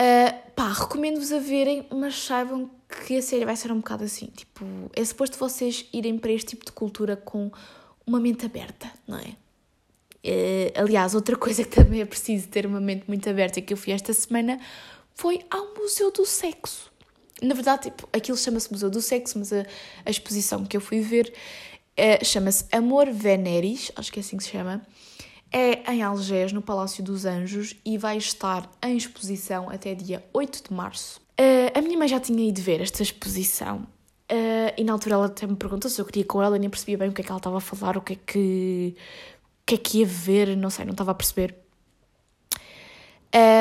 Uh, 0.00 0.52
pá, 0.54 0.72
recomendo-vos 0.72 1.32
a 1.32 1.38
verem, 1.38 1.86
mas 1.90 2.14
saibam 2.22 2.70
que 2.88 3.18
a 3.18 3.22
série 3.22 3.44
vai 3.44 3.56
ser 3.56 3.70
um 3.70 3.78
bocado 3.78 4.04
assim. 4.04 4.26
Tipo, 4.26 4.64
é 4.94 5.04
suposto 5.04 5.36
vocês 5.36 5.86
irem 5.92 6.18
para 6.18 6.32
este 6.32 6.50
tipo 6.50 6.64
de 6.64 6.72
cultura 6.72 7.16
com 7.16 7.50
uma 8.06 8.18
mente 8.18 8.46
aberta, 8.46 8.90
não 9.06 9.18
é? 9.18 9.36
Uh, 10.28 10.72
aliás, 10.74 11.14
outra 11.14 11.34
coisa 11.38 11.64
que 11.64 11.70
também 11.70 12.00
é 12.00 12.04
preciso 12.04 12.48
ter 12.48 12.66
uma 12.66 12.80
mente 12.80 13.04
muito 13.08 13.28
aberta 13.28 13.60
que 13.62 13.72
eu 13.72 13.76
fui 13.76 13.92
esta 13.92 14.12
semana 14.12 14.60
foi 15.14 15.40
ao 15.50 15.74
Museu 15.74 16.12
do 16.12 16.26
Sexo. 16.26 16.92
Na 17.40 17.54
verdade, 17.54 17.84
tipo, 17.84 18.08
aquilo 18.12 18.36
chama-se 18.36 18.70
Museu 18.70 18.90
do 18.90 19.00
Sexo, 19.00 19.38
mas 19.38 19.52
a, 19.52 19.64
a 20.04 20.10
exposição 20.10 20.64
que 20.64 20.76
eu 20.76 20.80
fui 20.80 21.00
ver 21.00 21.32
é, 21.96 22.22
chama-se 22.24 22.64
Amor 22.70 23.10
Veneris, 23.10 23.90
acho 23.96 24.12
que 24.12 24.18
é 24.18 24.22
assim 24.22 24.36
que 24.36 24.44
se 24.44 24.50
chama. 24.50 24.82
É 25.50 25.90
em 25.90 26.02
Algés, 26.02 26.52
no 26.52 26.60
Palácio 26.60 27.02
dos 27.02 27.24
Anjos, 27.24 27.74
e 27.84 27.96
vai 27.96 28.18
estar 28.18 28.70
em 28.82 28.96
exposição 28.96 29.70
até 29.70 29.94
dia 29.94 30.22
8 30.32 30.68
de 30.68 30.74
março. 30.74 31.20
Uh, 31.40 31.78
a 31.78 31.80
minha 31.80 31.96
mãe 31.96 32.06
já 32.06 32.20
tinha 32.20 32.46
ido 32.46 32.60
ver 32.60 32.80
esta 32.80 33.02
exposição 33.02 33.86
uh, 34.30 34.74
e 34.76 34.84
na 34.84 34.92
altura 34.92 35.14
ela 35.14 35.26
até 35.26 35.46
me 35.46 35.56
perguntou 35.56 35.90
se 35.90 36.00
eu 36.00 36.04
queria 36.04 36.24
com 36.24 36.42
ela, 36.42 36.56
eu 36.56 36.60
nem 36.60 36.68
percebia 36.68 36.98
bem 36.98 37.08
o 37.08 37.12
que 37.12 37.20
é 37.20 37.24
que 37.24 37.30
ela 37.30 37.38
estava 37.38 37.58
a 37.58 37.60
falar, 37.60 37.96
o 37.96 38.00
que 38.00 38.12
é 38.12 38.16
que, 38.16 38.96
que, 39.68 39.74
é 39.74 39.78
que 39.78 39.98
ia 39.98 40.06
ver, 40.06 40.56
não 40.56 40.70
sei, 40.70 40.86
não 40.86 40.92
estava 40.92 41.10
a 41.10 41.14
perceber. 41.14 41.54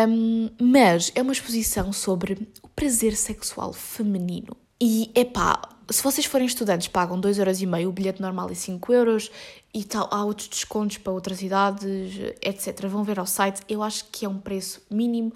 Um, 0.07 0.49
mas 0.61 1.11
é 1.13 1.21
uma 1.21 1.33
exposição 1.33 1.91
sobre 1.91 2.47
o 2.63 2.69
prazer 2.69 3.13
sexual 3.13 3.73
feminino. 3.73 4.55
E 4.79 5.11
é 5.13 5.25
pá, 5.25 5.61
se 5.89 6.01
vocês 6.01 6.25
forem 6.25 6.47
estudantes, 6.47 6.87
pagam 6.87 7.19
2,5€, 7.19 7.87
o 7.87 7.91
bilhete 7.91 8.21
normal 8.21 8.49
é 8.49 8.53
5€ 8.53 9.29
e 9.73 9.83
tal, 9.83 10.07
há 10.09 10.23
outros 10.23 10.47
descontos 10.47 10.97
para 10.97 11.11
outras 11.11 11.41
idades, 11.41 12.15
etc. 12.41 12.87
Vão 12.87 13.03
ver 13.03 13.19
ao 13.19 13.25
site, 13.25 13.61
eu 13.67 13.83
acho 13.83 14.05
que 14.05 14.25
é 14.25 14.29
um 14.29 14.39
preço 14.39 14.81
mínimo 14.89 15.33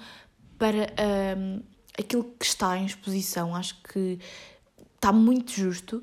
para 0.57 0.93
um, 1.37 1.61
aquilo 1.99 2.23
que 2.39 2.45
está 2.45 2.77
em 2.77 2.85
exposição, 2.85 3.53
acho 3.53 3.75
que 3.83 4.19
está 4.95 5.11
muito 5.11 5.51
justo. 5.51 6.01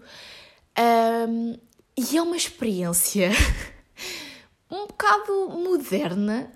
Um, 0.78 1.56
e 1.96 2.18
é 2.18 2.20
uma 2.20 2.36
experiência 2.36 3.30
um 4.70 4.86
bocado 4.86 5.48
moderna, 5.50 6.50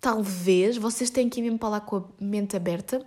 talvez. 0.00 0.76
Vocês 0.76 1.10
têm 1.10 1.28
que 1.28 1.40
ir 1.40 1.42
mesmo 1.42 1.58
para 1.58 1.68
lá 1.68 1.80
com 1.80 1.96
a 1.96 2.04
mente 2.20 2.56
aberta, 2.56 3.04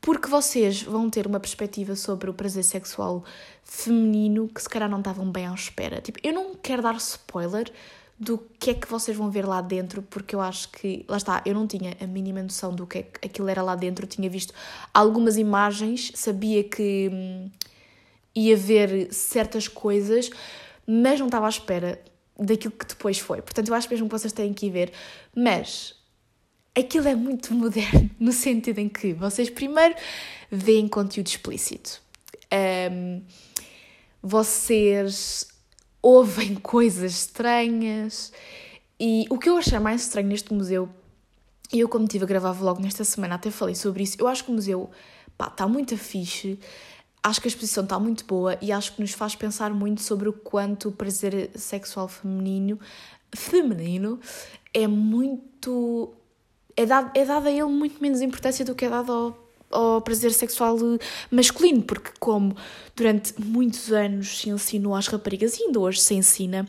porque 0.00 0.28
vocês 0.28 0.82
vão 0.82 1.10
ter 1.10 1.26
uma 1.26 1.40
perspectiva 1.40 1.96
sobre 1.96 2.30
o 2.30 2.34
prazer 2.34 2.64
sexual 2.64 3.24
feminino 3.64 4.48
que 4.48 4.62
se 4.62 4.68
calhar 4.68 4.88
não 4.88 4.98
estavam 4.98 5.30
bem 5.30 5.46
à 5.46 5.54
espera. 5.54 6.00
Tipo, 6.00 6.18
eu 6.22 6.32
não 6.32 6.54
quero 6.54 6.82
dar 6.82 6.96
spoiler 6.96 7.72
do 8.18 8.38
que 8.58 8.70
é 8.70 8.74
que 8.74 8.88
vocês 8.88 9.16
vão 9.16 9.30
ver 9.30 9.46
lá 9.46 9.60
dentro, 9.60 10.00
porque 10.02 10.34
eu 10.34 10.40
acho 10.40 10.70
que, 10.70 11.04
lá 11.06 11.18
está, 11.18 11.42
eu 11.44 11.54
não 11.54 11.66
tinha 11.66 11.94
a 12.00 12.06
mínima 12.06 12.42
noção 12.42 12.74
do 12.74 12.86
que 12.86 12.98
é 12.98 13.02
que 13.02 13.26
aquilo 13.26 13.48
era 13.48 13.62
lá 13.62 13.74
dentro, 13.74 14.04
eu 14.04 14.08
tinha 14.08 14.30
visto 14.30 14.54
algumas 14.94 15.36
imagens, 15.36 16.12
sabia 16.14 16.64
que 16.64 17.10
hum, 17.12 17.50
ia 18.34 18.56
ver 18.56 19.12
certas 19.12 19.68
coisas, 19.68 20.30
mas 20.86 21.18
não 21.20 21.26
estava 21.26 21.44
à 21.44 21.48
espera 21.48 22.00
daquilo 22.38 22.72
que 22.72 22.86
depois 22.86 23.18
foi. 23.18 23.40
Portanto, 23.42 23.68
eu 23.68 23.74
acho 23.74 23.88
mesmo 23.90 24.06
que 24.06 24.12
vocês 24.12 24.32
têm 24.32 24.52
que 24.52 24.66
ir 24.66 24.70
ver, 24.70 24.92
mas 25.34 25.94
aquilo 26.74 27.08
é 27.08 27.14
muito 27.14 27.52
moderno, 27.54 28.10
no 28.18 28.32
sentido 28.32 28.78
em 28.78 28.88
que 28.88 29.12
vocês 29.12 29.50
primeiro 29.50 29.94
veem 30.50 30.88
conteúdo 30.88 31.26
explícito. 31.28 32.00
Um, 32.92 33.22
vocês 34.22 35.48
ouvem 36.02 36.54
coisas 36.62 37.12
estranhas. 37.12 38.32
E 38.98 39.26
o 39.28 39.38
que 39.38 39.48
eu 39.48 39.56
achei 39.56 39.78
mais 39.78 40.02
estranho 40.02 40.28
neste 40.28 40.54
museu, 40.54 40.88
e 41.72 41.80
eu 41.80 41.88
como 41.88 42.04
estive 42.04 42.24
a 42.24 42.26
gravar 42.26 42.52
vlog 42.52 42.80
nesta 42.80 43.04
semana 43.04 43.34
até 43.34 43.50
falei 43.50 43.74
sobre 43.74 44.04
isso, 44.04 44.16
eu 44.18 44.26
acho 44.26 44.44
que 44.44 44.50
o 44.50 44.54
museu 44.54 44.90
está 45.38 45.68
muito 45.68 45.96
fixe, 45.98 46.58
acho 47.26 47.40
que 47.40 47.48
a 47.48 47.50
exposição 47.50 47.82
está 47.82 47.98
muito 47.98 48.24
boa 48.24 48.56
e 48.62 48.70
acho 48.70 48.94
que 48.94 49.00
nos 49.00 49.12
faz 49.12 49.34
pensar 49.34 49.74
muito 49.74 50.00
sobre 50.00 50.28
o 50.28 50.32
quanto 50.32 50.90
o 50.90 50.92
prazer 50.92 51.50
sexual 51.56 52.06
feminino, 52.06 52.78
feminino 53.34 54.20
é 54.72 54.86
muito... 54.86 56.14
É 56.76 56.86
dado, 56.86 57.10
é 57.14 57.24
dado 57.24 57.48
a 57.48 57.50
ele 57.50 57.64
muito 57.64 58.00
menos 58.00 58.20
importância 58.20 58.64
do 58.64 58.74
que 58.74 58.84
é 58.84 58.88
dado 58.88 59.10
ao 59.10 59.45
ao 59.70 60.00
prazer 60.00 60.32
sexual 60.32 60.76
masculino, 61.30 61.82
porque 61.82 62.10
como 62.18 62.56
durante 62.94 63.34
muitos 63.40 63.92
anos 63.92 64.38
se 64.38 64.48
ensinou 64.48 64.94
às 64.94 65.06
raparigas, 65.06 65.58
e 65.58 65.64
ainda 65.64 65.80
hoje 65.80 66.00
se 66.00 66.14
ensina, 66.14 66.66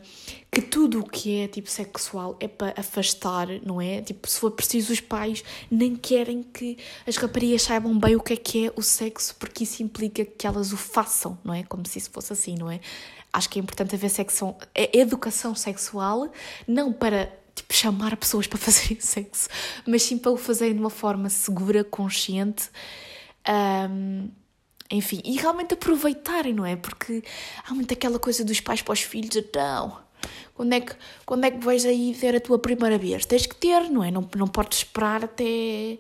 que 0.52 0.62
tudo 0.62 1.00
o 1.00 1.04
que 1.04 1.42
é 1.42 1.48
tipo 1.48 1.70
sexual 1.70 2.36
é 2.40 2.48
para 2.48 2.74
afastar, 2.78 3.48
não 3.64 3.82
é? 3.82 4.02
Tipo, 4.02 4.30
se 4.30 4.40
for 4.40 4.52
preciso, 4.52 4.92
os 4.92 5.00
pais 5.00 5.44
nem 5.70 5.96
querem 5.96 6.42
que 6.44 6.78
as 7.06 7.16
raparigas 7.18 7.62
saibam 7.62 7.98
bem 7.98 8.16
o 8.16 8.20
que 8.20 8.34
é 8.34 8.38
que 8.38 8.68
é 8.68 8.74
o 8.76 8.82
sexo, 8.82 9.36
porque 9.36 9.64
isso 9.64 9.84
implica 9.84 10.26
que 10.26 10.48
elas 10.48 10.74
o 10.74 10.78
façam, 10.78 11.38
não 11.44 11.54
é? 11.54 11.64
Como 11.64 11.86
se 11.88 12.00
isso 12.00 12.10
fosse 12.12 12.34
assim, 12.34 12.56
não 12.56 12.70
é? 12.70 12.80
Acho 13.32 13.50
que 13.50 13.60
é 13.60 13.62
importante 13.62 13.94
haver 13.94 14.10
sexo, 14.10 14.56
é 14.74 14.98
educação 14.98 15.54
sexual, 15.54 16.32
não 16.68 16.92
para 16.92 17.32
tipo, 17.58 17.74
chamar 17.74 18.16
pessoas 18.18 18.48
para 18.48 18.58
fazerem 18.60 19.00
sexo, 19.00 19.50
mas 19.86 20.04
sim 20.04 20.18
para 20.18 20.32
o 20.32 20.38
fazerem 20.38 20.76
de 20.76 20.80
uma 20.80 20.90
forma 20.90 21.30
segura, 21.30 21.84
consciente. 21.84 22.70
Um, 23.90 24.30
enfim, 24.90 25.22
e 25.26 25.36
realmente 25.38 25.74
aproveitarem, 25.74 26.54
não 26.54 26.66
é? 26.66 26.76
Porque 26.76 27.24
há 27.68 27.74
muito 27.74 27.94
aquela 27.94 28.20
coisa 28.20 28.44
dos 28.44 28.62
pais 28.62 28.82
para 28.82 28.94
os 28.94 29.02
filhos, 29.02 29.36
então, 29.36 29.98
quando 30.54 30.74
é 30.74 30.82
que, 30.82 30.96
quando 31.26 31.46
é 31.46 31.52
que 31.52 31.64
vais 31.64 31.86
aí 31.86 32.16
ter 32.18 32.36
a 32.36 32.40
tua 32.40 32.58
primeira 32.58 32.98
vez? 32.98 33.26
Tens 33.26 33.46
que 33.46 33.56
ter, 33.56 33.90
não 33.90 34.04
é? 34.04 34.12
Não, 34.12 34.28
não 34.36 34.48
podes 34.48 34.80
esperar 34.80 35.26
até, 35.26 35.98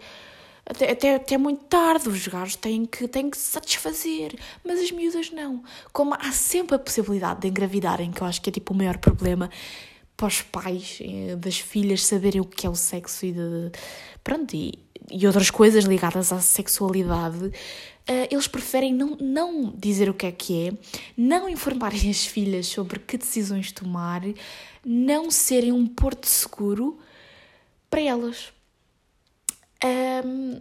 até, 0.65 0.91
até, 0.91 1.15
até 1.15 1.37
muito 1.37 1.65
tarde, 1.65 2.07
os 2.07 2.27
gajos 2.27 2.55
têm 2.55 2.85
que, 2.85 3.07
têm 3.07 3.29
que 3.29 3.37
se 3.37 3.51
satisfazer, 3.51 4.35
mas 4.63 4.79
as 4.79 4.91
miúdas 4.91 5.31
não. 5.31 5.63
Como 5.91 6.13
há 6.13 6.31
sempre 6.31 6.75
a 6.75 6.79
possibilidade 6.79 7.41
de 7.41 7.47
engravidarem, 7.49 8.11
que 8.11 8.21
eu 8.21 8.27
acho 8.27 8.41
que 8.41 8.49
é 8.49 8.53
tipo 8.53 8.73
o 8.73 8.77
maior 8.77 8.97
problema, 8.97 9.49
para 10.17 10.27
os 10.27 10.41
pais 10.41 10.97
eh, 10.99 11.35
das 11.35 11.59
filhas 11.59 12.03
saberem 12.03 12.41
o 12.41 12.45
que 12.45 12.65
é 12.65 12.69
o 12.69 12.75
sexo 12.75 13.23
e 13.23 13.31
de, 13.31 13.71
pronto, 14.23 14.55
e, 14.55 14.79
e 15.11 15.27
outras 15.27 15.51
coisas 15.51 15.85
ligadas 15.85 16.33
à 16.33 16.39
sexualidade, 16.39 17.45
uh, 17.45 18.27
eles 18.31 18.47
preferem 18.47 18.93
não, 18.93 19.15
não 19.15 19.71
dizer 19.77 20.09
o 20.09 20.13
que 20.15 20.25
é 20.25 20.31
que 20.31 20.67
é, 20.67 20.73
não 21.15 21.47
informarem 21.47 22.09
as 22.09 22.25
filhas 22.25 22.65
sobre 22.65 22.99
que 22.99 23.15
decisões 23.15 23.71
tomar, 23.71 24.23
não 24.83 25.29
serem 25.29 25.71
um 25.71 25.85
porto 25.85 26.25
seguro 26.25 26.97
para 27.89 28.01
elas. 28.01 28.51
Um, 30.25 30.59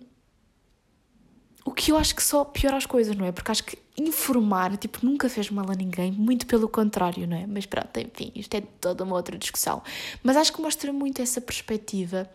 o 1.64 1.72
que 1.72 1.90
eu 1.90 1.96
acho 1.96 2.14
que 2.14 2.22
só 2.22 2.44
piora 2.44 2.76
as 2.76 2.86
coisas, 2.86 3.16
não 3.16 3.24
é? 3.24 3.32
Porque 3.32 3.50
acho 3.50 3.64
que 3.64 3.78
informar, 3.98 4.76
tipo, 4.76 5.04
nunca 5.04 5.28
fez 5.28 5.50
mal 5.50 5.70
a 5.70 5.74
ninguém, 5.74 6.12
muito 6.12 6.46
pelo 6.46 6.68
contrário, 6.68 7.26
não 7.26 7.36
é? 7.36 7.46
Mas 7.46 7.66
pronto, 7.66 7.98
enfim, 7.98 8.30
isto 8.34 8.54
é 8.54 8.60
toda 8.60 9.04
uma 9.04 9.16
outra 9.16 9.38
discussão. 9.38 9.82
Mas 10.22 10.36
acho 10.36 10.52
que 10.52 10.60
mostra 10.60 10.92
muito 10.92 11.22
essa 11.22 11.40
perspectiva 11.40 12.28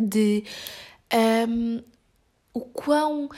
de 0.00 0.44
um, 1.48 1.82
o 2.52 2.60
quão 2.60 3.28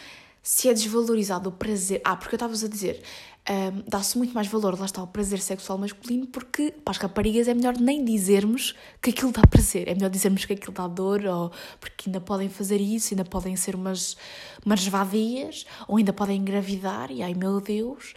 se 0.42 0.68
é 0.68 0.74
desvalorizado 0.74 1.48
o 1.48 1.52
prazer. 1.52 2.00
Ah, 2.04 2.16
porque 2.16 2.34
eu 2.34 2.36
estava 2.36 2.52
a 2.52 2.68
dizer, 2.68 3.02
um, 3.48 3.82
dá-se 3.86 4.16
muito 4.16 4.32
mais 4.32 4.46
valor, 4.48 4.78
lá 4.78 4.86
está, 4.86 5.02
ao 5.02 5.06
prazer 5.06 5.38
sexual 5.38 5.76
masculino, 5.76 6.26
porque 6.26 6.72
para 6.82 6.92
as 6.92 6.98
raparigas 6.98 7.46
é 7.46 7.52
melhor 7.52 7.76
nem 7.78 8.02
dizermos 8.02 8.74
que 9.02 9.10
aquilo 9.10 9.32
dá 9.32 9.42
prazer, 9.42 9.86
é 9.88 9.94
melhor 9.94 10.08
dizermos 10.08 10.44
que 10.46 10.54
aquilo 10.54 10.72
dá 10.72 10.86
dor, 10.86 11.24
ou 11.26 11.52
porque 11.78 12.08
ainda 12.08 12.20
podem 12.20 12.48
fazer 12.48 12.80
isso, 12.80 13.12
ainda 13.12 13.24
podem 13.24 13.54
ser 13.54 13.74
umas, 13.74 14.16
umas 14.64 14.86
vadias, 14.86 15.66
ou 15.86 15.98
ainda 15.98 16.12
podem 16.12 16.38
engravidar, 16.38 17.10
e 17.10 17.22
ai 17.22 17.34
meu 17.34 17.60
Deus. 17.60 18.14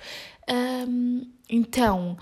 Um, 0.50 1.30
então, 1.50 2.18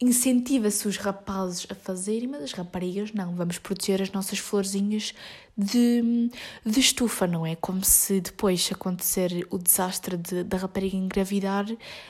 incentiva-se 0.00 0.86
os 0.86 0.96
rapazes 0.96 1.66
a 1.68 1.74
fazerem, 1.74 2.28
mas 2.28 2.42
as 2.42 2.52
raparigas 2.52 3.12
não. 3.12 3.34
Vamos 3.34 3.58
proteger 3.58 4.00
as 4.00 4.12
nossas 4.12 4.38
florzinhas 4.38 5.12
de, 5.56 6.30
de 6.64 6.80
estufa, 6.80 7.26
não 7.26 7.44
é? 7.44 7.56
Como 7.56 7.84
se 7.84 8.20
depois 8.20 8.70
acontecer 8.72 9.46
o 9.50 9.58
desastre 9.58 10.16
de, 10.16 10.44
da 10.44 10.56
rapariga 10.56 10.96
engravidar, 10.96 11.66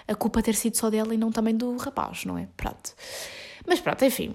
a 0.07 0.15
culpa 0.15 0.43
ter 0.43 0.55
sido 0.55 0.77
só 0.77 0.91
dela 0.91 1.15
e 1.15 1.19
não 1.19 1.33
também 1.33 1.57
do 1.57 1.77
rapaz, 1.79 2.27
não 2.27 2.37
é? 2.37 2.47
Pronto. 2.57 2.95
Mas 3.67 3.81
pronto, 3.81 4.05
enfim. 4.05 4.35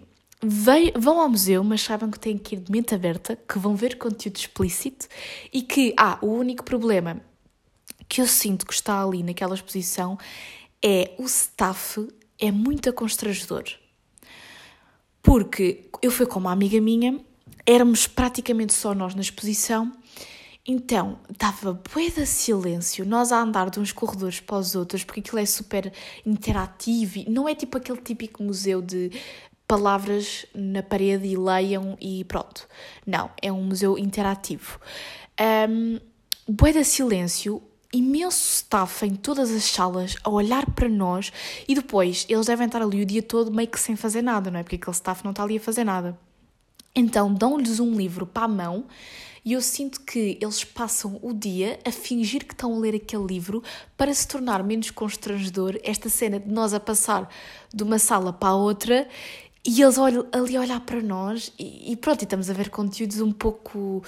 vão 0.95 1.21
ao 1.21 1.29
museu, 1.29 1.63
mas 1.63 1.81
saibam 1.81 2.09
que 2.09 2.19
têm 2.19 2.39
que 2.39 2.55
ir 2.55 2.59
de 2.59 2.71
mente 2.71 2.95
aberta, 2.95 3.35
que 3.35 3.59
vão 3.59 3.75
ver 3.75 3.99
conteúdo 3.99 4.37
explícito 4.37 5.07
e 5.51 5.61
que, 5.61 5.93
ah, 5.95 6.17
o 6.21 6.27
único 6.27 6.63
problema 6.63 7.21
que 8.09 8.19
eu 8.19 8.27
sinto 8.27 8.65
que 8.65 8.73
está 8.73 9.03
ali 9.03 9.21
naquela 9.21 9.53
exposição 9.53 10.17
é 10.83 11.15
o 11.19 11.25
staff 11.25 12.07
é 12.43 12.51
muito 12.51 12.91
constrangedor. 12.91 13.63
Porque 15.21 15.89
eu 16.01 16.11
fui 16.11 16.25
com 16.25 16.39
uma 16.39 16.51
amiga 16.51 16.81
minha, 16.81 17.17
éramos 17.65 18.05
praticamente 18.05 18.73
só 18.73 18.93
nós 18.93 19.15
na 19.15 19.21
exposição, 19.21 19.89
então 20.67 21.19
dava 21.39 21.71
bué 21.73 22.09
de 22.09 22.25
silêncio, 22.25 23.05
nós 23.05 23.31
a 23.31 23.41
andar 23.41 23.69
de 23.69 23.79
uns 23.79 23.93
corredores 23.93 24.41
para 24.41 24.57
os 24.57 24.75
outros, 24.75 25.05
porque 25.05 25.21
aquilo 25.21 25.39
é 25.39 25.45
super 25.45 25.93
interativo, 26.25 27.23
não 27.29 27.47
é 27.47 27.55
tipo 27.55 27.77
aquele 27.77 28.01
típico 28.01 28.43
museu 28.43 28.81
de 28.81 29.09
palavras 29.65 30.45
na 30.53 30.83
parede 30.83 31.25
e 31.25 31.37
leiam 31.37 31.97
e 32.01 32.25
pronto. 32.25 32.67
Não, 33.07 33.31
é 33.41 33.49
um 33.53 33.63
museu 33.63 33.97
interativo. 33.97 34.81
Um, 35.69 35.97
bué 36.45 36.73
de 36.73 36.83
silêncio, 36.83 37.63
imenso 37.93 38.55
staff 38.55 39.05
em 39.05 39.15
todas 39.15 39.51
as 39.51 39.63
salas 39.63 40.15
a 40.23 40.29
olhar 40.29 40.69
para 40.71 40.89
nós 40.89 41.31
e 41.67 41.75
depois 41.75 42.25
eles 42.27 42.47
devem 42.47 42.65
estar 42.65 42.81
ali 42.81 43.03
o 43.03 43.05
dia 43.05 43.21
todo 43.21 43.51
meio 43.51 43.67
que 43.67 43.79
sem 43.79 43.95
fazer 43.95 44.23
nada, 44.23 44.49
não 44.49 44.59
é? 44.59 44.63
Porque 44.63 44.75
aquele 44.75 44.95
staff 44.95 45.23
não 45.23 45.31
está 45.31 45.43
ali 45.43 45.57
a 45.57 45.61
fazer 45.61 45.83
nada. 45.83 46.17
Então 46.95 47.33
dão-lhes 47.33 47.79
um 47.79 47.95
livro 47.95 48.25
para 48.25 48.43
a 48.43 48.47
mão 48.47 48.85
e 49.45 49.53
eu 49.53 49.61
sinto 49.61 50.01
que 50.01 50.37
eles 50.41 50.63
passam 50.63 51.19
o 51.21 51.33
dia 51.33 51.79
a 51.85 51.91
fingir 51.91 52.45
que 52.45 52.53
estão 52.53 52.73
a 52.75 52.79
ler 52.79 52.95
aquele 52.95 53.25
livro 53.25 53.61
para 53.95 54.13
se 54.13 54.27
tornar 54.27 54.63
menos 54.63 54.89
constrangedor 54.89 55.77
esta 55.83 56.09
cena 56.09 56.39
de 56.39 56.49
nós 56.49 56.73
a 56.73 56.79
passar 56.79 57.29
de 57.73 57.83
uma 57.83 57.99
sala 57.99 58.31
para 58.33 58.49
a 58.49 58.55
outra 58.55 59.07
e 59.65 59.81
eles 59.81 59.97
ali 59.97 60.57
a 60.57 60.61
olhar 60.61 60.79
para 60.81 61.01
nós 61.01 61.53
e, 61.59 61.91
e 61.91 61.95
pronto, 61.95 62.21
e 62.21 62.23
estamos 62.23 62.49
a 62.49 62.53
ver 62.53 62.69
conteúdos 62.69 63.21
um 63.21 63.31
pouco 63.31 64.03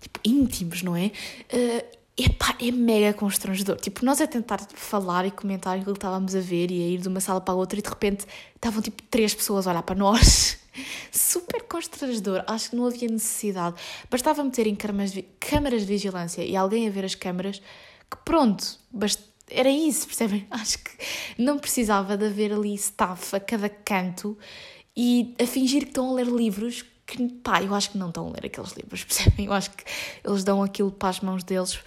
tipo, 0.00 0.20
íntimos, 0.24 0.82
não 0.82 0.96
é? 0.96 1.12
Uh, 1.52 2.01
Epá, 2.16 2.54
é 2.60 2.70
mega 2.70 3.14
constrangedor. 3.14 3.76
Tipo, 3.76 4.04
nós 4.04 4.20
a 4.20 4.26
tentar 4.26 4.60
falar 4.74 5.24
e 5.24 5.30
comentar 5.30 5.78
aquilo 5.78 5.94
que 5.94 5.98
estávamos 5.98 6.34
a 6.34 6.40
ver 6.40 6.70
e 6.70 6.82
a 6.82 6.86
ir 6.88 6.98
de 6.98 7.08
uma 7.08 7.20
sala 7.20 7.40
para 7.40 7.54
a 7.54 7.56
outra 7.56 7.78
e 7.78 7.82
de 7.82 7.88
repente 7.88 8.26
estavam 8.54 8.82
tipo 8.82 9.02
três 9.04 9.34
pessoas 9.34 9.66
a 9.66 9.70
olhar 9.70 9.82
para 9.82 9.94
nós. 9.94 10.58
Super 11.10 11.62
constrangedor. 11.62 12.44
Acho 12.46 12.70
que 12.70 12.76
não 12.76 12.86
havia 12.86 13.08
necessidade. 13.08 13.76
Bastava 14.10 14.44
meterem 14.44 14.74
câmaras, 14.74 15.14
câmaras 15.40 15.80
de 15.82 15.86
vigilância 15.86 16.44
e 16.44 16.54
alguém 16.54 16.86
a 16.86 16.90
ver 16.90 17.04
as 17.04 17.14
câmaras 17.14 17.62
que 18.10 18.16
pronto, 18.24 18.78
era 19.50 19.70
isso, 19.70 20.06
percebem? 20.06 20.46
Acho 20.50 20.78
que 20.78 20.90
não 21.38 21.58
precisava 21.58 22.16
de 22.16 22.26
haver 22.26 22.52
ali 22.52 22.74
staff 22.74 23.34
a 23.34 23.40
cada 23.40 23.70
canto 23.70 24.36
e 24.94 25.34
a 25.40 25.46
fingir 25.46 25.84
que 25.84 25.88
estão 25.88 26.10
a 26.10 26.12
ler 26.14 26.26
livros 26.26 26.84
que, 27.16 27.28
pá, 27.42 27.62
eu 27.62 27.74
acho 27.74 27.90
que 27.90 27.98
não 27.98 28.08
estão 28.08 28.28
a 28.28 28.30
ler 28.30 28.46
aqueles 28.46 28.72
livros, 28.72 29.04
percebem? 29.04 29.46
Eu 29.46 29.52
acho 29.52 29.70
que 29.70 29.84
eles 30.24 30.44
dão 30.44 30.62
aquilo 30.62 30.90
para 30.90 31.10
as 31.10 31.20
mãos 31.20 31.44
deles. 31.44 31.78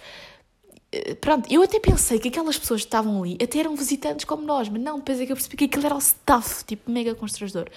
Eh, 0.92 1.14
pronto, 1.14 1.52
eu 1.52 1.62
até 1.62 1.80
pensei 1.80 2.18
que 2.18 2.28
aquelas 2.28 2.58
pessoas 2.58 2.82
que 2.82 2.86
estavam 2.86 3.22
ali 3.22 3.36
até 3.42 3.58
eram 3.58 3.74
visitantes 3.76 4.24
como 4.24 4.44
nós, 4.44 4.68
mas 4.68 4.80
não, 4.80 4.98
depois 4.98 5.20
é 5.20 5.26
que 5.26 5.32
eu 5.32 5.36
percebi 5.36 5.56
que 5.56 5.64
aquilo 5.64 5.86
era 5.86 5.94
o 5.94 5.98
staff, 5.98 6.64
tipo, 6.64 6.90
mega 6.90 7.14
constrangedor. 7.14 7.68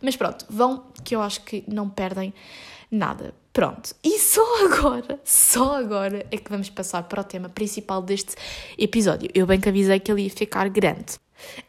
Mas 0.00 0.16
pronto, 0.16 0.44
vão, 0.48 0.84
que 1.04 1.14
eu 1.14 1.22
acho 1.22 1.42
que 1.42 1.64
não 1.66 1.88
perdem 1.88 2.34
nada. 2.90 3.34
Pronto, 3.52 3.94
e 4.04 4.18
só 4.18 4.44
agora, 4.66 5.20
só 5.24 5.76
agora 5.76 6.26
é 6.30 6.36
que 6.36 6.50
vamos 6.50 6.68
passar 6.68 7.02
para 7.04 7.22
o 7.22 7.24
tema 7.24 7.48
principal 7.48 8.02
deste 8.02 8.34
episódio. 8.76 9.30
Eu 9.34 9.46
bem 9.46 9.60
que 9.60 9.68
avisei 9.68 9.98
que 9.98 10.12
ele 10.12 10.22
ia 10.22 10.30
ficar 10.30 10.68
grande. 10.68 11.18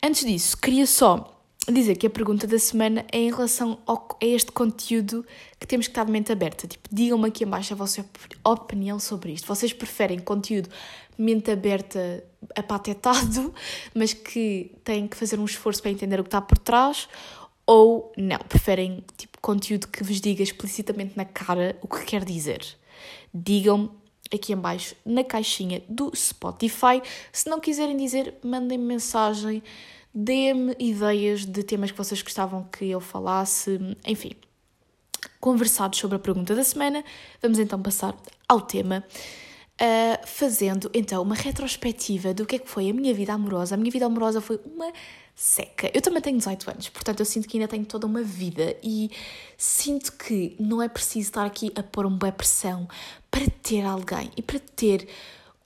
Antes 0.03 0.25
disso, 0.25 0.57
queria 0.57 0.85
só 0.85 1.36
dizer 1.74 1.95
que 1.95 2.07
a 2.07 2.09
pergunta 2.09 2.47
da 2.47 2.57
semana 2.57 3.05
é 3.11 3.20
em 3.20 3.32
relação 3.32 3.80
ao, 3.86 4.18
a 4.22 4.26
este 4.26 4.51
conteúdo 4.51 5.26
que 5.59 5.68
temos 5.68 5.88
que 5.88 5.91
estar 5.91 6.05
de 6.05 6.11
mente 6.11 6.32
aberta. 6.32 6.68
Tipo, 6.68 6.88
digam-me 6.91 7.28
aqui 7.28 7.43
embaixo 7.43 7.74
a 7.74 7.76
vossa 7.76 8.05
opinião 8.43 8.99
sobre 8.99 9.34
isto. 9.34 9.47
Vocês 9.47 9.74
preferem 9.74 10.20
conteúdo 10.20 10.70
mente 11.18 11.51
aberta 11.51 12.24
apatetado, 12.55 13.53
mas 13.93 14.13
que 14.13 14.72
têm 14.84 15.07
que 15.07 15.18
fazer 15.18 15.39
um 15.39 15.45
esforço 15.45 15.82
para 15.82 15.91
entender 15.91 16.20
o 16.20 16.24
que 16.24 16.28
está 16.28 16.41
por 16.41 16.57
trás? 16.57 17.09
Ou 17.65 18.13
não, 18.15 18.39
preferem 18.39 19.03
tipo 19.18 19.38
conteúdo 19.41 19.88
que 19.88 20.03
vos 20.03 20.22
diga 20.22 20.41
explicitamente 20.41 21.18
na 21.18 21.26
cara 21.26 21.78
o 21.82 21.88
que 21.88 22.05
quer 22.05 22.24
dizer? 22.24 22.65
Digam-me 23.34 23.89
aqui 24.34 24.53
embaixo 24.53 24.95
na 25.05 25.24
caixinha 25.24 25.82
do 25.89 26.15
Spotify. 26.15 27.01
Se 27.32 27.49
não 27.49 27.59
quiserem 27.59 27.97
dizer, 27.97 28.36
mandem 28.41 28.78
-me 28.78 28.86
mensagem 28.86 29.61
dê-me 30.20 30.76
ideias 30.80 31.45
de 31.45 31.61
temas 31.61 31.91
que 31.91 31.97
vocês 31.97 32.24
gostavam 32.24 32.63
que 32.63 32.86
eu 32.89 32.99
falasse, 32.99 33.80
enfim. 34.03 34.32
Conversados 35.39 35.99
sobre 35.99 36.15
a 36.15 36.20
pergunta 36.20 36.55
da 36.55 36.63
semana, 36.63 37.03
vamos 37.39 37.59
então 37.59 37.80
passar 37.80 38.15
ao 38.49 38.61
tema, 38.61 39.03
uh, 39.80 40.28
fazendo 40.28 40.89
então 40.91 41.22
uma 41.22 41.36
retrospectiva 41.36 42.34
do 42.34 42.47
que 42.47 42.55
é 42.55 42.59
que 42.59 42.68
foi 42.68 42.89
a 42.89 42.93
minha 42.93 43.13
vida 43.13 43.32
amorosa. 43.32 43.76
A 43.76 43.78
minha 43.78 43.91
vida 43.91 44.07
amorosa 44.07 44.41
foi 44.41 44.59
uma 44.65 44.91
seca. 45.36 45.91
Eu 45.93 46.01
também 46.01 46.20
tenho 46.20 46.38
18 46.39 46.72
anos, 46.72 46.89
portanto 46.89 47.20
eu 47.20 47.26
sinto 47.26 47.47
que 47.47 47.57
ainda 47.57 47.68
tenho 47.68 47.86
toda 47.86 48.07
uma 48.07 48.24
vida 48.24 48.76
e 48.82 49.11
sinto 49.55 50.13
que 50.13 50.55
não 50.59 50.82
é 50.82 50.89
preciso 50.89 51.30
estar 51.30 51.45
aqui 51.45 51.72
a 51.76 51.84
pôr 51.84 52.07
uma 52.07 52.18
boa 52.18 52.32
pressão 52.32 52.88
para 53.30 53.47
ter 53.61 53.86
alguém 53.86 54.32
e 54.36 54.41
para 54.41 54.57
ter 54.57 55.07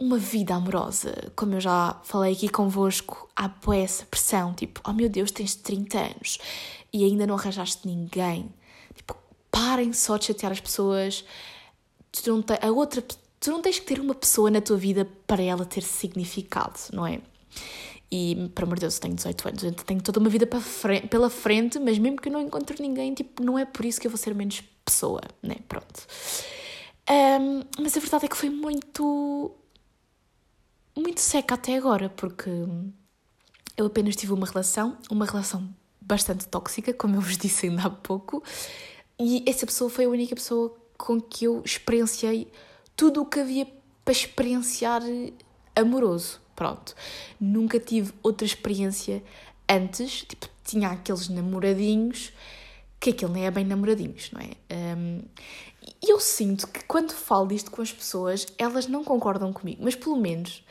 uma 0.01 0.17
vida 0.17 0.55
amorosa. 0.55 1.31
Como 1.35 1.53
eu 1.53 1.61
já 1.61 1.95
falei 2.03 2.33
aqui 2.33 2.49
convosco, 2.49 3.29
há 3.35 3.51
essa 3.75 4.03
pressão, 4.05 4.53
tipo, 4.53 4.81
oh 4.83 4.91
meu 4.91 5.07
Deus, 5.07 5.29
tens 5.29 5.53
30 5.53 5.99
anos 5.99 6.39
e 6.91 7.05
ainda 7.05 7.27
não 7.27 7.35
arranjaste 7.35 7.87
ninguém. 7.87 8.51
Tipo, 8.95 9.15
parem 9.51 9.93
só 9.93 10.17
de 10.17 10.25
chatear 10.25 10.51
as 10.51 10.59
pessoas. 10.59 11.23
Tu 12.11 12.31
não, 12.31 12.41
te, 12.41 12.53
a 12.59 12.71
outra, 12.71 13.03
tu 13.39 13.51
não 13.51 13.61
tens 13.61 13.79
que 13.79 13.85
ter 13.85 13.99
uma 13.99 14.15
pessoa 14.15 14.49
na 14.49 14.59
tua 14.59 14.75
vida 14.75 15.07
para 15.27 15.43
ela 15.43 15.65
ter 15.65 15.83
significado, 15.83 16.79
não 16.91 17.05
é? 17.05 17.21
E, 18.11 18.49
por 18.55 18.63
amor 18.63 18.75
de 18.75 18.81
Deus, 18.81 18.95
eu 18.95 19.01
tenho 19.01 19.15
18 19.15 19.47
anos, 19.47 19.63
eu 19.63 19.71
tenho 19.71 20.01
toda 20.01 20.19
uma 20.19 20.29
vida 20.29 20.47
frente, 20.59 21.07
pela 21.07 21.29
frente, 21.29 21.79
mas 21.79 21.97
mesmo 21.97 22.19
que 22.19 22.27
eu 22.27 22.33
não 22.33 22.41
encontre 22.41 22.81
ninguém, 22.81 23.13
tipo, 23.13 23.41
não 23.41 23.57
é 23.57 23.65
por 23.65 23.85
isso 23.85 24.01
que 24.01 24.07
eu 24.07 24.11
vou 24.11 24.17
ser 24.17 24.33
menos 24.33 24.61
pessoa, 24.83 25.21
né? 25.41 25.55
Pronto. 25.69 26.07
Um, 27.09 27.61
mas 27.81 27.95
a 27.95 27.99
verdade 27.99 28.25
é 28.25 28.27
que 28.27 28.35
foi 28.35 28.49
muito 28.49 29.55
muito 31.01 31.19
seca 31.19 31.55
até 31.55 31.75
agora, 31.75 32.09
porque 32.09 32.49
eu 33.75 33.85
apenas 33.85 34.15
tive 34.15 34.33
uma 34.33 34.45
relação, 34.45 34.97
uma 35.09 35.25
relação 35.25 35.73
bastante 35.99 36.47
tóxica, 36.47 36.93
como 36.93 37.15
eu 37.15 37.21
vos 37.21 37.37
disse 37.37 37.67
ainda 37.67 37.83
há 37.83 37.89
pouco, 37.89 38.43
e 39.19 39.43
essa 39.47 39.65
pessoa 39.65 39.89
foi 39.89 40.05
a 40.05 40.09
única 40.09 40.35
pessoa 40.35 40.75
com 40.97 41.19
que 41.19 41.45
eu 41.45 41.61
experienciei 41.65 42.51
tudo 42.95 43.21
o 43.21 43.25
que 43.25 43.39
havia 43.39 43.67
para 44.03 44.11
experienciar 44.11 45.01
amoroso. 45.75 46.39
Pronto. 46.55 46.95
Nunca 47.39 47.79
tive 47.79 48.13
outra 48.21 48.45
experiência 48.45 49.23
antes, 49.67 50.23
tipo, 50.23 50.47
tinha 50.63 50.89
aqueles 50.89 51.27
namoradinhos, 51.27 52.31
que 52.99 53.09
aquilo 53.09 53.33
nem 53.33 53.45
é 53.45 53.51
bem 53.51 53.65
namoradinhos, 53.65 54.29
não 54.31 54.41
é? 54.41 54.95
Um, 54.95 55.21
e 56.03 56.11
eu 56.11 56.19
sinto 56.19 56.67
que 56.67 56.83
quando 56.85 57.13
falo 57.13 57.47
disto 57.47 57.69
com 57.69 57.81
as 57.81 57.91
pessoas, 57.91 58.47
elas 58.57 58.87
não 58.87 59.03
concordam 59.03 59.53
comigo, 59.53 59.83
mas 59.83 59.95
pelo 59.95 60.17
menos 60.17 60.63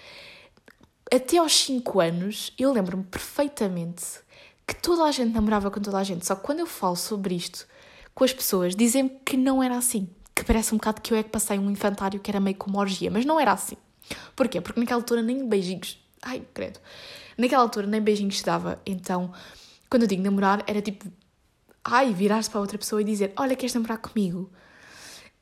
até 1.12 1.38
aos 1.38 1.52
5 1.64 2.00
anos 2.00 2.52
eu 2.58 2.72
lembro-me 2.72 3.04
perfeitamente 3.04 4.20
que 4.66 4.74
toda 4.76 5.04
a 5.04 5.10
gente 5.10 5.32
namorava 5.32 5.70
com 5.70 5.80
toda 5.80 5.98
a 5.98 6.04
gente. 6.04 6.24
Só 6.24 6.36
que 6.36 6.42
quando 6.42 6.60
eu 6.60 6.66
falo 6.66 6.94
sobre 6.94 7.34
isto 7.34 7.66
com 8.14 8.22
as 8.22 8.32
pessoas, 8.32 8.76
dizem-me 8.76 9.10
que 9.24 9.36
não 9.36 9.60
era 9.60 9.76
assim. 9.76 10.08
Que 10.34 10.44
parece 10.44 10.72
um 10.72 10.78
bocado 10.78 11.00
que 11.00 11.12
eu 11.12 11.18
é 11.18 11.22
que 11.24 11.28
passei 11.28 11.58
um 11.58 11.70
infantário 11.70 12.20
que 12.20 12.30
era 12.30 12.38
meio 12.38 12.56
como 12.56 12.78
orgia, 12.78 13.10
mas 13.10 13.24
não 13.24 13.40
era 13.40 13.52
assim. 13.52 13.76
Porquê? 14.36 14.60
Porque 14.60 14.78
naquela 14.78 15.00
altura 15.00 15.22
nem 15.22 15.46
beijinhos. 15.46 15.98
Ai, 16.22 16.42
credo. 16.54 16.78
Naquela 17.36 17.62
altura 17.62 17.86
nem 17.86 18.00
beijinhos 18.00 18.38
se 18.38 18.44
dava. 18.44 18.80
Então, 18.86 19.32
quando 19.88 20.02
eu 20.02 20.08
digo 20.08 20.22
namorar, 20.22 20.62
era 20.66 20.80
tipo. 20.80 21.06
Ai, 21.82 22.12
virar-se 22.12 22.48
para 22.48 22.60
outra 22.60 22.78
pessoa 22.78 23.00
e 23.00 23.04
dizer: 23.04 23.32
Olha, 23.36 23.56
queres 23.56 23.74
namorar 23.74 23.98
comigo? 23.98 24.50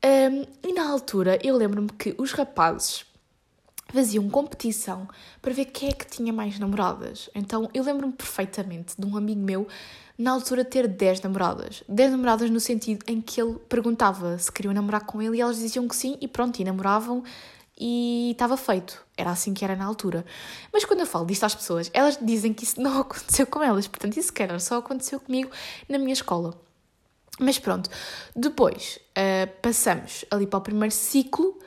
Um, 0.03 0.45
e 0.67 0.73
na 0.73 0.89
altura 0.89 1.37
eu 1.43 1.55
lembro-me 1.55 1.89
que 1.89 2.15
os 2.17 2.31
rapazes 2.31 3.05
faziam 3.93 4.29
competição 4.29 5.07
para 5.41 5.53
ver 5.53 5.65
quem 5.65 5.89
é 5.89 5.91
que 5.91 6.05
tinha 6.05 6.31
mais 6.31 6.57
namoradas. 6.57 7.29
Então 7.35 7.69
eu 7.73 7.83
lembro-me 7.83 8.13
perfeitamente 8.13 8.95
de 8.97 9.05
um 9.05 9.17
amigo 9.17 9.41
meu 9.41 9.67
na 10.17 10.31
altura 10.31 10.63
ter 10.63 10.87
10 10.87 11.21
namoradas. 11.21 11.83
10 11.87 12.11
namoradas 12.11 12.49
no 12.49 12.59
sentido 12.59 13.03
em 13.07 13.21
que 13.21 13.41
ele 13.41 13.57
perguntava 13.67 14.37
se 14.37 14.51
queriam 14.51 14.73
namorar 14.73 15.05
com 15.05 15.21
ele 15.21 15.37
e 15.37 15.41
elas 15.41 15.57
diziam 15.57 15.87
que 15.87 15.95
sim 15.95 16.17
e 16.21 16.27
pronto, 16.27 16.59
e 16.59 16.63
namoravam 16.63 17.23
e 17.79 18.31
estava 18.31 18.57
feito. 18.57 19.03
Era 19.15 19.31
assim 19.31 19.53
que 19.53 19.63
era 19.63 19.75
na 19.75 19.85
altura. 19.85 20.25
Mas 20.71 20.83
quando 20.83 20.99
eu 20.99 21.05
falo 21.05 21.25
disto 21.25 21.45
às 21.45 21.55
pessoas, 21.55 21.89
elas 21.93 22.19
dizem 22.21 22.53
que 22.53 22.65
isso 22.65 22.81
não 22.81 22.99
aconteceu 23.01 23.47
com 23.47 23.63
elas. 23.63 23.87
Portanto, 23.87 24.17
isso, 24.17 24.33
cara, 24.33 24.59
só 24.59 24.77
aconteceu 24.77 25.19
comigo 25.19 25.49
na 25.87 25.97
minha 25.97 26.13
escola. 26.13 26.53
Mas 27.39 27.57
pronto, 27.57 27.89
depois 28.35 28.99
uh, 29.17 29.49
passamos 29.61 30.25
ali 30.29 30.45
para 30.45 30.59
o 30.59 30.61
primeiro 30.61 30.93
ciclo, 30.93 31.57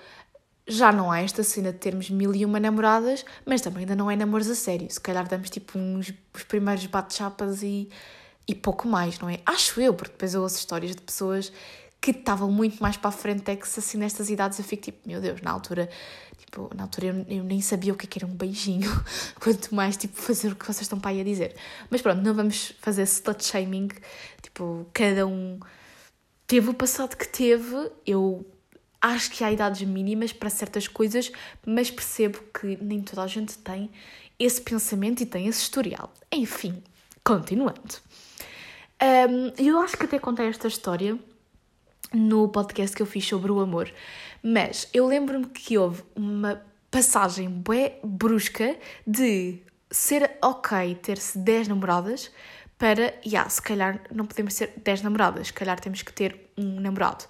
já 0.69 0.93
não 0.93 1.11
há 1.11 1.21
esta 1.21 1.43
cena 1.43 1.73
de 1.73 1.79
termos 1.79 2.11
mil 2.11 2.35
e 2.35 2.45
uma 2.45 2.61
namoradas, 2.61 3.25
mas 3.45 3.61
também 3.61 3.81
ainda 3.81 3.97
não 3.97 4.11
é 4.11 4.15
namoros 4.15 4.49
a 4.49 4.55
sério. 4.55 4.89
Se 4.91 5.01
calhar 5.01 5.27
damos 5.27 5.51
tipo 5.51 5.79
uns 5.79 6.13
os 6.35 6.45
primeiros 6.45 6.87
bate-chapas 6.87 7.63
e, 7.63 7.89
e 8.47 8.55
pouco 8.55 8.87
mais, 8.87 9.19
não 9.19 9.29
é? 9.29 9.41
Acho 9.47 9.81
eu, 9.81 9.95
porque 9.95 10.13
depois 10.13 10.35
eu 10.35 10.43
ouço 10.43 10.59
histórias 10.59 10.95
de 10.95 11.03
pessoas 11.03 11.53
que 12.01 12.11
estavam 12.11 12.51
muito 12.51 12.83
mais 12.83 12.97
para 12.97 13.11
a 13.11 13.13
frente 13.13 13.49
é 13.49 13.55
que 13.55 13.63
assim 13.65 13.97
nestas 13.97 14.29
idades 14.29 14.59
eu 14.59 14.65
fico 14.65 14.83
tipo, 14.83 15.09
meu 15.09 15.21
Deus, 15.21 15.41
na 15.41 15.53
altura, 15.53 15.89
tipo, 16.53 16.71
na 16.77 16.83
altura 16.83 17.07
eu, 17.07 17.39
eu 17.39 17.45
nem 17.45 17.63
sabia 17.63 17.95
o 17.95 17.97
que, 17.97 18.07
é 18.07 18.23
era 18.23 18.31
um 18.31 18.37
beijinho, 18.37 18.91
quanto 19.41 19.75
mais 19.75 19.97
tipo 19.97 20.15
fazer 20.21 20.53
o 20.53 20.57
que 20.57 20.67
vocês 20.67 20.83
estão 20.83 21.01
para 21.01 21.11
aí 21.11 21.21
a 21.21 21.25
dizer. 21.25 21.57
Mas 21.89 22.03
pronto, 22.03 22.21
não 22.21 22.35
vamos 22.35 22.75
fazer 22.81 23.03
slut 23.05 23.43
shaming, 23.43 23.89
tipo, 24.43 24.87
cada 24.93 25.27
um 25.27 25.59
teve 26.47 26.69
o 26.69 26.75
passado 26.75 27.17
que 27.17 27.27
teve, 27.27 27.91
eu 28.07 28.47
acho 29.01 29.31
que 29.31 29.43
há 29.43 29.51
idades 29.51 29.81
mínimas 29.83 30.33
para 30.33 30.51
certas 30.51 30.87
coisas, 30.87 31.33
mas 31.67 31.91
percebo 31.91 32.39
que 32.53 32.77
nem 32.81 33.01
toda 33.01 33.23
a 33.23 33.27
gente 33.27 33.57
tem 33.59 33.91
esse 34.39 34.61
pensamento 34.61 35.23
e 35.23 35.27
tem 35.27 35.47
esse 35.47 35.63
historial. 35.63 36.13
Enfim, 36.31 36.83
continuando. 37.25 37.81
Um, 39.03 39.65
eu 39.65 39.81
acho 39.81 39.97
que 39.97 40.05
até 40.05 40.19
contei 40.19 40.47
esta 40.47 40.69
história 40.69 41.19
no 42.13 42.49
podcast 42.49 42.95
que 42.95 43.03
eu 43.03 43.07
fiz 43.07 43.27
sobre 43.27 43.51
o 43.51 43.61
amor. 43.61 43.91
Mas 44.43 44.89
eu 44.93 45.07
lembro-me 45.07 45.47
que 45.47 45.79
houve 45.79 46.03
uma 46.17 46.63
passagem 46.91 47.49
bué 47.49 47.99
brusca 48.03 48.77
de 49.07 49.63
ser 49.91 50.37
ok 50.43 50.95
ter-se 50.97 51.39
10 51.39 51.69
namoradas 51.69 52.31
para, 52.77 53.15
yeah, 53.25 53.49
se 53.49 53.63
calhar 53.63 54.01
não 54.13 54.27
podemos 54.27 54.55
ser 54.55 54.73
10 54.77 55.03
namoradas, 55.03 55.47
se 55.49 55.53
calhar 55.53 55.79
temos 55.79 56.03
que 56.03 56.13
ter 56.13 56.51
um 56.59 56.81
namorado. 56.81 57.25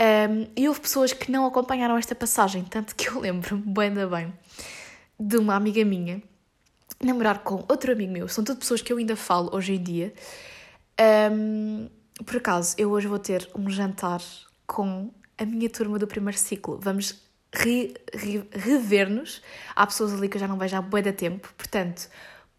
Um, 0.00 0.46
e 0.56 0.66
houve 0.66 0.80
pessoas 0.80 1.12
que 1.12 1.30
não 1.30 1.44
acompanharam 1.44 1.98
esta 1.98 2.14
passagem, 2.14 2.64
tanto 2.64 2.96
que 2.96 3.08
eu 3.08 3.20
lembro-me 3.20 3.62
bem 3.62 3.92
da 3.92 4.06
bem 4.06 4.32
de 5.18 5.36
uma 5.36 5.54
amiga 5.54 5.84
minha 5.84 6.22
namorar 7.02 7.40
com 7.40 7.64
outro 7.68 7.92
amigo 7.92 8.12
meu. 8.12 8.28
São 8.28 8.42
tudo 8.42 8.58
pessoas 8.58 8.80
que 8.80 8.90
eu 8.90 8.96
ainda 8.96 9.16
falo 9.16 9.54
hoje 9.54 9.74
em 9.74 9.82
dia. 9.82 10.14
Um, 11.30 11.88
por 12.24 12.36
acaso, 12.36 12.74
eu 12.78 12.90
hoje 12.90 13.06
vou 13.06 13.18
ter 13.18 13.48
um 13.54 13.68
jantar 13.68 14.22
com 14.66 15.10
a 15.40 15.46
minha 15.46 15.68
turma 15.70 15.98
do 15.98 16.06
primeiro 16.06 16.38
ciclo. 16.38 16.78
Vamos 16.80 17.18
re, 17.52 17.94
re, 18.14 18.46
rever-nos. 18.52 19.42
Há 19.74 19.86
pessoas 19.86 20.12
ali 20.12 20.28
que 20.28 20.36
eu 20.36 20.40
já 20.40 20.46
não 20.46 20.58
vejo 20.58 20.76
há 20.76 20.82
bué 20.82 21.00
da 21.00 21.12
tempo, 21.12 21.52
portanto, 21.56 22.08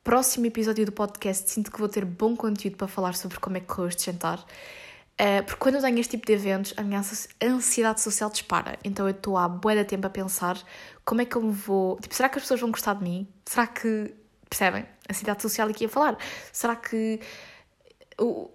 próximo 0.04 0.48
episódio 0.48 0.86
do 0.86 0.92
podcast 0.92 1.50
sinto 1.50 1.72
que 1.72 1.80
vou 1.80 1.88
ter 1.88 2.04
bom 2.04 2.36
conteúdo 2.36 2.76
para 2.76 2.88
falar 2.88 3.14
sobre 3.14 3.40
como 3.40 3.58
é 3.58 3.60
que 3.60 3.68
correu 3.68 3.88
este 3.88 4.06
jantar. 4.06 4.40
Uh, 4.40 5.44
porque 5.46 5.60
quando 5.60 5.76
eu 5.76 5.82
tenho 5.82 6.00
este 6.00 6.18
tipo 6.18 6.26
de 6.26 6.34
eventos, 6.34 6.74
a 6.76 6.82
minha 6.82 7.02
ansiedade 7.44 8.02
social 8.02 8.32
dispara. 8.32 8.80
Então 8.84 9.06
eu 9.08 9.12
estou 9.12 9.38
há 9.38 9.48
bué 9.48 9.76
da 9.76 9.86
tempo 9.86 10.08
a 10.08 10.10
pensar 10.10 10.58
como 11.06 11.22
é 11.22 11.26
que 11.26 11.36
eu 11.36 11.44
me 11.44 11.52
vou... 11.52 11.98
Tipo, 12.00 12.16
será 12.16 12.28
que 12.28 12.40
as 12.40 12.44
pessoas 12.44 12.60
vão 12.60 12.72
gostar 12.72 12.96
de 12.96 13.04
mim? 13.04 13.28
Será 13.46 13.68
que... 13.68 14.16
Percebem? 14.50 14.82
A 15.08 15.12
ansiedade 15.12 15.42
social 15.44 15.70
aqui 15.70 15.86
a 15.86 15.90
falar. 15.90 16.18
Será 16.52 16.76
que 16.76 17.20
uh, 18.20 18.50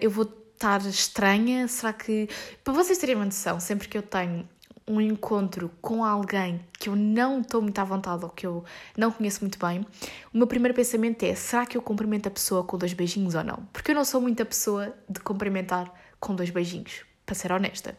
eu 0.00 0.10
vou 0.10 0.24
estar 0.58 0.84
estranha? 0.86 1.68
Será 1.68 1.92
que... 1.92 2.28
Para 2.64 2.74
vocês 2.74 2.98
terem 2.98 3.14
uma 3.14 3.24
noção, 3.24 3.60
sempre 3.60 3.88
que 3.88 3.96
eu 3.96 4.02
tenho 4.02 4.46
um 4.88 5.00
encontro 5.00 5.70
com 5.82 6.02
alguém 6.02 6.60
que 6.78 6.88
eu 6.88 6.96
não 6.96 7.40
estou 7.40 7.60
muito 7.60 7.78
à 7.78 7.84
vontade 7.84 8.24
ou 8.24 8.30
que 8.30 8.46
eu 8.46 8.64
não 8.96 9.12
conheço 9.12 9.40
muito 9.42 9.58
bem, 9.58 9.86
o 10.32 10.38
meu 10.38 10.46
primeiro 10.46 10.74
pensamento 10.74 11.22
é: 11.22 11.34
será 11.34 11.66
que 11.66 11.76
eu 11.76 11.82
cumprimento 11.82 12.26
a 12.26 12.30
pessoa 12.30 12.64
com 12.64 12.78
dois 12.78 12.92
beijinhos 12.92 13.34
ou 13.34 13.44
não? 13.44 13.68
Porque 13.72 13.90
eu 13.90 13.94
não 13.94 14.04
sou 14.04 14.20
muita 14.20 14.44
pessoa 14.44 14.94
de 15.08 15.20
cumprimentar 15.20 15.92
com 16.18 16.34
dois 16.34 16.50
beijinhos, 16.50 17.04
para 17.24 17.34
ser 17.34 17.52
honesta. 17.52 17.96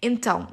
Então, 0.00 0.46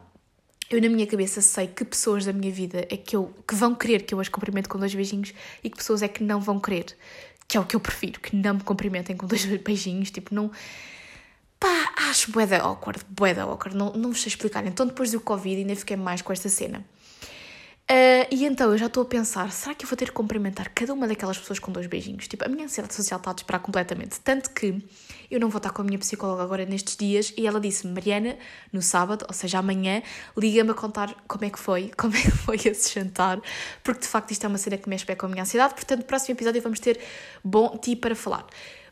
eu 0.70 0.82
na 0.82 0.90
minha 0.90 1.06
cabeça 1.06 1.42
sei 1.42 1.68
que 1.68 1.86
pessoas 1.86 2.26
da 2.26 2.34
minha 2.34 2.52
vida 2.52 2.88
é 2.90 2.98
que, 2.98 3.16
eu, 3.16 3.32
que 3.48 3.54
vão 3.54 3.76
querer 3.76 4.04
que 4.04 4.16
eu 4.16 4.20
as 4.20 4.30
cumprimente 4.30 4.68
com 4.68 4.80
dois 4.80 4.96
beijinhos 4.96 5.34
e 5.64 5.70
que 5.70 5.78
pessoas 5.78 6.02
é 6.02 6.08
que 6.08 6.24
não 6.24 6.40
vão 6.40 6.60
querer, 6.60 6.86
que 7.48 7.58
é 7.58 7.60
o 7.60 7.66
que 7.66 7.76
eu 7.76 7.80
prefiro, 7.80 8.20
que 8.20 8.36
não 8.36 8.56
me 8.56 8.64
cumprimentem 8.64 9.16
com 9.16 9.28
dois 9.28 9.46
beijinhos, 9.62 10.10
tipo, 10.10 10.34
não 10.34 10.50
Pá, 11.60 11.94
acho 12.10 12.32
boeda 12.32 12.60
awkward, 12.60 13.04
boeda 13.10 13.44
awkward, 13.44 13.78
não, 13.78 13.94
não 13.94 14.12
vos 14.12 14.22
sei 14.22 14.30
explicar. 14.30 14.66
Então, 14.66 14.86
depois 14.86 15.12
do 15.12 15.20
Covid, 15.20 15.58
ainda 15.62 15.76
fiquei 15.76 15.96
mais 15.96 16.22
com 16.22 16.34
esta 16.34 16.50
cena. 16.50 16.86
Uh, 17.86 18.26
e 18.32 18.46
então 18.46 18.72
eu 18.72 18.78
já 18.80 18.88
estou 18.88 19.04
a 19.04 19.06
pensar: 19.06 19.52
será 19.52 19.76
que 19.76 19.86
eu 19.86 19.90
vou 19.90 19.96
ter 19.96 20.06
que 20.06 20.12
cumprimentar 20.12 20.72
cada 20.74 20.92
uma 20.92 21.08
daquelas 21.08 21.38
pessoas 21.38 21.60
com 21.60 21.72
dois 21.72 21.86
beijinhos? 21.86 22.28
Tipo, 22.28 22.44
a 22.44 22.48
minha 22.48 22.66
ansiedade 22.66 22.96
social 22.96 23.20
está 23.20 23.30
a 23.30 23.34
disparar 23.36 23.62
completamente. 23.62 24.20
Tanto 24.22 24.50
que 24.50 24.84
eu 25.30 25.40
não 25.40 25.50
vou 25.50 25.58
estar 25.58 25.70
com 25.70 25.84
a 25.84 25.86
minha 25.86 26.00
psicóloga 26.00 26.42
agora 26.42 26.66
nestes 26.66 26.98
dias 26.98 27.32
e 27.38 27.46
ela 27.46 27.60
disse-me: 27.60 27.94
Mariana, 27.94 28.40
no 28.74 28.82
sábado, 28.82 29.24
ou 29.28 29.34
seja, 29.36 29.60
amanhã, 29.60 30.02
liga-me 30.36 30.72
a 30.72 30.74
contar 30.74 31.14
como 31.28 31.46
é 31.46 31.50
que 31.52 31.60
foi, 31.60 31.92
como 31.96 32.16
é 32.16 32.22
que 32.24 32.32
foi 32.32 32.56
esse 32.66 32.92
jantar, 32.92 33.40
porque 33.84 34.02
de 34.02 34.08
facto 34.08 34.32
isto 34.32 34.44
é 34.44 34.48
uma 34.48 34.58
cena 34.58 34.78
que 34.78 34.90
mexe 34.90 35.06
bem 35.06 35.16
com 35.16 35.28
a 35.28 35.30
minha 35.30 35.44
ansiedade. 35.44 35.76
Portanto, 35.76 36.00
no 36.00 36.06
próximo 36.06 36.34
episódio 36.34 36.64
vamos 36.64 36.80
ter 36.80 37.00
bom 37.44 37.78
ti 37.78 37.96
para 37.96 38.16
falar. 38.16 38.48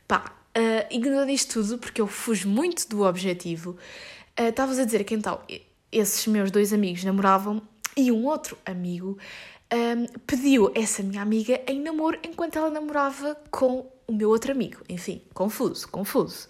Pá, 0.08 0.43
Uh, 0.56 0.86
ignorando 0.92 1.32
isto 1.32 1.62
tudo, 1.62 1.80
porque 1.80 2.00
eu 2.00 2.06
fujo 2.06 2.48
muito 2.48 2.88
do 2.88 3.02
objetivo, 3.02 3.72
uh, 4.40 4.50
estavas 4.50 4.78
a 4.78 4.86
dizer 4.86 5.04
que 5.04 5.16
então 5.16 5.42
esses 5.92 6.28
meus 6.28 6.52
dois 6.52 6.72
amigos 6.72 7.04
namoravam 7.04 7.62
e 7.98 8.12
um 8.12 8.26
outro 8.26 8.58
amigo 8.66 9.18
um, 9.74 10.06
pediu 10.28 10.72
essa 10.76 11.02
minha 11.02 11.22
amiga 11.22 11.60
em 11.68 11.82
namoro 11.82 12.20
enquanto 12.24 12.58
ela 12.58 12.70
namorava 12.70 13.36
com 13.50 13.92
o 14.08 14.14
meu 14.14 14.30
outro 14.30 14.52
amigo. 14.52 14.82
Enfim, 14.88 15.22
confuso, 15.34 15.88
confuso. 15.88 16.48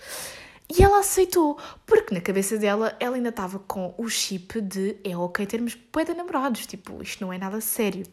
E 0.70 0.82
ela 0.82 1.00
aceitou, 1.00 1.58
porque 1.86 2.14
na 2.14 2.22
cabeça 2.22 2.58
dela 2.58 2.96
ela 3.00 3.16
ainda 3.16 3.30
estava 3.30 3.60
com 3.60 3.94
o 3.98 4.10
chip 4.10 4.60
de 4.62 4.98
é 5.04 5.16
ok 5.16 5.46
termos 5.46 5.76
poeta 5.76 6.14
namorados, 6.14 6.66
tipo, 6.66 7.02
isto 7.02 7.24
não 7.24 7.32
é 7.32 7.38
nada 7.38 7.62
sério. 7.62 8.06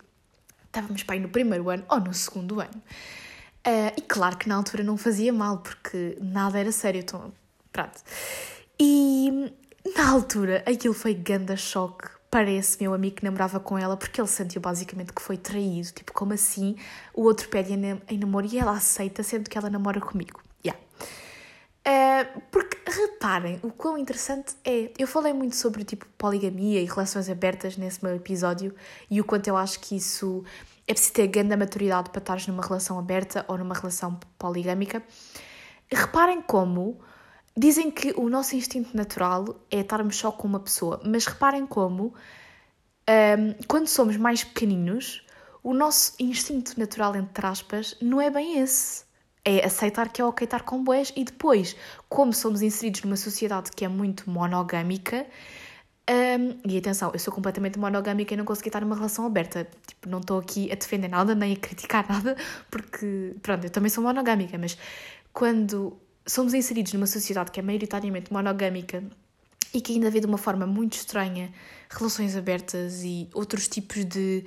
Estávamos 0.66 1.02
para 1.02 1.16
aí 1.16 1.20
no 1.20 1.28
primeiro 1.28 1.68
ano 1.70 1.84
ou 1.88 2.00
no 2.00 2.14
segundo 2.14 2.60
ano. 2.60 2.82
Uh, 3.66 3.92
e 3.96 4.00
claro 4.02 4.36
que 4.36 4.48
na 4.48 4.56
altura 4.56 4.82
não 4.82 4.96
fazia 4.96 5.32
mal, 5.32 5.58
porque 5.58 6.16
nada 6.20 6.58
era 6.58 6.72
sério, 6.72 7.00
então, 7.00 7.32
pronto. 7.70 8.00
E 8.78 9.52
na 9.96 10.10
altura 10.10 10.64
aquilo 10.66 10.94
foi 10.94 11.14
ganda 11.14 11.56
choque 11.56 12.08
para 12.30 12.50
esse 12.50 12.80
meu 12.80 12.94
amigo 12.94 13.16
que 13.16 13.24
namorava 13.24 13.58
com 13.58 13.76
ela, 13.76 13.96
porque 13.96 14.20
ele 14.20 14.28
sentiu 14.28 14.60
basicamente 14.60 15.12
que 15.12 15.20
foi 15.20 15.36
traído. 15.36 15.88
Tipo, 15.90 16.12
como 16.12 16.32
assim 16.32 16.76
o 17.12 17.22
outro 17.22 17.48
pede 17.48 17.72
em 17.72 18.18
namoro 18.18 18.46
e 18.46 18.56
ela 18.56 18.72
aceita, 18.72 19.22
sendo 19.22 19.50
que 19.50 19.58
ela 19.58 19.68
namora 19.68 20.00
comigo? 20.00 20.40
Yeah. 20.64 20.80
Uh, 21.80 22.40
porque 22.52 22.78
reparem, 22.90 23.58
o 23.62 23.70
quão 23.70 23.98
interessante 23.98 24.54
é. 24.64 24.90
Eu 24.96 25.08
falei 25.08 25.32
muito 25.32 25.56
sobre 25.56 25.82
tipo 25.82 26.06
poligamia 26.16 26.80
e 26.80 26.84
relações 26.84 27.28
abertas 27.28 27.76
nesse 27.76 28.04
meu 28.04 28.14
episódio 28.14 28.74
e 29.10 29.20
o 29.20 29.24
quanto 29.24 29.48
eu 29.48 29.56
acho 29.56 29.80
que 29.80 29.96
isso 29.96 30.44
é 30.86 30.92
preciso 30.92 31.14
ter 31.14 31.26
grande 31.26 31.56
maturidade 31.56 32.10
para 32.10 32.20
estares 32.20 32.46
numa 32.46 32.62
relação 32.62 32.98
aberta 32.98 33.44
ou 33.48 33.56
numa 33.58 33.74
relação 33.74 34.18
poligâmica. 34.38 35.02
Reparem 35.90 36.42
como 36.42 37.00
dizem 37.56 37.90
que 37.90 38.12
o 38.16 38.28
nosso 38.28 38.56
instinto 38.56 38.96
natural 38.96 39.60
é 39.70 39.80
estarmos 39.80 40.16
só 40.16 40.32
com 40.32 40.46
uma 40.48 40.60
pessoa, 40.60 41.00
mas 41.04 41.26
reparem 41.26 41.66
como 41.66 42.14
um, 43.08 43.54
quando 43.66 43.86
somos 43.88 44.16
mais 44.16 44.44
pequeninos, 44.44 45.24
o 45.62 45.74
nosso 45.74 46.14
instinto 46.18 46.78
natural, 46.78 47.16
entre 47.16 47.46
aspas, 47.46 47.96
não 48.00 48.20
é 48.20 48.30
bem 48.30 48.58
esse. 48.58 49.04
É 49.44 49.64
aceitar 49.64 50.10
que 50.10 50.20
é 50.20 50.24
ok 50.24 50.44
estar 50.44 50.62
com 50.62 50.84
boés 50.84 51.12
e 51.16 51.24
depois, 51.24 51.74
como 52.08 52.32
somos 52.32 52.62
inseridos 52.62 53.02
numa 53.02 53.16
sociedade 53.16 53.70
que 53.74 53.84
é 53.84 53.88
muito 53.88 54.28
monogâmica, 54.30 55.26
um, 56.10 56.58
e 56.68 56.76
atenção, 56.76 57.10
eu 57.12 57.18
sou 57.20 57.32
completamente 57.32 57.78
monogâmica 57.78 58.34
e 58.34 58.36
não 58.36 58.44
consegui 58.44 58.68
estar 58.68 58.80
numa 58.80 58.96
relação 58.96 59.24
aberta. 59.24 59.68
Tipo, 59.86 60.08
não 60.08 60.18
estou 60.18 60.40
aqui 60.40 60.70
a 60.72 60.74
defender 60.74 61.06
nada, 61.06 61.36
nem 61.36 61.52
a 61.52 61.56
criticar 61.56 62.04
nada, 62.10 62.36
porque, 62.68 63.36
pronto, 63.40 63.64
eu 63.64 63.70
também 63.70 63.90
sou 63.90 64.02
monogâmica, 64.02 64.58
mas 64.58 64.76
quando 65.32 65.96
somos 66.26 66.52
inseridos 66.52 66.92
numa 66.92 67.06
sociedade 67.06 67.52
que 67.52 67.60
é 67.60 67.62
maioritariamente 67.62 68.32
monogâmica 68.32 69.04
e 69.72 69.80
que 69.80 69.92
ainda 69.92 70.10
vê 70.10 70.18
de 70.18 70.26
uma 70.26 70.38
forma 70.38 70.66
muito 70.66 70.94
estranha 70.94 71.52
relações 71.88 72.36
abertas 72.36 73.04
e 73.04 73.28
outros 73.32 73.68
tipos 73.68 74.04
de 74.04 74.44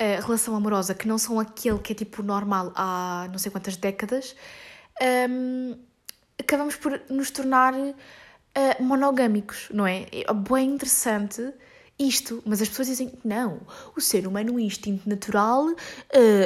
uh, 0.00 0.24
relação 0.24 0.56
amorosa 0.56 0.94
que 0.94 1.06
não 1.06 1.18
são 1.18 1.38
aquele 1.38 1.78
que 1.78 1.92
é 1.92 1.94
tipo 1.94 2.22
normal 2.22 2.72
há 2.74 3.28
não 3.30 3.38
sei 3.38 3.52
quantas 3.52 3.76
décadas, 3.76 4.34
um, 5.28 5.76
acabamos 6.38 6.76
por 6.76 7.02
nos 7.10 7.30
tornar 7.30 7.74
uh, 8.56 8.82
monogâmicos, 8.82 9.68
não 9.70 9.86
é? 9.86 10.06
É 10.12 10.32
bem 10.32 10.70
interessante 10.70 11.52
isto, 11.98 12.42
mas 12.44 12.60
as 12.60 12.68
pessoas 12.68 12.88
dizem 12.88 13.12
não, 13.24 13.62
o 13.96 14.00
ser 14.02 14.26
humano, 14.26 14.54
o 14.54 14.60
instinto 14.60 15.08
natural 15.08 15.64
uh, 15.68 15.76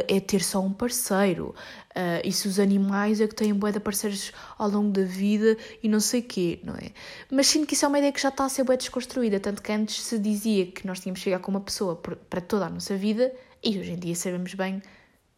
é 0.06 0.20
ter 0.20 0.42
só 0.42 0.61
um 0.61 0.72
parceiro. 0.72 1.54
Uh, 1.90 2.22
e 2.24 2.32
se 2.32 2.46
os 2.46 2.61
animais 2.61 3.20
é 3.20 3.26
que 3.26 3.34
têm 3.34 3.52
bué 3.52 3.72
de 3.72 3.80
parceiros 3.80 4.32
ao 4.56 4.70
longo 4.70 4.92
da 4.92 5.02
vida 5.02 5.56
e 5.82 5.88
não 5.88 5.98
sei 5.98 6.22
quê, 6.22 6.61
não 6.62 6.74
é? 6.74 6.92
Mas 7.30 7.48
sinto 7.48 7.66
que 7.66 7.74
isso 7.74 7.84
é 7.84 7.88
uma 7.88 7.98
ideia 7.98 8.12
que 8.12 8.20
já 8.20 8.28
está 8.28 8.44
a 8.44 8.48
ser 8.48 8.62
bué 8.62 8.76
desconstruída, 8.76 9.40
tanto 9.40 9.61
que 9.61 9.72
antes 9.72 10.00
se 10.02 10.18
dizia 10.20 10.66
que 10.66 10.86
nós 10.86 11.00
tínhamos 11.00 11.18
que 11.18 11.24
chegar 11.24 11.40
com 11.40 11.50
uma 11.50 11.61
pessoa 11.61 11.96
para 11.96 12.40
toda 12.40 12.66
a 12.66 12.70
nossa 12.70 12.96
vida 12.96 13.32
e 13.62 13.76
hoje 13.76 13.90
em 13.90 13.98
dia 13.98 14.14
sabemos 14.14 14.54
bem 14.54 14.80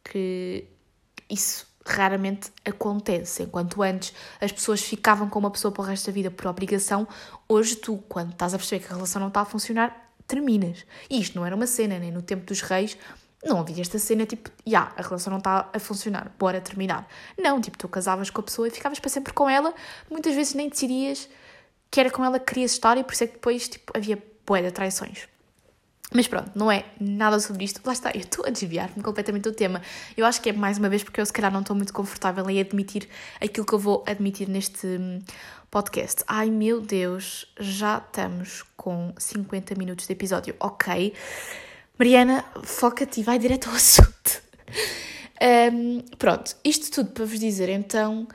que 0.04 0.66
isso 1.30 1.66
raramente 1.84 2.52
acontece. 2.64 3.42
Enquanto 3.42 3.82
antes 3.82 4.12
as 4.40 4.52
pessoas 4.52 4.82
ficavam 4.82 5.28
com 5.28 5.38
uma 5.38 5.50
pessoa 5.50 5.72
para 5.72 5.82
o 5.82 5.84
resto 5.84 6.06
da 6.06 6.12
vida 6.12 6.30
por 6.30 6.46
obrigação, 6.46 7.06
hoje 7.48 7.76
tu, 7.76 7.98
quando 8.08 8.32
estás 8.32 8.54
a 8.54 8.58
perceber 8.58 8.84
que 8.84 8.92
a 8.92 8.96
relação 8.96 9.20
não 9.20 9.28
está 9.28 9.40
a 9.40 9.44
funcionar, 9.44 10.10
terminas. 10.26 10.84
E 11.10 11.20
isto 11.20 11.36
não 11.36 11.44
era 11.44 11.54
uma 11.54 11.66
cena, 11.66 11.98
nem 11.98 12.10
no 12.10 12.22
tempo 12.22 12.46
dos 12.46 12.60
reis 12.60 12.96
não 13.44 13.58
havia 13.58 13.80
esta 13.80 13.98
cena 13.98 14.24
tipo, 14.24 14.50
já, 14.64 14.78
yeah, 14.78 14.94
a 14.96 15.02
relação 15.02 15.30
não 15.30 15.38
está 15.38 15.68
a 15.72 15.78
funcionar, 15.80 16.30
bora 16.38 16.60
terminar. 16.60 17.08
Não, 17.36 17.60
tipo, 17.60 17.76
tu 17.76 17.88
casavas 17.88 18.30
com 18.30 18.40
a 18.40 18.44
pessoa 18.44 18.68
e 18.68 18.70
ficavas 18.70 19.00
para 19.00 19.10
sempre 19.10 19.32
com 19.32 19.50
ela, 19.50 19.74
muitas 20.08 20.34
vezes 20.34 20.54
nem 20.54 20.68
decidias 20.68 21.28
que 21.90 22.00
era 22.00 22.10
com 22.10 22.24
ela 22.24 22.38
que 22.38 22.46
querias 22.46 22.70
estar 22.70 22.96
e 22.96 23.04
por 23.04 23.12
isso 23.12 23.24
é 23.24 23.26
que 23.26 23.34
depois 23.34 23.68
tipo, 23.68 23.92
havia 23.96 24.22
boé 24.46 24.62
de 24.62 24.70
traições. 24.70 25.28
Mas 26.14 26.28
pronto, 26.28 26.50
não 26.54 26.70
é 26.70 26.84
nada 27.00 27.38
sobre 27.40 27.64
isto. 27.64 27.80
Lá 27.84 27.92
está, 27.92 28.10
eu 28.10 28.20
estou 28.20 28.44
a 28.46 28.50
desviar-me 28.50 29.02
completamente 29.02 29.44
do 29.44 29.52
tema. 29.52 29.80
Eu 30.16 30.26
acho 30.26 30.40
que 30.40 30.50
é 30.50 30.52
mais 30.52 30.78
uma 30.78 30.88
vez 30.88 31.02
porque 31.02 31.20
eu 31.20 31.26
se 31.26 31.32
calhar 31.32 31.52
não 31.52 31.60
estou 31.60 31.74
muito 31.74 31.92
confortável 31.92 32.48
em 32.50 32.60
admitir 32.60 33.08
aquilo 33.40 33.66
que 33.66 33.72
eu 33.72 33.78
vou 33.78 34.04
admitir 34.06 34.48
neste 34.48 34.86
hum, 34.86 35.20
podcast. 35.70 36.22
Ai 36.26 36.50
meu 36.50 36.80
Deus, 36.80 37.46
já 37.58 37.98
estamos 37.98 38.64
com 38.76 39.12
50 39.16 39.74
minutos 39.74 40.06
de 40.06 40.12
episódio. 40.12 40.54
Ok. 40.60 41.14
Mariana, 41.98 42.44
foca-te 42.62 43.20
e 43.20 43.22
vai 43.22 43.38
direto 43.38 43.68
ao 43.68 43.74
assunto. 43.76 44.42
Um, 45.72 46.02
pronto, 46.18 46.54
isto 46.64 46.90
tudo 46.90 47.10
para 47.10 47.24
vos 47.24 47.38
dizer 47.38 47.68
então 47.68 48.28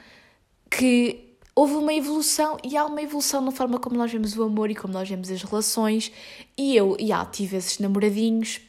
que 0.70 1.27
houve 1.58 1.74
uma 1.74 1.92
evolução 1.92 2.56
e 2.64 2.78
há 2.78 2.86
uma 2.86 3.02
evolução 3.02 3.42
na 3.42 3.52
forma 3.52 3.80
como 3.80 3.98
nós 3.98 4.12
vemos 4.12 4.38
o 4.38 4.44
amor 4.44 4.70
e 4.70 4.76
como 4.76 4.94
nós 4.94 5.10
vemos 5.10 5.32
as 5.32 5.42
relações. 5.42 6.12
E 6.56 6.76
eu, 6.76 6.96
já, 7.00 7.26
tive 7.26 7.58
esses 7.58 7.80
namoradinhos, 7.80 8.62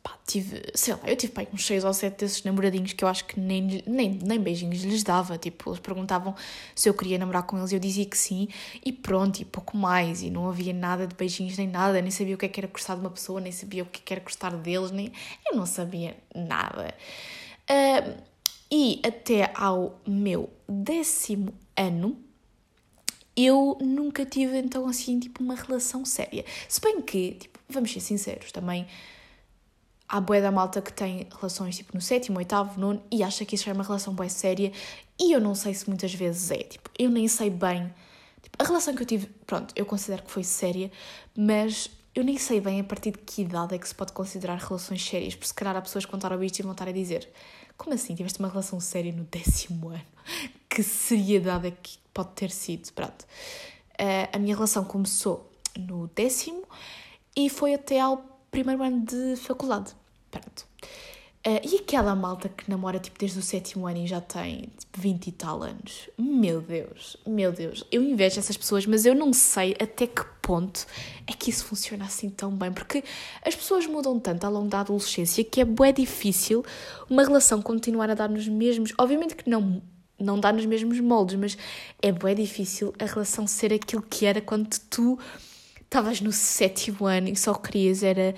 pá, 0.00 0.16
tive, 0.24 0.62
sei 0.72 0.94
lá, 0.94 1.00
eu 1.04 1.16
tive 1.16 1.32
pai, 1.32 1.48
uns 1.52 1.66
seis 1.66 1.82
ou 1.82 1.92
sete 1.92 2.20
desses 2.20 2.44
namoradinhos 2.44 2.92
que 2.92 3.02
eu 3.02 3.08
acho 3.08 3.24
que 3.24 3.40
nem, 3.40 3.82
nem, 3.88 4.08
nem 4.22 4.38
beijinhos 4.38 4.84
lhes 4.84 5.02
dava. 5.02 5.36
Tipo, 5.36 5.70
eles 5.70 5.80
perguntavam 5.80 6.32
se 6.76 6.88
eu 6.88 6.94
queria 6.94 7.18
namorar 7.18 7.42
com 7.42 7.58
eles 7.58 7.72
e 7.72 7.74
eu 7.74 7.80
dizia 7.80 8.06
que 8.06 8.16
sim, 8.16 8.46
e 8.86 8.92
pronto, 8.92 9.40
e 9.40 9.44
pouco 9.44 9.76
mais. 9.76 10.22
E 10.22 10.30
não 10.30 10.48
havia 10.48 10.72
nada 10.72 11.08
de 11.08 11.16
beijinhos 11.16 11.58
nem 11.58 11.66
nada, 11.66 12.00
nem 12.00 12.12
sabia 12.12 12.36
o 12.36 12.38
que, 12.38 12.46
é 12.46 12.48
que 12.48 12.60
era 12.60 12.68
gostar 12.68 12.94
de 12.94 13.00
uma 13.00 13.10
pessoa, 13.10 13.40
nem 13.40 13.50
sabia 13.50 13.82
o 13.82 13.86
que, 13.86 14.00
é 14.12 14.14
era 14.14 14.22
gostar 14.22 14.56
deles, 14.56 14.92
nem. 14.92 15.10
Eu 15.44 15.56
não 15.56 15.66
sabia 15.66 16.16
nada. 16.32 16.94
Uh, 17.68 18.30
e 18.72 19.00
até 19.04 19.50
ao 19.56 20.00
meu 20.06 20.48
décimo 20.68 21.52
ano, 21.80 22.16
eu 23.36 23.78
nunca 23.80 24.26
tive 24.26 24.58
então 24.58 24.86
assim 24.86 25.18
tipo 25.18 25.42
uma 25.42 25.54
relação 25.54 26.04
séria. 26.04 26.44
Se 26.68 26.80
bem 26.80 27.00
que, 27.00 27.32
tipo, 27.34 27.58
vamos 27.68 27.92
ser 27.92 28.00
sinceros, 28.00 28.52
também 28.52 28.86
há 30.08 30.20
boa 30.20 30.40
da 30.40 30.50
malta 30.50 30.82
que 30.82 30.92
tem 30.92 31.26
relações 31.38 31.76
tipo 31.76 31.94
no 31.94 32.00
sétimo, 32.00 32.38
oitavo, 32.38 32.78
nono 32.78 33.02
e 33.10 33.22
acha 33.22 33.44
que 33.44 33.54
isso 33.54 33.70
é 33.70 33.72
uma 33.72 33.84
relação 33.84 34.12
bem 34.12 34.28
séria 34.28 34.72
e 35.18 35.32
eu 35.32 35.40
não 35.40 35.54
sei 35.54 35.72
se 35.72 35.88
muitas 35.88 36.12
vezes 36.12 36.50
é, 36.50 36.58
tipo, 36.58 36.90
eu 36.98 37.10
nem 37.10 37.28
sei 37.28 37.50
bem. 37.50 37.92
Tipo, 38.42 38.56
a 38.58 38.64
relação 38.64 38.94
que 38.94 39.02
eu 39.02 39.06
tive, 39.06 39.26
pronto, 39.46 39.72
eu 39.76 39.86
considero 39.86 40.22
que 40.22 40.30
foi 40.30 40.42
séria, 40.42 40.90
mas 41.36 41.90
eu 42.14 42.24
nem 42.24 42.38
sei 42.38 42.60
bem 42.60 42.80
a 42.80 42.84
partir 42.84 43.12
de 43.12 43.18
que 43.18 43.42
idade 43.42 43.74
é 43.74 43.78
que 43.78 43.86
se 43.88 43.94
pode 43.94 44.12
considerar 44.12 44.58
relações 44.58 45.06
sérias, 45.06 45.34
porque 45.34 45.46
se 45.46 45.54
calhar 45.54 45.76
há 45.76 45.80
pessoas 45.80 46.04
que 46.04 46.14
a 46.14 46.32
ouvir 46.32 46.50
e 46.58 46.62
vão 46.62 46.72
estar 46.72 46.88
a 46.88 46.92
dizer 46.92 47.30
como 47.80 47.94
assim, 47.94 48.14
tiveste 48.14 48.38
uma 48.38 48.48
relação 48.48 48.78
séria 48.78 49.10
no 49.10 49.24
décimo 49.24 49.88
ano? 49.88 50.04
Que 50.68 50.82
seriedade 50.82 51.68
é 51.68 51.70
que 51.70 51.98
pode 52.12 52.28
ter 52.32 52.50
sido? 52.50 52.92
Pronto. 52.92 53.22
Uh, 53.98 54.28
a 54.32 54.38
minha 54.38 54.54
relação 54.54 54.84
começou 54.84 55.50
no 55.76 56.06
décimo 56.08 56.62
e 57.34 57.48
foi 57.48 57.72
até 57.72 57.98
ao 57.98 58.18
primeiro 58.50 58.82
ano 58.82 59.04
de 59.04 59.34
faculdade. 59.36 59.96
Pronto. 60.30 60.66
Uh, 61.46 61.56
e 61.66 61.76
aquela 61.76 62.14
malta 62.14 62.50
que 62.50 62.68
namora 62.68 62.98
tipo 62.98 63.18
desde 63.18 63.38
o 63.38 63.42
sétimo 63.42 63.86
ano 63.86 63.96
e 64.00 64.06
já 64.06 64.20
tem 64.20 64.68
tipo 64.76 65.00
20 65.00 65.26
e 65.26 65.32
tal 65.32 65.62
anos. 65.62 66.10
Meu 66.18 66.60
Deus, 66.60 67.16
meu 67.26 67.50
Deus. 67.50 67.82
Eu 67.90 68.02
invejo 68.02 68.38
essas 68.38 68.58
pessoas, 68.58 68.84
mas 68.84 69.06
eu 69.06 69.14
não 69.14 69.32
sei 69.32 69.74
até 69.80 70.06
que 70.06 70.22
ponto 70.42 70.86
é 71.26 71.32
que 71.32 71.48
isso 71.48 71.64
funciona 71.64 72.04
assim 72.04 72.28
tão 72.28 72.50
bem. 72.50 72.70
Porque 72.70 73.02
as 73.42 73.54
pessoas 73.54 73.86
mudam 73.86 74.20
tanto 74.20 74.44
ao 74.44 74.52
longo 74.52 74.68
da 74.68 74.80
adolescência 74.80 75.42
que 75.42 75.62
é 75.62 75.64
bué 75.64 75.92
difícil 75.92 76.62
uma 77.08 77.24
relação 77.24 77.62
continuar 77.62 78.10
a 78.10 78.14
dar 78.14 78.28
nos 78.28 78.46
mesmos. 78.46 78.92
Obviamente 78.98 79.34
que 79.34 79.48
não, 79.48 79.80
não 80.18 80.38
dá 80.38 80.52
nos 80.52 80.66
mesmos 80.66 81.00
moldes, 81.00 81.36
mas 81.36 81.56
é 82.02 82.12
bué 82.12 82.34
difícil 82.34 82.92
a 82.98 83.06
relação 83.06 83.46
ser 83.46 83.72
aquilo 83.72 84.02
que 84.02 84.26
era 84.26 84.42
quando 84.42 84.68
tu 84.90 85.18
estavas 85.80 86.20
no 86.20 86.32
sétimo 86.32 87.06
ano 87.06 87.30
e 87.30 87.36
só 87.36 87.54
querias 87.54 88.02
era 88.02 88.34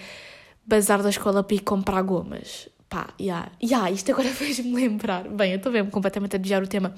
bazar 0.64 1.03
da 1.03 1.11
escola 1.11 1.42
para 1.42 1.57
ir 1.57 1.61
comprar 1.62 2.00
gomas 2.03 2.70
pá, 2.93 3.09
yeah, 3.18 3.51
yeah, 3.62 3.90
isto 3.90 4.12
agora 4.12 4.28
fez-me 4.34 4.74
lembrar. 4.74 5.26
Bem, 5.26 5.53
eu 5.53 5.57
estou 5.57 5.72
mesmo 5.72 5.90
completamente 5.90 6.36
a 6.36 6.38
desviar 6.38 6.62
o 6.62 6.66
tema. 6.66 6.95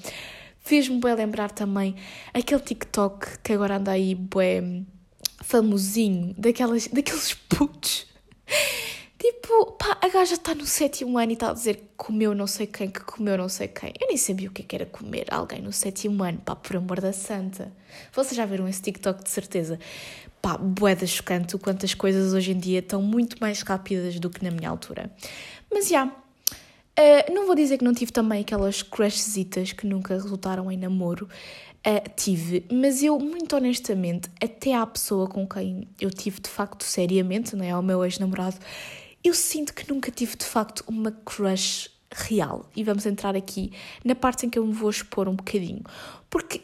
Fez-me 0.59 0.99
bem 0.99 1.15
lembrar 1.15 1.51
também 1.51 1.95
aquele 2.33 2.59
TikTok 2.59 3.39
que 3.39 3.53
agora 3.53 3.77
anda 3.77 3.91
aí, 3.91 4.13
bué, 4.13 4.61
famosinho, 5.41 6.35
daquelas, 6.37 6.87
daqueles 6.87 7.33
putos. 7.47 8.07
Tipo, 9.17 9.71
pá, 9.73 9.97
a 10.01 10.09
gaja 10.09 10.33
está 10.33 10.53
no 10.53 10.65
sétimo 10.65 11.17
ano 11.17 11.31
e 11.31 11.33
está 11.33 11.49
a 11.49 11.53
dizer 11.53 11.77
que 11.77 11.87
comeu 11.95 12.35
não 12.35 12.45
sei 12.45 12.67
quem, 12.67 12.89
que 12.89 12.99
comeu 12.99 13.37
não 13.37 13.47
sei 13.47 13.67
quem. 13.69 13.93
Eu 13.99 14.07
nem 14.07 14.17
sabia 14.17 14.49
o 14.49 14.51
que 14.51 14.61
é 14.61 14.75
era 14.75 14.85
comer 14.85 15.27
alguém 15.31 15.61
no 15.61 15.71
sétimo 15.71 16.21
ano, 16.23 16.39
pá, 16.39 16.55
por 16.55 16.75
amor 16.75 16.99
da 16.99 17.13
santa. 17.13 17.71
Vocês 18.11 18.35
já 18.35 18.45
viram 18.45 18.67
esse 18.67 18.81
TikTok 18.81 19.23
de 19.23 19.29
certeza? 19.29 19.79
Pá, 20.45 20.59
boeda 20.59 21.07
chocante 21.07 21.55
o 21.55 21.59
quanto 21.59 21.87
as 21.87 21.95
coisas 21.95 22.31
hoje 22.31 22.51
em 22.51 22.59
dia 22.59 22.77
estão 22.77 23.01
muito 23.01 23.35
mais 23.41 23.63
rápidas 23.63 24.19
do 24.19 24.29
que 24.29 24.43
na 24.43 24.51
minha 24.51 24.69
altura. 24.69 25.09
Mas 25.73 25.87
já. 25.87 26.03
Yeah, 26.03 27.31
uh, 27.31 27.33
não 27.33 27.47
vou 27.47 27.55
dizer 27.55 27.79
que 27.79 27.83
não 27.83 27.95
tive 27.95 28.11
também 28.11 28.41
aquelas 28.41 28.83
crushzitas 28.83 29.71
que 29.73 29.87
nunca 29.87 30.13
resultaram 30.13 30.71
em 30.71 30.77
namoro. 30.77 31.27
Uh, 31.77 32.09
tive, 32.15 32.63
mas 32.71 33.01
eu, 33.01 33.17
muito 33.17 33.55
honestamente, 33.55 34.29
até 34.39 34.75
à 34.75 34.85
pessoa 34.85 35.27
com 35.27 35.47
quem 35.47 35.87
eu 35.99 36.11
tive 36.11 36.39
de 36.39 36.49
facto 36.49 36.83
seriamente, 36.83 37.55
não 37.55 37.65
é? 37.65 37.71
Ao 37.71 37.81
meu 37.81 38.05
ex-namorado, 38.05 38.57
eu 39.23 39.33
sinto 39.33 39.73
que 39.73 39.91
nunca 39.91 40.11
tive 40.11 40.35
de 40.35 40.45
facto 40.45 40.83
uma 40.87 41.11
crush 41.11 41.89
real. 42.13 42.69
E 42.75 42.83
vamos 42.83 43.07
entrar 43.07 43.35
aqui 43.35 43.71
na 44.03 44.13
parte 44.13 44.45
em 44.45 44.49
que 44.51 44.59
eu 44.59 44.67
me 44.67 44.73
vou 44.73 44.91
expor 44.91 45.27
um 45.27 45.35
bocadinho. 45.35 45.81
Porque 46.29 46.61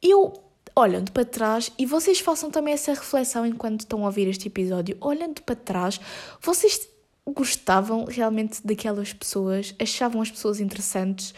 eu, 0.00 0.43
olhando 0.76 1.12
para 1.12 1.24
trás, 1.24 1.70
e 1.78 1.86
vocês 1.86 2.20
façam 2.20 2.50
também 2.50 2.74
essa 2.74 2.92
reflexão 2.92 3.46
enquanto 3.46 3.80
estão 3.80 4.02
a 4.02 4.06
ouvir 4.06 4.28
este 4.28 4.48
episódio, 4.48 4.96
olhando 5.00 5.42
para 5.42 5.54
trás, 5.54 6.00
vocês 6.40 6.88
gostavam 7.26 8.04
realmente 8.04 8.60
daquelas 8.64 9.12
pessoas, 9.12 9.74
achavam 9.80 10.20
as 10.20 10.30
pessoas 10.30 10.60
interessantes 10.60 11.34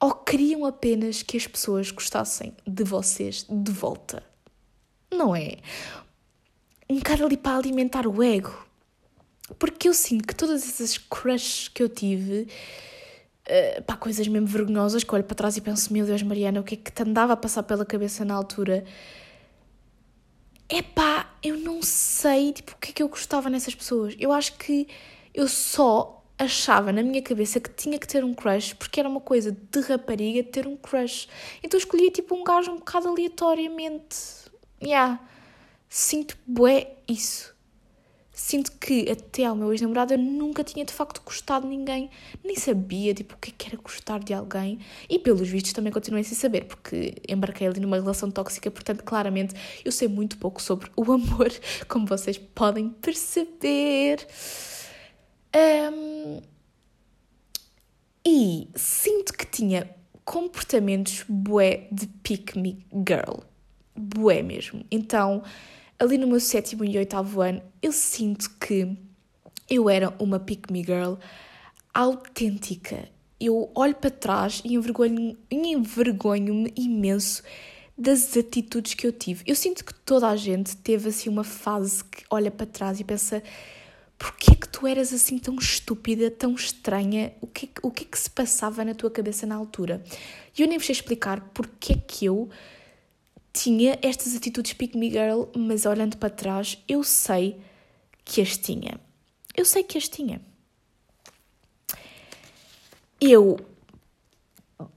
ou 0.00 0.14
queriam 0.14 0.64
apenas 0.64 1.22
que 1.22 1.36
as 1.36 1.46
pessoas 1.46 1.90
gostassem 1.90 2.54
de 2.66 2.84
vocês 2.84 3.44
de 3.48 3.70
volta? 3.70 4.22
Não 5.12 5.36
é? 5.36 5.58
Um 6.88 6.96
bocado 6.96 7.26
ali 7.26 7.36
para 7.36 7.58
alimentar 7.58 8.06
o 8.06 8.22
ego. 8.22 8.66
Porque 9.58 9.88
eu 9.88 9.94
sinto 9.94 10.26
que 10.26 10.34
todas 10.34 10.62
essas 10.62 10.96
crushes 10.96 11.68
que 11.68 11.82
eu 11.82 11.88
tive, 11.88 12.48
uh, 13.48 13.82
pá, 13.82 13.96
coisas 13.96 14.26
mesmo 14.28 14.46
vergonhosas, 14.46 15.04
que 15.04 15.14
olho 15.14 15.24
para 15.24 15.34
trás 15.34 15.56
e 15.56 15.60
penso, 15.60 15.92
meu 15.92 16.04
Deus, 16.04 16.22
Mariana, 16.22 16.60
o 16.60 16.64
que 16.64 16.74
é 16.74 16.76
que 16.76 16.92
te 16.92 17.02
andava 17.02 17.32
a 17.32 17.36
passar 17.36 17.62
pela 17.62 17.84
cabeça 17.84 18.24
na 18.24 18.34
altura? 18.34 18.84
É 20.68 20.82
pá, 20.82 21.34
eu 21.42 21.56
não 21.56 21.82
sei 21.82 22.52
tipo, 22.52 22.72
o 22.72 22.76
que 22.76 22.90
é 22.90 22.92
que 22.92 23.02
eu 23.02 23.08
gostava 23.08 23.50
nessas 23.50 23.74
pessoas. 23.74 24.14
Eu 24.18 24.32
acho 24.32 24.56
que 24.56 24.86
eu 25.34 25.48
só 25.48 26.24
achava 26.38 26.90
na 26.90 27.02
minha 27.02 27.20
cabeça 27.20 27.60
que 27.60 27.68
tinha 27.70 27.98
que 27.98 28.08
ter 28.08 28.24
um 28.24 28.32
crush 28.32 28.72
porque 28.74 28.98
era 28.98 29.08
uma 29.08 29.20
coisa 29.20 29.52
de 29.52 29.80
rapariga 29.80 30.42
ter 30.42 30.66
um 30.66 30.76
crush. 30.76 31.28
Então 31.62 31.76
eu 31.78 31.82
escolhia 31.82 32.10
tipo 32.10 32.34
um 32.34 32.42
gajo 32.42 32.70
um 32.70 32.76
bocado 32.76 33.08
aleatoriamente. 33.08 34.16
Yeah. 34.82 35.20
Sinto 35.88 36.38
bué 36.46 36.94
isso. 37.08 37.49
Sinto 38.42 38.72
que 38.72 39.08
até 39.10 39.44
ao 39.44 39.54
meu 39.54 39.70
ex-namorado 39.70 40.14
eu 40.14 40.18
nunca 40.18 40.64
tinha 40.64 40.82
de 40.82 40.94
facto 40.94 41.20
gostado 41.22 41.68
de 41.68 41.76
ninguém, 41.76 42.08
nem 42.42 42.56
sabia 42.56 43.12
tipo, 43.12 43.34
o 43.34 43.38
que, 43.38 43.50
é 43.50 43.54
que 43.56 43.66
era 43.68 43.76
gostar 43.76 44.18
de 44.18 44.32
alguém 44.32 44.78
e 45.10 45.18
pelos 45.18 45.46
vistos 45.46 45.74
também 45.74 45.92
continuei 45.92 46.24
sem 46.24 46.36
saber, 46.36 46.64
porque 46.64 47.16
embarquei 47.28 47.66
ali 47.66 47.78
numa 47.78 48.00
relação 48.00 48.30
tóxica, 48.30 48.70
portanto, 48.70 49.04
claramente 49.04 49.54
eu 49.84 49.92
sei 49.92 50.08
muito 50.08 50.38
pouco 50.38 50.60
sobre 50.60 50.90
o 50.96 51.12
amor, 51.12 51.52
como 51.86 52.06
vocês 52.06 52.38
podem 52.38 52.88
perceber. 52.88 54.26
Um, 55.54 56.40
e 58.26 58.68
sinto 58.74 59.34
que 59.34 59.44
tinha 59.44 59.94
comportamentos 60.24 61.26
bué 61.28 61.88
de 61.92 62.06
pick 62.06 62.56
me 62.56 62.86
girl. 63.06 63.40
Bué 63.94 64.42
mesmo. 64.42 64.82
Então 64.90 65.42
ali 66.00 66.16
no 66.16 66.26
meu 66.26 66.40
sétimo 66.40 66.82
e 66.82 66.96
oitavo 66.96 67.42
ano, 67.42 67.62
eu 67.82 67.92
sinto 67.92 68.50
que 68.58 68.96
eu 69.68 69.88
era 69.88 70.12
uma 70.18 70.40
pick 70.40 70.70
me 70.70 70.82
girl 70.82 71.14
autêntica. 71.92 73.06
Eu 73.38 73.70
olho 73.74 73.94
para 73.94 74.10
trás 74.10 74.62
e 74.64 74.74
envergonho-me 74.74 75.36
envergonho 75.52 76.66
imenso 76.74 77.42
das 77.96 78.34
atitudes 78.34 78.94
que 78.94 79.06
eu 79.06 79.12
tive. 79.12 79.44
Eu 79.46 79.54
sinto 79.54 79.84
que 79.84 79.92
toda 79.92 80.28
a 80.28 80.36
gente 80.36 80.74
teve 80.74 81.10
assim 81.10 81.28
uma 81.28 81.44
fase 81.44 82.02
que 82.02 82.24
olha 82.30 82.50
para 82.50 82.64
trás 82.64 82.98
e 82.98 83.04
pensa 83.04 83.42
porquê 84.18 84.54
que 84.54 84.68
tu 84.68 84.86
eras 84.86 85.12
assim 85.12 85.38
tão 85.38 85.56
estúpida, 85.56 86.30
tão 86.30 86.54
estranha? 86.54 87.34
O 87.42 87.46
que, 87.46 87.70
o 87.82 87.90
que 87.90 88.04
é 88.04 88.06
que 88.06 88.18
se 88.18 88.30
passava 88.30 88.84
na 88.84 88.94
tua 88.94 89.10
cabeça 89.10 89.46
na 89.46 89.54
altura? 89.54 90.02
E 90.56 90.62
eu 90.62 90.68
nem 90.68 90.78
vos 90.78 90.86
sei 90.86 90.94
explicar 90.94 91.40
porque 91.52 91.92
é 91.92 91.96
que 91.96 92.24
eu 92.24 92.48
tinha 93.52 93.98
estas 94.02 94.34
atitudes 94.36 94.72
pick 94.72 94.94
me 94.94 95.10
girl, 95.10 95.44
mas 95.56 95.86
olhando 95.86 96.16
para 96.16 96.30
trás, 96.30 96.78
eu 96.88 97.02
sei 97.02 97.60
que 98.24 98.40
as 98.40 98.56
tinha. 98.56 99.00
Eu 99.56 99.64
sei 99.64 99.82
que 99.82 99.98
as 99.98 100.08
tinha. 100.08 100.40
Eu. 103.20 103.58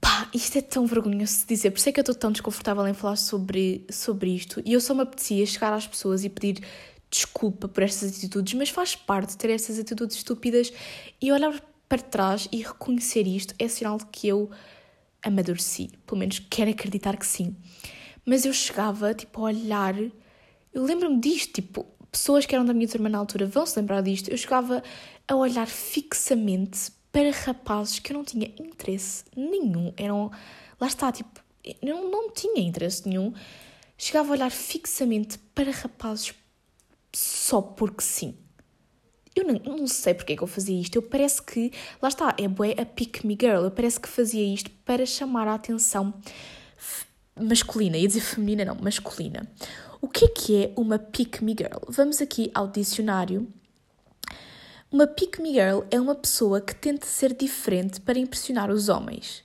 Pá, 0.00 0.30
isto 0.32 0.56
é 0.56 0.62
tão 0.62 0.86
vergonhoso 0.86 1.40
de 1.40 1.46
dizer, 1.46 1.70
por 1.70 1.78
isso 1.78 1.88
é 1.88 1.92
que 1.92 2.00
eu 2.00 2.02
estou 2.02 2.14
tão 2.14 2.32
desconfortável 2.32 2.86
em 2.86 2.94
falar 2.94 3.16
sobre, 3.16 3.84
sobre 3.90 4.34
isto. 4.34 4.62
E 4.64 4.72
eu 4.72 4.80
só 4.80 4.94
me 4.94 5.02
apetecia 5.02 5.44
chegar 5.44 5.72
às 5.74 5.86
pessoas 5.86 6.24
e 6.24 6.30
pedir 6.30 6.64
desculpa 7.10 7.68
por 7.68 7.82
estas 7.82 8.16
atitudes, 8.16 8.54
mas 8.54 8.70
faz 8.70 8.96
parte 8.96 9.36
ter 9.36 9.50
estas 9.50 9.78
atitudes 9.78 10.16
estúpidas 10.16 10.72
e 11.20 11.30
olhar 11.30 11.60
para 11.86 12.00
trás 12.00 12.48
e 12.50 12.62
reconhecer 12.62 13.26
isto 13.26 13.54
é 13.58 13.68
sinal 13.68 13.98
de 13.98 14.06
que 14.06 14.26
eu 14.26 14.50
amadureci. 15.22 15.90
Pelo 16.06 16.18
menos 16.18 16.38
quero 16.38 16.70
acreditar 16.70 17.16
que 17.18 17.26
sim 17.26 17.54
mas 18.24 18.44
eu 18.44 18.52
chegava, 18.52 19.12
tipo, 19.14 19.40
a 19.40 19.44
olhar. 19.44 19.94
Eu 19.98 20.82
lembro-me 20.82 21.20
disto, 21.20 21.52
tipo, 21.52 21.86
pessoas 22.10 22.46
que 22.46 22.54
eram 22.54 22.64
da 22.64 22.72
minha 22.72 22.88
turma 22.88 23.08
na 23.08 23.18
altura 23.18 23.46
vão 23.46 23.66
se 23.66 23.78
lembrar 23.78 24.00
disto. 24.00 24.30
Eu 24.30 24.36
chegava 24.36 24.82
a 25.26 25.34
olhar 25.34 25.66
fixamente 25.66 26.92
para 27.12 27.30
rapazes 27.30 27.98
que 27.98 28.12
eu 28.12 28.16
não 28.16 28.24
tinha 28.24 28.50
interesse 28.58 29.24
nenhum. 29.36 29.92
Eram. 29.96 30.30
Lá 30.80 30.86
está, 30.86 31.12
tipo, 31.12 31.40
eu 31.82 32.10
não 32.10 32.30
tinha 32.30 32.60
interesse 32.60 33.08
nenhum. 33.08 33.32
Chegava 33.96 34.30
a 34.30 34.32
olhar 34.32 34.50
fixamente 34.50 35.38
para 35.54 35.70
rapazes 35.70 36.34
só 37.12 37.62
porque 37.62 38.02
sim. 38.02 38.34
eu 39.36 39.44
não, 39.46 39.76
não 39.76 39.86
sei 39.86 40.14
porque 40.14 40.32
é 40.32 40.36
que 40.36 40.42
eu 40.42 40.48
fazia 40.48 40.80
isto. 40.80 40.96
Eu 40.96 41.02
parece 41.02 41.42
que, 41.42 41.70
lá 42.02 42.08
está, 42.08 42.34
é 42.38 42.48
bué 42.48 42.74
a 42.78 42.84
pick 42.84 43.24
me 43.24 43.36
girl. 43.40 43.64
Eu 43.64 43.70
parece 43.70 44.00
que 44.00 44.08
fazia 44.08 44.44
isto 44.52 44.70
para 44.84 45.06
chamar 45.06 45.46
a 45.46 45.54
atenção 45.54 46.12
masculina. 47.40 47.96
Ia 47.96 48.08
dizer 48.08 48.20
feminina, 48.20 48.64
não, 48.64 48.76
masculina. 48.76 49.48
O 50.00 50.08
que 50.08 50.26
é 50.26 50.28
que 50.28 50.64
é 50.64 50.72
uma 50.76 50.98
pick 50.98 51.40
me 51.40 51.52
girl? 51.52 51.78
Vamos 51.88 52.20
aqui 52.20 52.50
ao 52.54 52.68
dicionário. 52.68 53.48
Uma 54.90 55.06
pick 55.06 55.40
me 55.40 55.52
girl 55.52 55.80
é 55.90 56.00
uma 56.00 56.14
pessoa 56.14 56.60
que 56.60 56.74
tenta 56.74 57.06
ser 57.06 57.34
diferente 57.34 58.00
para 58.00 58.18
impressionar 58.18 58.70
os 58.70 58.88
homens. 58.88 59.42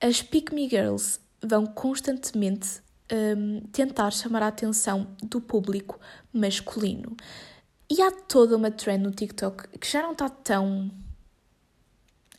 As 0.00 0.22
pick 0.22 0.52
me 0.52 0.68
girls 0.68 1.20
vão 1.42 1.66
constantemente 1.66 2.80
um, 3.12 3.60
tentar 3.72 4.10
chamar 4.10 4.42
a 4.42 4.48
atenção 4.48 5.08
do 5.22 5.40
público 5.40 5.98
masculino. 6.32 7.16
E 7.90 8.00
há 8.00 8.10
toda 8.10 8.56
uma 8.56 8.70
trend 8.70 9.02
no 9.02 9.10
TikTok 9.10 9.76
que 9.78 9.90
já 9.90 10.02
não 10.02 10.12
está 10.12 10.28
tão 10.28 10.90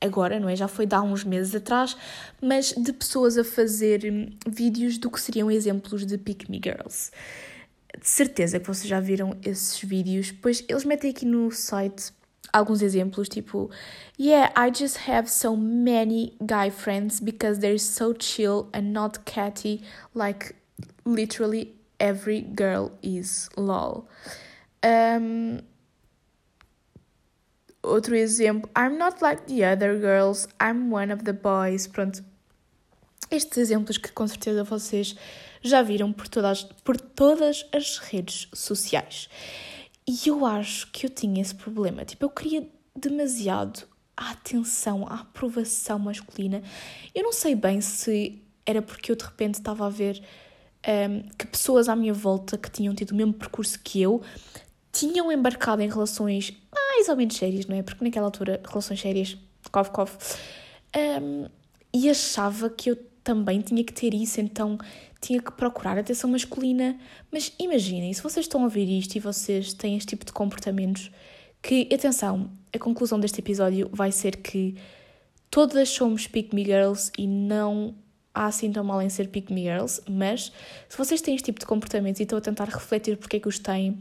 agora, 0.01 0.39
não 0.39 0.49
é? 0.49 0.55
Já 0.55 0.67
foi 0.67 0.85
de 0.85 0.95
há 0.95 1.01
uns 1.01 1.23
meses 1.23 1.53
atrás, 1.55 1.95
mas 2.41 2.73
de 2.73 2.91
pessoas 2.91 3.37
a 3.37 3.43
fazer 3.43 4.03
hum, 4.11 4.29
vídeos 4.47 4.97
do 4.97 5.09
que 5.09 5.21
seriam 5.21 5.49
exemplos 5.49 6.05
de 6.05 6.17
Pick 6.17 6.49
Me 6.49 6.59
Girls. 6.63 7.11
De 7.99 8.07
certeza 8.07 8.59
que 8.59 8.67
vocês 8.67 8.87
já 8.87 8.99
viram 8.99 9.37
esses 9.43 9.79
vídeos, 9.81 10.31
pois 10.31 10.63
eles 10.67 10.83
metem 10.83 11.11
aqui 11.11 11.25
no 11.25 11.51
site 11.51 12.11
alguns 12.51 12.81
exemplos, 12.81 13.29
tipo, 13.29 13.69
Yeah, 14.17 14.51
I 14.55 14.71
just 14.71 15.07
have 15.07 15.29
so 15.29 15.55
many 15.55 16.33
guy 16.45 16.69
friends 16.69 17.19
because 17.19 17.59
they're 17.59 17.79
so 17.79 18.13
chill 18.13 18.69
and 18.73 18.93
not 18.93 19.19
catty, 19.25 19.83
like 20.13 20.55
literally 21.05 21.75
every 21.99 22.41
girl 22.41 22.91
is 23.01 23.49
lol. 23.55 24.07
Um, 24.83 25.61
outro 27.83 28.15
exemplo, 28.15 28.69
I'm 28.77 28.97
not 28.97 29.21
like 29.21 29.43
the 29.43 29.63
other 29.63 29.99
girls, 29.99 30.47
I'm 30.61 30.93
one 30.93 31.13
of 31.13 31.23
the 31.23 31.33
boys. 31.33 31.87
Pronto, 31.87 32.23
estes 33.29 33.57
exemplos 33.57 33.97
que 33.97 34.11
com 34.11 34.27
certeza 34.27 34.63
vocês 34.63 35.15
já 35.61 35.81
viram 35.81 36.11
por 36.11 36.27
todas, 36.27 36.63
por 36.83 36.99
todas 36.99 37.65
as 37.73 37.97
redes 37.97 38.47
sociais. 38.53 39.29
E 40.07 40.27
eu 40.27 40.45
acho 40.45 40.91
que 40.91 41.05
eu 41.05 41.09
tinha 41.09 41.41
esse 41.41 41.55
problema. 41.55 42.03
Tipo, 42.03 42.25
eu 42.25 42.29
queria 42.29 42.67
demasiado 42.95 43.83
a 44.17 44.31
atenção, 44.31 45.07
a 45.07 45.21
aprovação 45.21 45.97
masculina. 45.99 46.61
Eu 47.15 47.23
não 47.23 47.33
sei 47.33 47.55
bem 47.55 47.81
se 47.81 48.41
era 48.65 48.81
porque 48.81 49.11
eu 49.11 49.15
de 49.15 49.23
repente 49.23 49.55
estava 49.55 49.85
a 49.85 49.89
ver 49.89 50.21
um, 50.87 51.29
que 51.37 51.47
pessoas 51.47 51.87
à 51.87 51.95
minha 51.95 52.13
volta 52.13 52.57
que 52.57 52.69
tinham 52.69 52.93
tido 52.93 53.11
o 53.11 53.15
mesmo 53.15 53.33
percurso 53.33 53.79
que 53.79 54.01
eu 54.01 54.21
tinham 54.91 55.31
embarcado 55.31 55.81
em 55.81 55.89
relações 55.89 56.53
mais 56.91 57.07
ou 57.07 57.15
menos 57.15 57.35
sérias, 57.35 57.65
não 57.65 57.75
é? 57.75 57.81
Porque 57.81 58.03
naquela 58.03 58.27
altura, 58.27 58.61
relações 58.67 58.99
sérias, 58.99 59.37
cof, 59.71 59.89
cof, 59.91 60.17
um, 61.21 61.47
e 61.93 62.09
achava 62.09 62.69
que 62.69 62.91
eu 62.91 62.97
também 63.23 63.61
tinha 63.61 63.83
que 63.83 63.93
ter 63.93 64.13
isso, 64.13 64.41
então 64.41 64.77
tinha 65.21 65.41
que 65.41 65.51
procurar 65.51 65.97
atenção 65.97 66.29
masculina. 66.29 66.99
Mas 67.31 67.53
imaginem, 67.59 68.13
se 68.13 68.21
vocês 68.21 68.45
estão 68.45 68.61
a 68.61 68.63
ouvir 68.65 68.89
isto 68.89 69.15
e 69.15 69.19
vocês 69.19 69.73
têm 69.73 69.95
este 69.95 70.09
tipo 70.09 70.25
de 70.25 70.33
comportamentos, 70.33 71.11
que, 71.61 71.87
atenção, 71.93 72.51
a 72.73 72.79
conclusão 72.79 73.19
deste 73.19 73.39
episódio 73.39 73.89
vai 73.93 74.11
ser 74.11 74.37
que 74.37 74.75
todas 75.49 75.89
somos 75.89 76.27
pick 76.27 76.53
me 76.53 76.65
girls 76.65 77.11
e 77.17 77.27
não 77.27 77.95
há 78.33 78.47
assim 78.47 78.71
tão 78.71 78.83
mal 78.83 79.01
em 79.01 79.09
ser 79.09 79.27
pick 79.27 79.49
me 79.51 79.63
girls, 79.63 80.01
mas 80.09 80.51
se 80.89 80.97
vocês 80.97 81.21
têm 81.21 81.35
este 81.35 81.45
tipo 81.45 81.59
de 81.59 81.65
comportamentos 81.65 82.19
e 82.19 82.23
estão 82.23 82.37
a 82.37 82.41
tentar 82.41 82.65
refletir 82.65 83.17
porque 83.17 83.37
é 83.37 83.39
que 83.39 83.47
os 83.47 83.59
têm, 83.59 83.99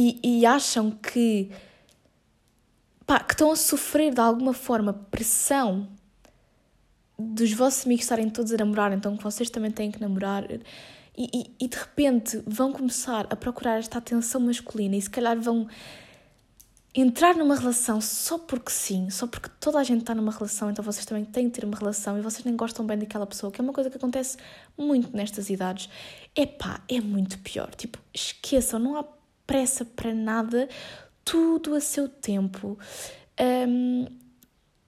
e, 0.00 0.38
e 0.38 0.46
acham 0.46 0.90
que, 0.90 1.50
pá, 3.06 3.20
que 3.20 3.34
estão 3.34 3.52
a 3.52 3.56
sofrer 3.56 4.14
de 4.14 4.20
alguma 4.20 4.54
forma 4.54 4.94
pressão 4.94 5.86
dos 7.18 7.52
vossos 7.52 7.84
amigos 7.84 8.04
estarem 8.04 8.30
todos 8.30 8.50
a 8.50 8.56
namorar, 8.56 8.92
então 8.92 9.14
que 9.14 9.22
vocês 9.22 9.50
também 9.50 9.70
têm 9.70 9.90
que 9.90 10.00
namorar. 10.00 10.50
E, 10.50 10.60
e, 11.18 11.54
e, 11.60 11.68
de 11.68 11.76
repente 11.76 12.42
vão 12.46 12.72
começar 12.72 13.26
a 13.28 13.36
procurar 13.36 13.78
esta 13.78 13.98
atenção 13.98 14.40
masculina 14.40 14.96
e 14.96 15.02
se 15.02 15.10
calhar 15.10 15.38
vão 15.38 15.68
entrar 16.94 17.36
numa 17.36 17.54
relação 17.54 18.00
só 18.00 18.38
porque 18.38 18.70
sim, 18.70 19.10
só 19.10 19.26
porque 19.26 19.50
toda 19.60 19.78
a 19.78 19.84
gente 19.84 20.00
está 20.00 20.14
numa 20.14 20.32
relação, 20.32 20.70
então 20.70 20.82
vocês 20.82 21.04
também 21.04 21.26
têm 21.26 21.50
que 21.50 21.60
ter 21.60 21.66
uma 21.66 21.76
relação 21.76 22.16
e 22.16 22.22
vocês 22.22 22.42
nem 22.42 22.56
gostam 22.56 22.86
bem 22.86 22.96
daquela 22.96 23.26
pessoa, 23.26 23.52
que 23.52 23.60
é 23.60 23.62
uma 23.62 23.72
coisa 23.72 23.90
que 23.90 23.98
acontece 23.98 24.38
muito 24.78 25.14
nestas 25.14 25.50
idades. 25.50 25.90
Epá, 26.34 26.82
é 26.88 27.02
muito 27.02 27.38
pior. 27.40 27.74
Tipo, 27.74 27.98
esqueçam, 28.14 28.80
não 28.80 28.96
há 28.96 29.19
pressa 29.50 29.84
para 29.84 30.14
nada, 30.14 30.68
tudo 31.24 31.74
a 31.74 31.80
seu 31.80 32.08
tempo. 32.08 32.78
Um, 33.40 34.06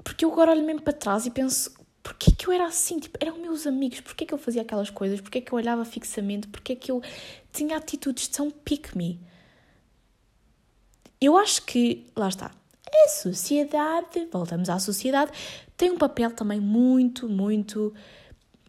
porque 0.04 0.24
eu 0.24 0.30
agora 0.30 0.52
olho 0.52 0.62
mesmo 0.62 0.82
para 0.82 0.92
trás 0.92 1.26
e 1.26 1.32
penso, 1.32 1.74
porquê 2.00 2.30
que 2.30 2.46
eu 2.46 2.52
era 2.52 2.66
assim? 2.66 3.00
Tipo, 3.00 3.18
eram 3.20 3.38
meus 3.38 3.66
amigos, 3.66 4.00
porquê 4.02 4.24
que 4.24 4.32
eu 4.32 4.38
fazia 4.38 4.62
aquelas 4.62 4.88
coisas? 4.88 5.20
Porquê 5.20 5.40
que 5.40 5.52
eu 5.52 5.56
olhava 5.56 5.84
fixamente? 5.84 6.46
Porquê 6.46 6.76
que 6.76 6.92
eu 6.92 7.02
tinha 7.52 7.76
atitudes 7.76 8.28
tão 8.28 8.52
pick-me? 8.52 9.20
Eu 11.20 11.36
acho 11.36 11.62
que, 11.62 12.06
lá 12.14 12.28
está, 12.28 12.52
a 12.94 13.08
sociedade, 13.08 14.28
voltamos 14.30 14.70
à 14.70 14.78
sociedade, 14.78 15.32
tem 15.76 15.90
um 15.90 15.98
papel 15.98 16.30
também 16.30 16.60
muito, 16.60 17.28
muito 17.28 17.92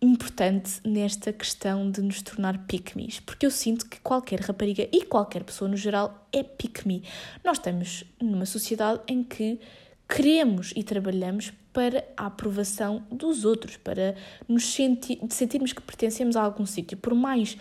importante 0.03 0.81
nesta 0.83 1.31
questão 1.31 1.89
de 1.89 2.01
nos 2.01 2.21
tornar 2.21 2.65
pick-me's, 2.65 3.21
porque 3.21 3.45
eu 3.45 3.51
sinto 3.51 3.87
que 3.87 4.01
qualquer 4.01 4.41
rapariga 4.41 4.87
e 4.91 5.05
qualquer 5.05 5.45
pessoa 5.45 5.69
no 5.69 5.77
geral 5.77 6.27
é 6.31 6.43
pick-me. 6.43 7.03
Nós 7.41 7.57
estamos 7.57 8.03
numa 8.21 8.45
sociedade 8.45 8.99
em 9.07 9.23
que 9.23 9.61
queremos 10.07 10.73
e 10.75 10.83
trabalhamos 10.83 11.53
para 11.71 12.05
a 12.17 12.25
aprovação 12.25 13.03
dos 13.09 13.45
outros, 13.45 13.77
para 13.77 14.15
nos 14.45 14.73
senti 14.73 15.19
sentirmos 15.29 15.71
que 15.71 15.81
pertencemos 15.81 16.35
a 16.35 16.43
algum 16.43 16.65
sítio, 16.65 16.97
por 16.97 17.15
mais 17.15 17.57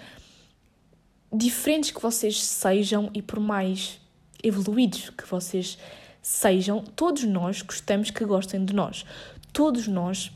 diferentes 1.32 1.92
que 1.92 2.02
vocês 2.02 2.42
sejam 2.42 3.08
e 3.14 3.22
por 3.22 3.38
mais 3.38 4.00
evoluídos 4.42 5.10
que 5.10 5.24
vocês 5.30 5.78
sejam, 6.20 6.82
todos 6.82 7.22
nós 7.22 7.62
gostamos 7.62 8.10
que 8.10 8.24
gostem 8.24 8.64
de 8.64 8.74
nós. 8.74 9.06
Todos 9.52 9.86
nós 9.86 10.32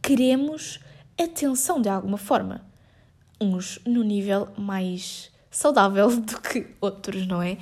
queremos 0.00 0.80
atenção 1.24 1.80
de 1.80 1.88
alguma 1.88 2.18
forma. 2.18 2.64
Uns 3.40 3.80
no 3.86 4.02
nível 4.02 4.48
mais 4.56 5.30
saudável 5.50 6.08
do 6.20 6.40
que 6.40 6.66
outros, 6.80 7.26
não 7.26 7.42
é? 7.42 7.58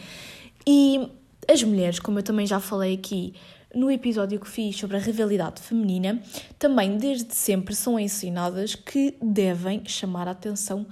E 0.66 1.10
as 1.48 1.62
mulheres, 1.62 1.98
como 1.98 2.18
eu 2.18 2.22
também 2.22 2.46
já 2.46 2.60
falei 2.60 2.94
aqui 2.94 3.34
no 3.74 3.90
episódio 3.90 4.40
que 4.40 4.48
fiz 4.48 4.76
sobre 4.76 4.96
a 4.96 5.00
rivalidade 5.00 5.60
feminina, 5.60 6.20
também 6.58 6.96
desde 6.96 7.34
sempre 7.34 7.74
são 7.74 8.00
ensinadas 8.00 8.74
que 8.74 9.14
devem 9.22 9.82
chamar 9.84 10.28
a 10.28 10.30
atenção 10.30 10.86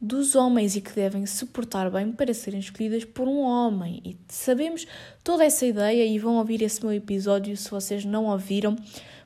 dos 0.00 0.34
homens 0.34 0.74
e 0.74 0.80
que 0.80 0.94
devem 0.94 1.26
se 1.26 1.44
portar 1.44 1.90
bem 1.90 2.10
para 2.10 2.32
serem 2.32 2.58
escolhidas 2.58 3.04
por 3.04 3.28
um 3.28 3.40
homem. 3.40 4.00
E 4.02 4.16
sabemos 4.28 4.86
toda 5.22 5.44
essa 5.44 5.66
ideia 5.66 6.06
e 6.06 6.18
vão 6.18 6.36
ouvir 6.36 6.62
esse 6.62 6.82
meu 6.82 6.94
episódio 6.94 7.54
se 7.56 7.70
vocês 7.70 8.04
não 8.04 8.24
ouviram 8.24 8.74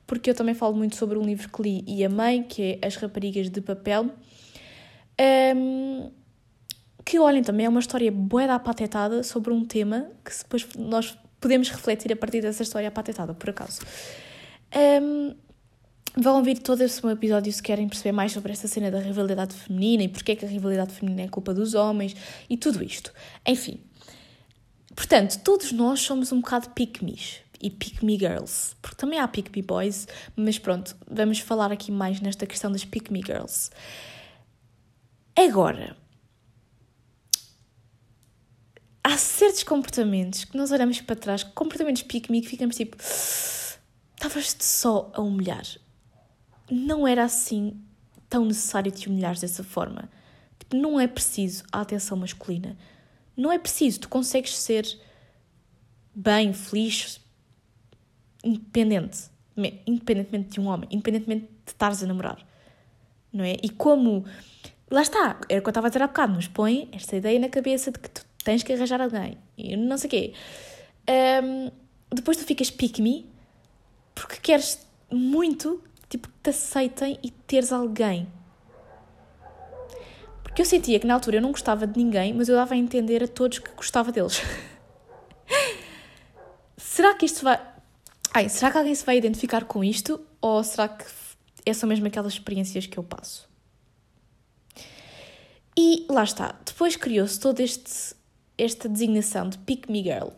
porque 0.07 0.31
eu 0.31 0.35
também 0.35 0.55
falo 0.55 0.75
muito 0.77 0.97
sobre 0.97 1.19
um 1.19 1.23
livro 1.23 1.49
que 1.49 1.63
li 1.63 1.85
e 1.87 2.05
amei, 2.05 2.43
que 2.43 2.79
é 2.83 2.87
As 2.87 2.97
Raparigas 2.97 3.49
de 3.51 3.61
Papel. 3.61 4.11
Um, 5.57 6.11
que 7.05 7.19
olhem 7.19 7.43
também, 7.43 7.67
é 7.67 7.69
uma 7.69 7.81
história 7.81 8.11
boa 8.11 8.47
da 8.47 8.55
apatetada 8.55 9.23
sobre 9.23 9.53
um 9.53 9.65
tema 9.65 10.11
que 10.25 10.37
depois 10.37 10.67
nós 10.77 11.17
podemos 11.41 11.71
refletir 11.71 12.13
a 12.13 12.17
partir 12.17 12.41
dessa 12.41 12.63
história 12.63 12.89
apatetada, 12.89 13.35
por 13.35 13.51
acaso. 13.51 13.81
Um, 15.03 15.35
vão 16.17 16.39
ouvir 16.39 16.59
todo 16.59 16.81
esse 16.83 17.05
meu 17.05 17.13
episódio 17.13 17.53
se 17.53 17.63
querem 17.63 17.89
perceber 17.89 18.13
mais 18.13 18.33
sobre 18.33 18.53
esta 18.53 18.67
cena 18.67 18.91
da 18.91 18.99
rivalidade 18.99 19.55
feminina 19.55 20.05
e 20.05 20.09
porque 20.09 20.33
é 20.33 20.37
que 20.37 20.45
a 20.45 20.49
rivalidade 20.49 20.93
feminina 20.93 21.23
é 21.23 21.29
culpa 21.29 21.53
dos 21.53 21.75
homens 21.75 22.17
e 22.49 22.57
tudo 22.57 22.83
isto. 22.83 23.13
Enfim. 23.47 23.81
Portanto, 24.95 25.41
todos 25.43 25.73
nós 25.73 26.01
somos 26.01 26.33
um 26.33 26.41
bocado 26.41 26.71
pick-me's 26.71 27.43
e 27.65 27.71
Pick 27.71 28.03
Me 28.03 28.19
Girls, 28.19 28.77
porque 28.83 28.95
também 28.95 29.19
há 29.19 29.27
Pick 29.27 29.51
Me 29.57 29.62
Boys, 29.62 30.07
mas 30.37 30.59
pronto, 30.59 30.95
vamos 31.11 31.39
falar 31.39 31.73
aqui 31.73 31.91
mais 31.91 32.21
nesta 32.21 32.47
questão 32.47 32.71
das 32.71 32.85
Pick 32.85 33.11
Me 33.11 33.23
Girls. 33.25 33.71
Agora, 35.35 35.97
há 39.03 39.17
certos 39.17 39.62
comportamentos 39.62 40.45
que 40.45 40.55
nós 40.59 40.73
olhamos 40.73 41.01
para 41.01 41.17
trás, 41.17 41.43
comportamentos 41.43 42.03
Pick 42.03 42.29
Me, 42.29 42.43
que 42.43 42.49
ficamos 42.49 42.77
tipo, 42.77 42.99
estavas-te 43.03 44.62
só 44.62 45.11
a 45.15 45.23
humilhar. 45.23 45.65
Não 46.71 47.09
era 47.09 47.25
assim 47.25 47.83
tão 48.29 48.45
necessário 48.45 48.93
te 48.93 49.09
humilhares 49.09 49.41
dessa 49.41 49.65
forma. 49.65 50.11
Tipo, 50.59 50.77
não 50.77 51.01
é 51.01 51.07
preciso 51.07 51.65
a 51.73 51.81
atenção 51.81 52.19
masculina. 52.19 52.77
Não 53.35 53.51
é 53.51 53.59
preciso, 53.59 54.01
tu 54.01 54.09
consegues 54.11 54.55
ser 54.55 54.87
bem, 56.15 56.53
feliz, 56.53 57.24
independente, 58.45 59.30
independentemente 59.86 60.51
de 60.51 60.61
um 60.61 60.66
homem, 60.66 60.88
independentemente 60.90 61.47
de 61.64 61.72
estares 61.72 62.03
a 62.03 62.07
namorar, 62.07 62.38
não 63.32 63.45
é? 63.45 63.57
E 63.62 63.68
como, 63.70 64.24
lá 64.90 65.03
está, 65.03 65.40
era 65.49 65.61
o 65.61 65.62
que 65.62 65.68
eu 65.68 65.70
estava 65.70 65.86
a 65.86 65.90
dizer 65.90 66.03
há 66.03 66.07
bocado, 66.07 66.34
nos 66.34 66.49
põe 66.49 66.88
esta 66.92 67.16
ideia 67.16 67.38
na 67.38 67.49
cabeça 67.49 67.90
de 67.90 67.99
que 67.99 68.11
tu 68.11 68.24
tens 68.45 68.62
que 68.62 68.72
arranjar 68.72 69.01
alguém, 69.01 69.38
e 69.57 69.76
não 69.76 69.97
sei 69.97 70.09
o 70.09 70.11
quê. 70.11 70.32
Um, 71.42 71.70
depois 72.14 72.36
tu 72.36 72.45
ficas 72.45 72.70
pick 72.70 72.99
me, 72.99 73.26
porque 74.14 74.36
queres 74.36 74.86
muito, 75.11 75.82
tipo, 76.09 76.28
que 76.28 76.34
te 76.42 76.51
aceitem 76.51 77.18
e 77.22 77.30
teres 77.30 77.72
alguém. 77.72 78.28
Porque 80.42 80.62
eu 80.62 80.66
sentia 80.66 81.01
que 81.01 81.07
na 81.07 81.14
altura 81.14 81.38
eu 81.38 81.42
não 81.42 81.51
gostava 81.51 81.86
de 81.86 81.99
ninguém, 81.99 82.32
mas 82.32 82.49
eu 82.49 82.55
dava 82.55 82.74
a 82.74 82.76
entender 82.76 83.24
a 83.24 83.28
todos 83.28 83.59
que 83.59 83.70
gostava 83.72 84.12
deles. 84.12 84.40
será 86.95 87.14
que 87.14 87.26
isto 87.26 87.42
vai. 87.42 87.61
Ai, 88.37 88.49
será 88.49 88.72
que 88.72 88.78
alguém 88.78 88.93
se 88.93 89.07
vai 89.07 89.16
identificar 89.16 89.64
com 89.64 89.85
isto? 89.85 90.20
Ou 90.41 90.64
será 90.64 90.89
que 90.89 91.05
é 91.64 91.72
só 91.72 91.87
mesmo 91.87 92.09
aquelas 92.09 92.32
experiências 92.32 92.85
que 92.85 92.99
eu 92.99 93.05
passo? 93.05 93.49
E 95.78 96.05
lá 96.11 96.24
está. 96.24 96.59
Depois 96.66 96.97
criou-se 96.97 97.39
toda 97.39 97.62
este, 97.62 98.16
esta 98.59 98.89
designação 98.89 99.49
de 99.49 99.57
Pick 99.59 99.89
Me 99.89 100.03
Girl 100.03 100.30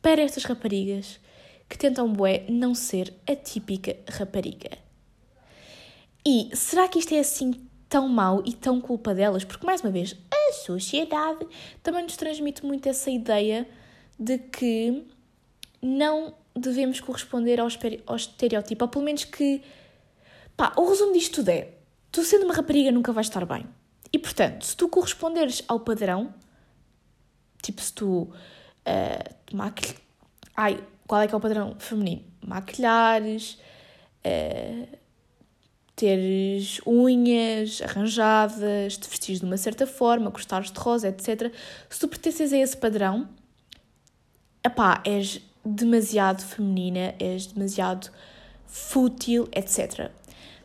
para 0.00 0.22
estas 0.22 0.44
raparigas 0.44 1.18
que 1.68 1.76
tentam, 1.76 2.12
bué, 2.12 2.44
não 2.48 2.72
ser 2.72 3.12
a 3.26 3.34
típica 3.34 3.96
rapariga. 4.08 4.78
E 6.24 6.50
será 6.54 6.86
que 6.86 7.00
isto 7.00 7.14
é 7.14 7.18
assim 7.18 7.68
tão 7.88 8.08
mau 8.08 8.44
e 8.46 8.52
tão 8.52 8.80
culpa 8.80 9.12
delas? 9.12 9.42
Porque, 9.42 9.66
mais 9.66 9.80
uma 9.80 9.90
vez, 9.90 10.14
a 10.30 10.52
sociedade 10.52 11.44
também 11.82 12.04
nos 12.04 12.16
transmite 12.16 12.64
muito 12.64 12.88
essa 12.88 13.10
ideia 13.10 13.68
de 14.20 14.38
que 14.38 15.04
não 15.82 16.32
devemos 16.54 17.00
corresponder 17.00 17.60
ao, 17.60 17.68
ao 18.06 18.16
estereótipo, 18.16 18.84
ou 18.84 18.88
pelo 18.88 19.04
menos 19.04 19.24
que. 19.24 19.62
Pá, 20.56 20.72
o 20.76 20.88
resumo 20.88 21.12
disto 21.12 21.36
tudo 21.36 21.48
é: 21.50 21.72
tu 22.12 22.22
sendo 22.22 22.44
uma 22.44 22.54
rapariga 22.54 22.92
nunca 22.92 23.12
vais 23.12 23.26
estar 23.26 23.44
bem. 23.44 23.66
E 24.12 24.18
portanto, 24.18 24.64
se 24.64 24.76
tu 24.76 24.88
corresponderes 24.88 25.64
ao 25.66 25.80
padrão, 25.80 26.32
tipo 27.60 27.82
se 27.82 27.92
tu 27.92 28.22
uh, 28.22 29.56
maquilh... 29.56 29.96
Ai, 30.56 30.80
qual 31.06 31.20
é 31.20 31.26
que 31.26 31.34
é 31.34 31.36
o 31.36 31.40
padrão 31.40 31.74
feminino? 31.80 32.22
Maquilhares, 32.40 33.58
uh, 34.24 34.98
teres 35.96 36.80
unhas 36.86 37.82
arranjadas, 37.82 38.96
te 38.96 39.08
vestires 39.08 39.40
de 39.40 39.46
uma 39.46 39.56
certa 39.56 39.84
forma, 39.84 40.30
gostares 40.30 40.70
de 40.70 40.78
rosa, 40.78 41.08
etc. 41.08 41.52
Se 41.90 41.98
tu 41.98 42.06
pertences 42.06 42.52
a 42.52 42.58
esse 42.58 42.76
padrão, 42.76 43.28
epá, 44.64 45.02
és 45.04 45.40
demasiado 45.64 46.42
feminina, 46.42 47.14
és 47.18 47.46
demasiado 47.46 48.10
fútil, 48.66 49.48
etc. 49.52 50.10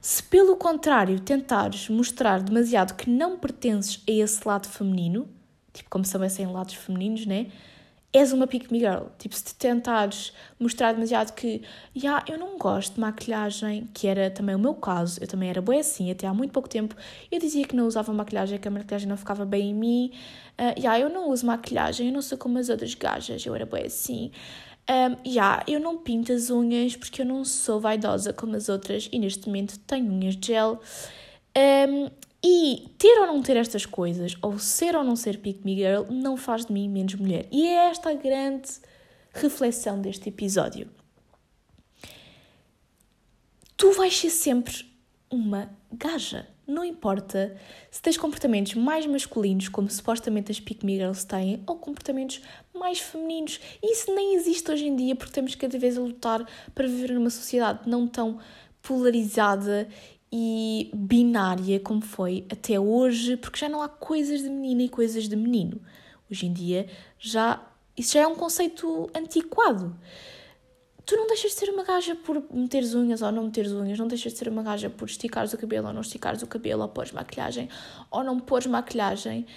Se 0.01 0.23
pelo 0.23 0.55
contrário 0.55 1.19
tentares 1.19 1.89
mostrar 1.89 2.41
demasiado 2.41 2.95
que 2.95 3.09
não 3.09 3.37
pertences 3.37 4.01
a 4.07 4.11
esse 4.11 4.47
lado 4.47 4.67
feminino, 4.67 5.27
tipo 5.73 5.89
como 5.89 6.05
são 6.05 6.23
esses 6.23 6.47
lados 6.49 6.73
femininos, 6.73 7.25
né? 7.25 7.47
És 8.11 8.33
uma 8.33 8.47
pick 8.47 8.71
me 8.71 8.79
girl. 8.79 9.05
Tipo, 9.19 9.35
se 9.35 9.43
te 9.43 9.55
tentares 9.55 10.33
mostrar 10.59 10.93
demasiado 10.93 11.31
que, 11.33 11.61
já, 11.95 12.17
yeah, 12.17 12.25
eu 12.27 12.39
não 12.39 12.57
gosto 12.57 12.95
de 12.95 12.99
maquilhagem, 12.99 13.87
que 13.93 14.07
era 14.07 14.31
também 14.31 14.55
o 14.55 14.59
meu 14.59 14.73
caso, 14.73 15.19
eu 15.21 15.27
também 15.27 15.47
era 15.47 15.61
boa 15.61 15.79
assim, 15.79 16.09
até 16.09 16.25
há 16.25 16.33
muito 16.33 16.51
pouco 16.51 16.67
tempo, 16.67 16.95
eu 17.31 17.39
dizia 17.39 17.67
que 17.67 17.75
não 17.75 17.85
usava 17.85 18.11
maquilhagem, 18.11 18.57
que 18.57 18.67
a 18.67 18.71
maquilhagem 18.71 19.07
não 19.07 19.15
ficava 19.15 19.45
bem 19.45 19.69
em 19.69 19.73
mim, 19.75 20.11
uh, 20.57 20.79
yeah, 20.79 20.99
eu 20.99 21.07
não 21.07 21.29
uso 21.29 21.45
maquilhagem, 21.45 22.07
eu 22.07 22.13
não 22.13 22.21
sou 22.23 22.35
como 22.35 22.57
as 22.57 22.69
outras 22.69 22.95
gajas, 22.95 23.45
eu 23.45 23.53
era 23.53 23.65
boa 23.65 23.85
assim. 23.85 24.31
Um, 24.89 25.17
yeah, 25.23 25.63
eu 25.67 25.79
não 25.79 25.99
pinto 25.99 26.33
as 26.33 26.49
unhas 26.49 26.95
porque 26.95 27.21
eu 27.21 27.25
não 27.25 27.45
sou 27.45 27.79
vaidosa 27.79 28.33
como 28.33 28.55
as 28.55 28.69
outras 28.69 29.07
e 29.11 29.19
neste 29.19 29.45
momento 29.45 29.77
tenho 29.79 30.11
unhas 30.11 30.35
de 30.35 30.47
gel. 30.47 30.81
Um, 31.55 32.09
e 32.43 32.89
ter 32.97 33.19
ou 33.19 33.27
não 33.27 33.41
ter 33.41 33.57
estas 33.57 33.85
coisas, 33.85 34.35
ou 34.41 34.57
ser 34.57 34.95
ou 34.95 35.03
não 35.03 35.15
ser 35.15 35.39
pick 35.39 35.63
me 35.63 35.75
girl, 35.75 36.05
não 36.09 36.37
faz 36.37 36.65
de 36.65 36.73
mim 36.73 36.87
menos 36.87 37.13
mulher. 37.15 37.47
E 37.51 37.67
é 37.67 37.89
esta 37.89 38.09
a 38.09 38.13
grande 38.13 38.69
reflexão 39.33 40.01
deste 40.01 40.29
episódio. 40.29 40.89
Tu 43.75 43.91
vais 43.91 44.17
ser 44.17 44.29
sempre 44.29 44.89
uma 45.29 45.69
gaja. 45.91 46.47
Não 46.69 46.85
importa 46.85 47.55
se 47.89 47.99
tens 47.99 48.15
comportamentos 48.15 48.75
mais 48.75 49.05
masculinos, 49.07 49.67
como 49.67 49.89
supostamente 49.89 50.51
as 50.51 50.59
pick 50.59 50.81
girls 50.83 51.25
têm, 51.25 51.63
ou 51.65 51.77
comportamentos 51.77 52.41
mais 52.73 52.99
femininos. 52.99 53.59
Isso 53.81 54.13
nem 54.13 54.35
existe 54.35 54.71
hoje 54.71 54.85
em 54.85 54.95
dia 54.95 55.15
porque 55.15 55.33
temos 55.33 55.55
cada 55.55 55.79
vez 55.79 55.97
a 55.97 56.01
lutar 56.01 56.45
para 56.75 56.87
viver 56.87 57.13
numa 57.13 57.31
sociedade 57.31 57.89
não 57.89 58.07
tão 58.07 58.37
polarizada 58.83 59.89
e 60.31 60.91
binária 60.93 61.79
como 61.79 62.01
foi 62.01 62.45
até 62.51 62.79
hoje, 62.79 63.35
porque 63.35 63.57
já 63.59 63.67
não 63.67 63.81
há 63.81 63.89
coisas 63.89 64.43
de 64.43 64.49
menina 64.49 64.83
e 64.83 64.89
coisas 64.89 65.27
de 65.27 65.35
menino. 65.35 65.81
Hoje 66.29 66.45
em 66.45 66.53
dia 66.53 66.85
já 67.17 67.65
isso 67.97 68.13
já 68.13 68.21
é 68.21 68.27
um 68.27 68.35
conceito 68.35 69.09
antiquado 69.13 69.93
tu 71.09 71.17
não 71.17 71.25
deixas 71.25 71.53
de 71.53 71.57
ser 71.57 71.71
uma 71.71 71.83
gaja 71.83 72.13
por 72.13 72.43
meteres 72.53 72.93
unhas 72.93 73.23
ou 73.23 73.31
não 73.31 73.45
meteres 73.45 73.71
unhas, 73.71 73.97
não 73.97 74.07
deixas 74.07 74.31
de 74.31 74.37
ser 74.37 74.47
uma 74.47 74.61
gaja 74.61 74.91
por 74.91 75.09
esticares 75.09 75.51
o 75.51 75.57
cabelo 75.57 75.87
ou 75.87 75.93
não 75.93 76.01
esticares 76.01 76.43
o 76.43 76.47
cabelo, 76.47 76.83
ou 76.83 76.87
pôres 76.87 77.11
maquilhagem 77.11 77.67
ou 78.11 78.23
não 78.23 78.39
pôres 78.39 78.67
maquilhagem. 78.67 79.47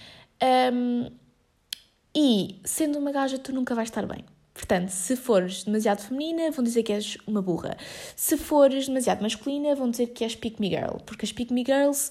Um, 0.72 1.10
e 2.14 2.58
sendo 2.64 2.98
uma 2.98 3.12
gaja, 3.12 3.38
tu 3.38 3.52
nunca 3.52 3.74
vais 3.74 3.90
estar 3.90 4.06
bem. 4.06 4.24
Portanto, 4.54 4.88
se 4.88 5.14
fores 5.14 5.64
demasiado 5.64 6.00
feminina, 6.00 6.50
vão 6.50 6.64
dizer 6.64 6.82
que 6.84 6.92
és 6.92 7.18
uma 7.26 7.42
burra. 7.42 7.76
Se 8.16 8.38
fores 8.38 8.86
demasiado 8.86 9.20
masculina, 9.20 9.74
vão 9.74 9.90
dizer 9.90 10.06
que 10.08 10.24
és 10.24 10.34
pick 10.34 10.58
me 10.58 10.70
girl. 10.70 10.96
Porque 11.04 11.26
as 11.26 11.32
pick 11.32 11.50
me 11.50 11.64
girls 11.66 12.10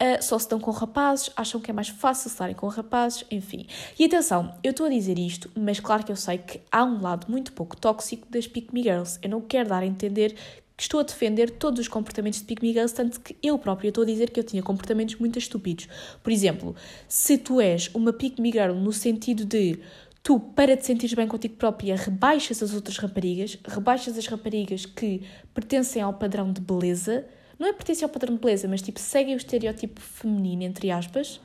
uh, 0.00 0.22
só 0.22 0.38
se 0.38 0.48
dão 0.48 0.60
com 0.60 0.70
rapazes, 0.70 1.30
acham 1.36 1.60
que 1.60 1.70
é 1.70 1.74
mais 1.74 1.88
fácil 1.88 2.28
estarem 2.28 2.54
com 2.54 2.66
rapazes, 2.68 3.24
enfim. 3.30 3.66
E 3.98 4.04
atenção, 4.04 4.54
eu 4.62 4.70
estou 4.70 4.86
a 4.86 4.90
dizer 4.90 5.18
isto, 5.18 5.50
mas 5.54 5.80
claro 5.80 6.04
que 6.04 6.12
eu 6.12 6.16
sei 6.16 6.38
que 6.38 6.60
há 6.70 6.84
um 6.84 7.00
lado 7.00 7.26
muito 7.30 7.52
pouco 7.52 7.76
tóxico 7.76 8.26
das 8.30 8.46
Pick 8.46 8.72
Me 8.72 8.82
Girls. 8.82 9.18
Eu 9.22 9.30
não 9.30 9.40
quero 9.40 9.68
dar 9.68 9.82
a 9.82 9.86
entender 9.86 10.34
que 10.76 10.84
estou 10.84 11.00
a 11.00 11.02
defender 11.02 11.50
todos 11.50 11.80
os 11.80 11.88
comportamentos 11.88 12.38
de 12.38 12.46
Pick 12.46 12.62
Me 12.62 12.72
Girls, 12.72 12.94
tanto 12.94 13.20
que 13.20 13.36
eu 13.42 13.58
própria 13.58 13.88
estou 13.88 14.04
a 14.04 14.06
dizer 14.06 14.30
que 14.30 14.38
eu 14.38 14.44
tinha 14.44 14.62
comportamentos 14.62 15.16
muito 15.16 15.36
estúpidos. 15.36 15.88
Por 16.22 16.32
exemplo, 16.32 16.76
se 17.08 17.36
tu 17.36 17.60
és 17.60 17.90
uma 17.92 18.12
Pick 18.12 18.38
Me 18.38 18.52
Girl 18.52 18.74
no 18.74 18.92
sentido 18.92 19.44
de 19.44 19.80
tu, 20.22 20.38
para 20.38 20.76
te 20.76 20.86
sentires 20.86 21.14
bem 21.14 21.26
contigo 21.26 21.56
própria, 21.56 21.96
rebaixas 21.96 22.62
as 22.62 22.72
outras 22.74 22.96
raparigas, 22.98 23.58
rebaixas 23.66 24.16
as 24.16 24.26
raparigas 24.26 24.86
que 24.86 25.22
pertencem 25.52 26.00
ao 26.00 26.12
padrão 26.12 26.52
de 26.52 26.60
beleza, 26.60 27.26
não 27.58 27.66
é 27.66 27.72
pertencer 27.72 28.04
ao 28.04 28.10
padrão 28.10 28.34
de 28.34 28.40
beleza, 28.40 28.68
mas 28.68 28.80
tipo, 28.80 29.00
seguem 29.00 29.34
o 29.34 29.36
estereótipo 29.36 30.00
feminino, 30.00 30.62
entre 30.62 30.90
aspas, 30.90 31.40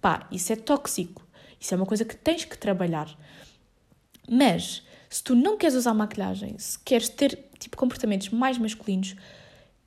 pá, 0.00 0.26
isso 0.30 0.52
é 0.52 0.56
tóxico. 0.56 1.26
Isso 1.60 1.72
é 1.72 1.76
uma 1.76 1.86
coisa 1.86 2.04
que 2.04 2.16
tens 2.16 2.44
que 2.44 2.58
trabalhar. 2.58 3.08
Mas, 4.28 4.82
se 5.08 5.22
tu 5.22 5.34
não 5.34 5.56
queres 5.56 5.76
usar 5.76 5.94
maquilhagem, 5.94 6.58
se 6.58 6.78
queres 6.80 7.08
ter 7.08 7.38
tipo 7.58 7.76
comportamentos 7.76 8.30
mais 8.30 8.58
masculinos, 8.58 9.14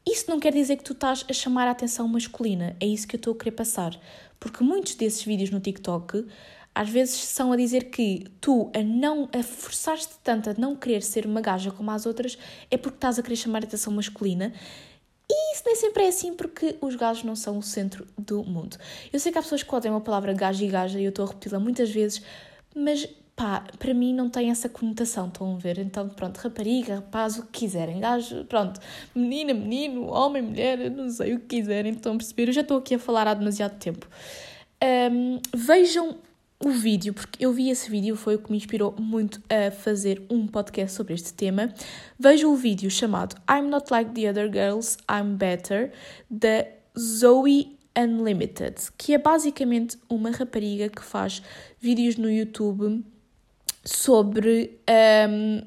isso 0.08 0.30
não 0.30 0.40
quer 0.40 0.54
dizer 0.54 0.78
que 0.78 0.84
tu 0.84 0.94
estás 0.94 1.26
a 1.30 1.34
chamar 1.34 1.68
a 1.68 1.72
atenção 1.72 2.08
masculina. 2.08 2.76
É 2.80 2.86
isso 2.86 3.08
que 3.08 3.16
eu 3.16 3.18
estou 3.18 3.34
a 3.34 3.38
querer 3.38 3.52
passar. 3.52 4.00
Porque 4.40 4.64
muitos 4.64 4.96
desses 4.96 5.24
vídeos 5.24 5.50
no 5.50 5.60
TikTok 5.60 6.26
às 6.74 6.90
vezes 6.90 7.16
são 7.16 7.54
a 7.54 7.58
dizer 7.58 7.86
que 7.86 8.26
tu, 8.42 8.70
a 8.76 8.84
não 8.84 9.30
a 9.34 9.42
forçar-te 9.42 10.10
tanto 10.22 10.50
a 10.50 10.54
não 10.58 10.76
querer 10.76 11.02
ser 11.02 11.26
uma 11.26 11.40
gaja 11.40 11.72
como 11.72 11.90
as 11.90 12.06
outras, 12.06 12.38
é 12.70 12.78
porque 12.78 12.98
estás 12.98 13.18
a 13.18 13.24
querer 13.24 13.38
chamar 13.38 13.64
a 13.64 13.66
atenção 13.66 13.94
masculina 13.94 14.54
e 15.30 15.54
isso 15.54 15.64
nem 15.66 15.76
sempre 15.76 16.04
é 16.04 16.08
assim 16.08 16.34
porque 16.34 16.78
os 16.82 16.96
gajos 16.96 17.24
não 17.24 17.36
são 17.36 17.58
o 17.58 17.64
centro 17.64 18.08
do 18.18 18.44
mundo. 18.44 18.78
Eu 19.12 19.20
sei 19.20 19.32
que 19.32 19.38
há 19.38 19.42
pessoas 19.42 19.64
que 19.64 19.76
odeiam 19.76 19.96
a 19.96 20.02
palavra 20.02 20.34
gajo 20.34 20.64
e 20.64 20.68
gaja 20.68 21.00
e 21.00 21.04
eu 21.04 21.10
estou 21.10 21.26
a 21.26 21.28
repeti-la 21.30 21.60
muitas 21.60 21.90
vezes, 21.90 22.22
mas 22.76 23.08
pá, 23.36 23.64
para 23.78 23.94
mim 23.94 24.14
não 24.14 24.30
tem 24.30 24.50
essa 24.50 24.70
conotação, 24.70 25.28
estão 25.28 25.56
a 25.56 25.58
ver? 25.58 25.78
Então, 25.80 26.08
pronto, 26.10 26.38
rapariga, 26.38 26.96
rapaz, 26.96 27.38
o 27.38 27.44
que 27.44 27.60
quiserem, 27.60 28.00
gajo, 28.00 28.46
pronto, 28.46 28.80
menina, 29.14 29.54
menino, 29.54 30.08
homem, 30.08 30.42
mulher, 30.42 30.90
não 30.90 31.10
sei 31.10 31.34
o 31.34 31.40
que 31.40 31.58
quiserem, 31.58 31.94
estão 31.94 32.14
a 32.14 32.18
perceber? 32.18 32.50
Eu 32.50 32.54
já 32.54 32.62
estou 32.62 32.78
aqui 32.78 32.96
a 32.96 33.00
falar 33.00 33.28
há 33.28 33.34
demasiado 33.34 33.78
tempo. 33.78 34.08
Um, 35.12 35.40
vejam 35.54 36.18
o 36.64 36.70
vídeo, 36.70 37.14
porque 37.14 37.44
eu 37.44 37.52
vi 37.52 37.70
esse 37.70 37.90
vídeo, 37.90 38.16
foi 38.16 38.36
o 38.36 38.40
que 38.40 38.50
me 38.50 38.58
inspirou 38.58 38.96
muito 38.98 39.42
a 39.50 39.72
fazer 39.72 40.26
um 40.30 40.48
podcast 40.48 40.96
sobre 40.96 41.14
este 41.14 41.34
tema. 41.34 41.74
Veja 42.18 42.48
o 42.48 42.56
vídeo 42.56 42.90
chamado 42.90 43.36
I'm 43.50 43.70
Not 43.70 43.92
Like 43.92 44.12
the 44.12 44.30
Other 44.30 44.52
Girls, 44.52 44.98
I'm 45.10 45.36
Better, 45.36 45.92
da 46.30 46.66
Zoe 46.98 47.78
Unlimited, 47.98 48.76
que 48.98 49.14
é 49.14 49.18
basicamente 49.18 49.98
uma 50.10 50.32
rapariga 50.32 50.90
que 50.90 51.04
faz 51.04 51.42
vídeos 51.80 52.16
no 52.16 52.30
YouTube 52.30 53.04
sobre 53.84 54.80
um, 55.30 55.62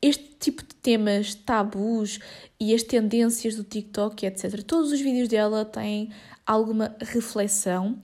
este 0.00 0.36
tipo 0.38 0.62
de 0.62 0.74
temas 0.76 1.34
tabus 1.34 2.18
e 2.58 2.74
as 2.74 2.82
tendências 2.82 3.56
do 3.56 3.64
TikTok, 3.64 4.24
etc. 4.24 4.62
Todos 4.62 4.92
os 4.92 5.00
vídeos 5.00 5.28
dela 5.28 5.64
têm 5.64 6.10
alguma 6.46 6.94
reflexão. 7.00 8.00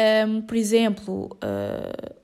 Um, 0.00 0.40
por 0.40 0.56
exemplo, 0.56 1.36
uh, 1.44 2.14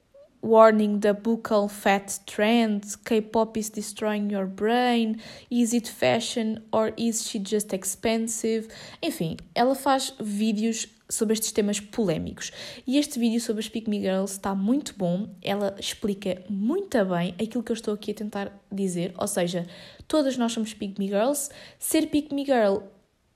Warning 0.41 1.01
the 1.01 1.13
Buccal 1.13 1.69
Fat 1.69 2.21
Trend, 2.25 2.97
K-pop 3.05 3.59
is 3.59 3.69
destroying 3.69 4.31
your 4.31 4.47
brain, 4.47 5.21
Is 5.51 5.75
it 5.75 5.87
fashion 5.87 6.63
or 6.73 6.95
is 6.97 7.29
she 7.29 7.39
just 7.39 7.75
expensive? 7.75 8.69
Enfim, 9.03 9.37
ela 9.55 9.75
faz 9.75 10.15
vídeos 10.19 10.89
sobre 11.09 11.35
estes 11.35 11.53
temas 11.53 11.79
polémicos. 11.79 12.51
E 12.87 12.97
este 12.97 13.19
vídeo 13.19 13.41
sobre 13.41 13.61
as 13.61 13.69
Pick 13.69 13.89
Me 13.89 14.01
Girls 14.01 14.33
está 14.33 14.55
muito 14.55 14.95
bom, 14.97 15.29
ela 15.43 15.77
explica 15.79 16.43
muito 16.49 17.05
bem 17.05 17.35
aquilo 17.41 17.63
que 17.63 17.73
eu 17.73 17.75
estou 17.75 17.93
aqui 17.93 18.13
a 18.13 18.15
tentar 18.15 18.53
dizer, 18.73 19.13
ou 19.19 19.27
seja, 19.27 19.67
todas 20.09 20.37
nós 20.37 20.53
somos 20.53 20.73
Pick 20.73 20.99
Me 20.99 21.09
Girls, 21.09 21.51
ser 21.79 22.07
Pick 22.07 22.33
Me 22.33 22.45
Girl 22.45 22.79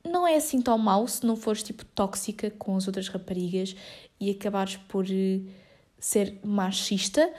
não 0.04 0.26
é 0.26 0.36
assim 0.36 0.60
tão 0.60 0.78
mau 0.78 1.06
se 1.06 1.24
não 1.26 1.36
fores 1.36 1.62
tipo 1.62 1.84
tóxica 1.84 2.50
com 2.50 2.76
as 2.76 2.86
outras 2.86 3.08
raparigas 3.08 3.76
e 4.18 4.30
acabares 4.30 4.76
por 4.76 5.04
uh, 5.04 5.46
ser 5.98 6.38
machista. 6.44 7.30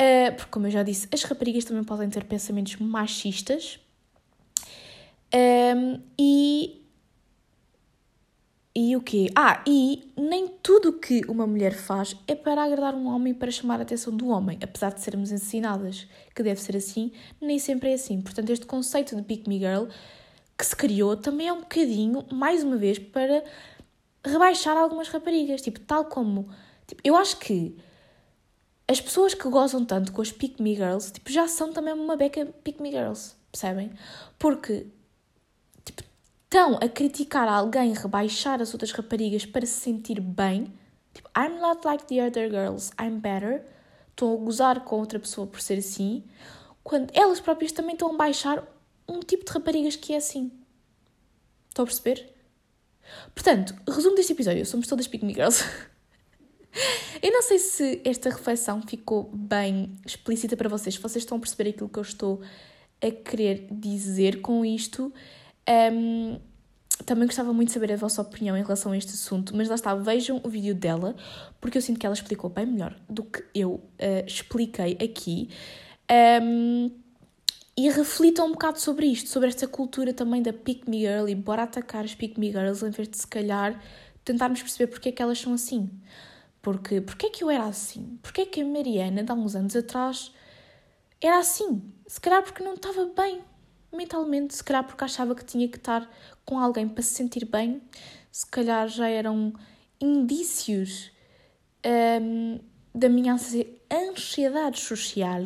Uh, 0.00 0.34
porque, 0.36 0.50
como 0.50 0.66
eu 0.66 0.70
já 0.70 0.82
disse, 0.82 1.08
as 1.12 1.22
raparigas 1.22 1.64
também 1.64 1.84
podem 1.84 2.08
ter 2.08 2.24
pensamentos 2.24 2.76
machistas. 2.76 3.78
Um, 5.34 5.38
ehm, 5.38 6.00
e 6.18 6.82
e 8.74 8.96
o 8.96 9.02
quê? 9.02 9.30
Ah, 9.36 9.62
e 9.66 10.10
nem 10.16 10.48
tudo 10.48 10.94
que 10.94 11.20
uma 11.28 11.46
mulher 11.46 11.74
faz 11.74 12.16
é 12.26 12.34
para 12.34 12.64
agradar 12.64 12.94
um 12.94 13.06
homem 13.06 13.34
para 13.34 13.50
chamar 13.50 13.78
a 13.80 13.82
atenção 13.82 14.16
do 14.16 14.28
homem, 14.28 14.58
apesar 14.62 14.94
de 14.94 15.02
sermos 15.02 15.30
ensinadas 15.30 16.08
que 16.34 16.42
deve 16.42 16.58
ser 16.58 16.78
assim, 16.78 17.12
nem 17.38 17.58
sempre 17.58 17.90
é 17.90 17.94
assim. 17.94 18.22
Portanto, 18.22 18.48
este 18.48 18.64
conceito 18.64 19.14
de 19.14 19.22
pick 19.22 19.46
me 19.46 19.58
girl 19.58 19.88
que 20.62 20.66
se 20.66 20.76
criou 20.76 21.16
também 21.16 21.48
é 21.48 21.52
um 21.52 21.62
bocadinho, 21.62 22.24
mais 22.32 22.62
uma 22.62 22.76
vez, 22.76 22.96
para 22.96 23.42
rebaixar 24.24 24.76
algumas 24.76 25.08
raparigas, 25.08 25.60
tipo, 25.60 25.80
tal 25.80 26.04
como, 26.04 26.48
tipo, 26.86 27.00
eu 27.02 27.16
acho 27.16 27.36
que 27.38 27.76
as 28.86 29.00
pessoas 29.00 29.34
que 29.34 29.48
gozam 29.48 29.84
tanto 29.84 30.12
com 30.12 30.22
as 30.22 30.30
pick 30.30 30.60
me 30.60 30.76
girls, 30.76 31.12
tipo, 31.12 31.32
já 31.32 31.48
são 31.48 31.72
também 31.72 31.92
uma 31.92 32.16
beca 32.16 32.46
pick 32.62 32.78
me 32.78 32.92
girls, 32.92 33.34
percebem? 33.50 33.90
Porque 34.38 34.86
estão 36.44 36.76
a 36.76 36.88
criticar 36.88 37.48
alguém, 37.48 37.92
rebaixar 37.92 38.62
as 38.62 38.72
outras 38.72 38.92
raparigas 38.92 39.44
para 39.44 39.66
se 39.66 39.80
sentir 39.80 40.20
bem, 40.20 40.72
tipo, 41.12 41.28
I'm 41.36 41.58
not 41.60 41.84
like 41.84 42.04
the 42.04 42.24
other 42.24 42.48
girls, 42.48 42.92
I'm 43.00 43.18
better, 43.18 43.64
estão 44.10 44.32
a 44.32 44.36
gozar 44.36 44.84
com 44.84 45.00
outra 45.00 45.18
pessoa 45.18 45.44
por 45.44 45.60
ser 45.60 45.78
assim, 45.78 46.22
quando 46.84 47.10
elas 47.14 47.40
próprias 47.40 47.72
também 47.72 47.94
estão 47.94 48.14
a 48.14 48.16
baixar 48.16 48.62
um 49.08 49.20
tipo 49.20 49.44
de 49.44 49.52
raparigas 49.52 49.96
que 49.96 50.12
é 50.12 50.16
assim. 50.16 50.50
Estão 51.68 51.84
a 51.84 51.86
perceber? 51.86 52.32
Portanto, 53.34 53.74
resumo 53.88 54.14
deste 54.16 54.32
episódio, 54.32 54.64
somos 54.66 54.86
todas 54.86 55.06
pick 55.06 55.22
me 55.22 55.34
girls. 55.34 55.64
eu 57.22 57.32
não 57.32 57.42
sei 57.42 57.58
se 57.58 58.00
esta 58.04 58.30
reflexão 58.30 58.82
ficou 58.82 59.30
bem 59.32 59.94
explícita 60.06 60.56
para 60.56 60.68
vocês, 60.68 60.94
se 60.94 61.00
vocês 61.00 61.22
estão 61.24 61.38
a 61.38 61.40
perceber 61.40 61.70
aquilo 61.70 61.88
que 61.88 61.98
eu 61.98 62.02
estou 62.02 62.40
a 63.00 63.10
querer 63.10 63.66
dizer 63.70 64.40
com 64.40 64.64
isto. 64.64 65.12
Um, 65.92 66.38
também 67.04 67.26
gostava 67.26 67.52
muito 67.52 67.68
de 67.68 67.74
saber 67.74 67.92
a 67.92 67.96
vossa 67.96 68.22
opinião 68.22 68.56
em 68.56 68.62
relação 68.62 68.92
a 68.92 68.96
este 68.96 69.12
assunto, 69.12 69.56
mas 69.56 69.68
lá 69.68 69.74
está, 69.74 69.94
vejam 69.94 70.40
o 70.44 70.48
vídeo 70.48 70.74
dela, 70.74 71.16
porque 71.60 71.78
eu 71.78 71.82
sinto 71.82 71.98
que 71.98 72.06
ela 72.06 72.14
explicou 72.14 72.48
bem 72.48 72.66
melhor 72.66 72.96
do 73.08 73.24
que 73.24 73.42
eu 73.54 73.72
uh, 73.72 74.26
expliquei 74.26 74.96
aqui. 75.02 75.48
Um, 76.42 76.90
e 77.76 77.88
reflitam 77.88 78.46
um 78.46 78.52
bocado 78.52 78.78
sobre 78.80 79.06
isto, 79.06 79.28
sobre 79.30 79.48
esta 79.48 79.66
cultura 79.66 80.12
também 80.12 80.42
da 80.42 80.52
pick 80.52 80.86
me 80.86 81.00
girl 81.00 81.28
e 81.28 81.34
bora 81.34 81.62
atacar 81.62 82.04
as 82.04 82.14
pick 82.14 82.36
me 82.38 82.50
girls 82.50 82.84
em 82.84 82.90
vez 82.90 83.08
de 83.08 83.16
se 83.16 83.26
calhar 83.26 83.82
tentarmos 84.24 84.60
perceber 84.60 84.88
porque 84.88 85.08
é 85.08 85.12
que 85.12 85.22
elas 85.22 85.38
são 85.38 85.54
assim. 85.54 85.90
Porque, 86.60 87.00
porque 87.00 87.26
é 87.26 87.30
que 87.30 87.42
eu 87.42 87.50
era 87.50 87.64
assim? 87.64 88.18
Porque 88.22 88.42
é 88.42 88.46
que 88.46 88.60
a 88.60 88.64
Mariana, 88.64 89.24
de 89.24 89.32
há 89.32 89.34
uns 89.34 89.56
anos 89.56 89.74
atrás, 89.74 90.32
era 91.20 91.38
assim? 91.38 91.82
Se 92.06 92.20
calhar 92.20 92.42
porque 92.42 92.62
não 92.62 92.74
estava 92.74 93.06
bem 93.06 93.40
mentalmente, 93.92 94.54
se 94.54 94.64
calhar 94.64 94.84
porque 94.84 95.04
achava 95.04 95.34
que 95.34 95.44
tinha 95.44 95.68
que 95.68 95.76
estar 95.76 96.08
com 96.44 96.58
alguém 96.58 96.88
para 96.88 97.02
se 97.02 97.14
sentir 97.14 97.44
bem, 97.44 97.82
se 98.30 98.46
calhar 98.46 98.88
já 98.88 99.08
eram 99.08 99.52
indícios 100.00 101.10
um, 102.20 102.58
da 102.94 103.08
minha 103.08 103.36
ansiedade 103.90 104.80
social, 104.80 105.42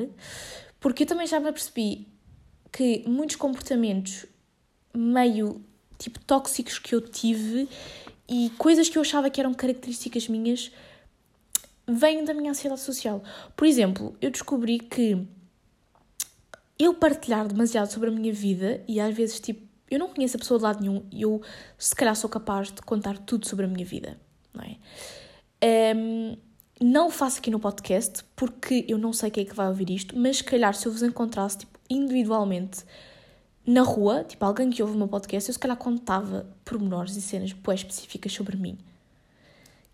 porque 0.80 1.02
eu 1.02 1.06
também 1.06 1.26
já 1.26 1.40
me 1.40 1.48
apercebi 1.48 2.06
que 2.72 3.04
muitos 3.06 3.36
comportamentos 3.36 4.26
meio 4.94 5.62
tipo 5.98 6.20
tóxicos 6.20 6.78
que 6.78 6.94
eu 6.94 7.00
tive 7.00 7.68
e 8.28 8.50
coisas 8.58 8.88
que 8.88 8.98
eu 8.98 9.02
achava 9.02 9.30
que 9.30 9.40
eram 9.40 9.54
características 9.54 10.28
minhas 10.28 10.70
vêm 11.86 12.24
da 12.24 12.34
minha 12.34 12.50
ansiedade 12.50 12.80
social. 12.80 13.22
Por 13.56 13.66
exemplo, 13.66 14.16
eu 14.20 14.30
descobri 14.30 14.78
que 14.78 15.26
eu 16.78 16.92
partilhar 16.94 17.46
demasiado 17.46 17.90
sobre 17.90 18.10
a 18.10 18.12
minha 18.12 18.32
vida 18.32 18.82
e 18.86 19.00
às 19.00 19.14
vezes, 19.14 19.40
tipo, 19.40 19.66
eu 19.90 19.98
não 19.98 20.08
conheço 20.08 20.36
a 20.36 20.40
pessoa 20.40 20.58
de 20.58 20.64
lado 20.64 20.80
nenhum 20.80 21.06
e 21.10 21.22
eu, 21.22 21.40
se 21.78 21.94
calhar, 21.94 22.14
sou 22.16 22.28
capaz 22.28 22.72
de 22.72 22.82
contar 22.82 23.16
tudo 23.18 23.46
sobre 23.46 23.64
a 23.66 23.68
minha 23.68 23.84
vida, 23.84 24.18
não 24.52 24.64
é? 24.64 24.76
Um, 25.94 26.36
não 26.80 27.08
faço 27.08 27.38
aqui 27.38 27.50
no 27.50 27.58
podcast 27.58 28.22
porque 28.34 28.84
eu 28.88 28.98
não 28.98 29.12
sei 29.12 29.30
quem 29.30 29.44
é 29.44 29.46
que 29.46 29.54
vai 29.54 29.68
ouvir 29.68 29.88
isto, 29.88 30.18
mas 30.18 30.38
se 30.38 30.44
calhar 30.44 30.74
se 30.74 30.86
eu 30.86 30.92
vos 30.92 31.02
encontrasse, 31.02 31.58
tipo, 31.58 31.75
individualmente 31.88 32.84
na 33.66 33.82
rua, 33.82 34.24
tipo, 34.24 34.44
alguém 34.44 34.70
que 34.70 34.82
ouve 34.82 34.94
o 34.94 34.98
meu 34.98 35.08
podcast, 35.08 35.48
eu 35.50 35.52
se 35.52 35.58
calhar 35.58 35.76
contava 35.76 36.46
pormenores 36.64 37.16
e 37.16 37.22
cenas 37.22 37.52
bué 37.52 37.74
específicas 37.74 38.32
sobre 38.32 38.56
mim 38.56 38.78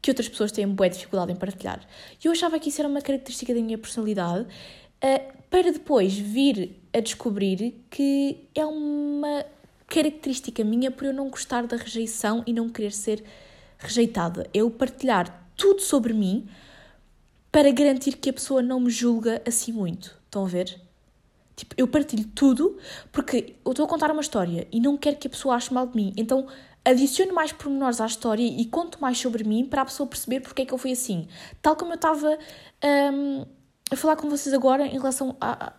que 0.03 0.11
outras 0.11 0.29
pessoas 0.29 0.51
têm 0.51 0.67
boa 0.67 0.91
dificuldade 0.91 1.31
em 1.31 1.37
partilhar. 1.37 1.81
E 2.23 2.27
eu 2.27 2.33
achava 2.33 2.59
que 2.59 2.69
isso 2.69 2.81
era 2.81 2.89
uma 2.89 3.01
característica 3.01 3.55
da 3.55 3.61
minha 3.61 3.79
personalidade 3.79 4.43
uh, 4.43 5.33
para 5.49 5.73
depois 5.73 6.19
vir 6.19 6.77
a 6.93 6.99
descobrir 6.99 7.81
que 7.89 8.49
é 8.53 8.67
uma 8.67 9.47
característica 9.87 10.65
minha 10.65 10.91
por 10.91 11.07
eu 11.07 11.15
não 11.15 11.31
gostar 11.31 11.67
da 11.67 11.77
rejeição 11.77 12.43
e 12.47 12.53
não 12.53 12.69
querer 12.69 12.91
ser 12.91 13.23
rejeitada. 13.79 14.49
Eu 14.53 14.71
partilhar 14.71 15.49
tudo 15.57 15.81
sobre 15.81 16.13
mim 16.13 16.49
para 17.53 17.71
garantir 17.71 18.17
que 18.17 18.31
a 18.31 18.33
pessoa 18.33 18.61
não 18.61 18.81
me 18.81 18.91
julga 18.91 19.41
assim 19.47 19.71
muito. 19.71 20.19
Estão 20.25 20.45
a 20.45 20.49
ver? 20.49 20.81
Tipo, 21.63 21.77
eu 21.79 21.87
partilho 21.87 22.25
tudo 22.35 22.77
porque 23.13 23.55
eu 23.65 23.71
estou 23.71 23.87
a 23.87 23.89
contar 23.89 24.11
uma 24.11 24.21
história 24.21 24.67
e 24.73 24.81
não 24.81 24.97
quero 24.97 25.17
que 25.17 25.29
a 25.29 25.31
pessoa 25.31 25.55
ache 25.55 25.73
mal 25.73 25.87
de 25.87 25.95
mim. 25.95 26.13
Então 26.17 26.49
adiciono 26.85 27.33
mais 27.33 27.53
pormenores 27.53 28.01
à 28.01 28.07
história 28.07 28.43
e 28.43 28.65
conto 28.67 29.01
mais 29.01 29.17
sobre 29.19 29.45
mim 29.45 29.65
para 29.65 29.83
a 29.83 29.85
pessoa 29.85 30.09
perceber 30.09 30.41
porque 30.41 30.63
é 30.63 30.65
que 30.67 30.75
eu 30.75 30.79
fui 30.79 30.91
assim. 30.91 31.29
Tal 31.63 31.77
como 31.77 31.93
eu 31.93 31.95
estava. 31.95 32.37
Um, 32.85 33.47
a 33.93 33.97
falar 33.97 34.17
com 34.17 34.29
vocês 34.29 34.55
agora 34.55 34.87
em 34.87 34.93
relação 34.93 35.37
a, 35.39 35.67
a, 35.67 35.73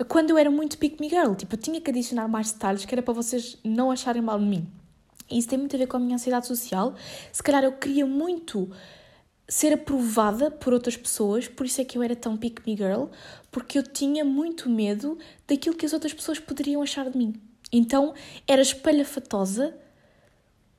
a, 0.00 0.04
quando 0.04 0.30
eu 0.30 0.36
era 0.36 0.50
muito 0.50 0.76
pick 0.76 1.00
me 1.00 1.08
girl. 1.08 1.34
Tipo, 1.34 1.54
eu 1.54 1.58
tinha 1.58 1.80
que 1.80 1.88
adicionar 1.88 2.28
mais 2.28 2.52
detalhes 2.52 2.84
que 2.84 2.94
era 2.94 3.00
para 3.00 3.14
vocês 3.14 3.56
não 3.64 3.90
acharem 3.90 4.20
mal 4.20 4.38
de 4.38 4.44
mim. 4.44 4.68
E 5.30 5.38
isso 5.38 5.48
tem 5.48 5.58
muito 5.58 5.74
a 5.74 5.78
ver 5.78 5.86
com 5.86 5.96
a 5.96 6.00
minha 6.00 6.16
ansiedade 6.16 6.46
social. 6.46 6.94
Se 7.32 7.42
calhar 7.42 7.64
eu 7.64 7.72
queria 7.72 8.04
muito 8.04 8.70
ser 9.50 9.72
aprovada 9.72 10.48
por 10.48 10.72
outras 10.72 10.96
pessoas, 10.96 11.48
por 11.48 11.66
isso 11.66 11.80
é 11.80 11.84
que 11.84 11.98
eu 11.98 12.02
era 12.04 12.14
tão 12.14 12.36
pick 12.36 12.64
me 12.64 12.76
girl, 12.76 13.06
porque 13.50 13.76
eu 13.76 13.82
tinha 13.82 14.24
muito 14.24 14.70
medo 14.70 15.18
daquilo 15.46 15.74
que 15.74 15.84
as 15.84 15.92
outras 15.92 16.14
pessoas 16.14 16.38
poderiam 16.38 16.80
achar 16.80 17.10
de 17.10 17.18
mim. 17.18 17.34
Então 17.72 18.14
era 18.46 18.62
espalhafatosa 18.62 19.74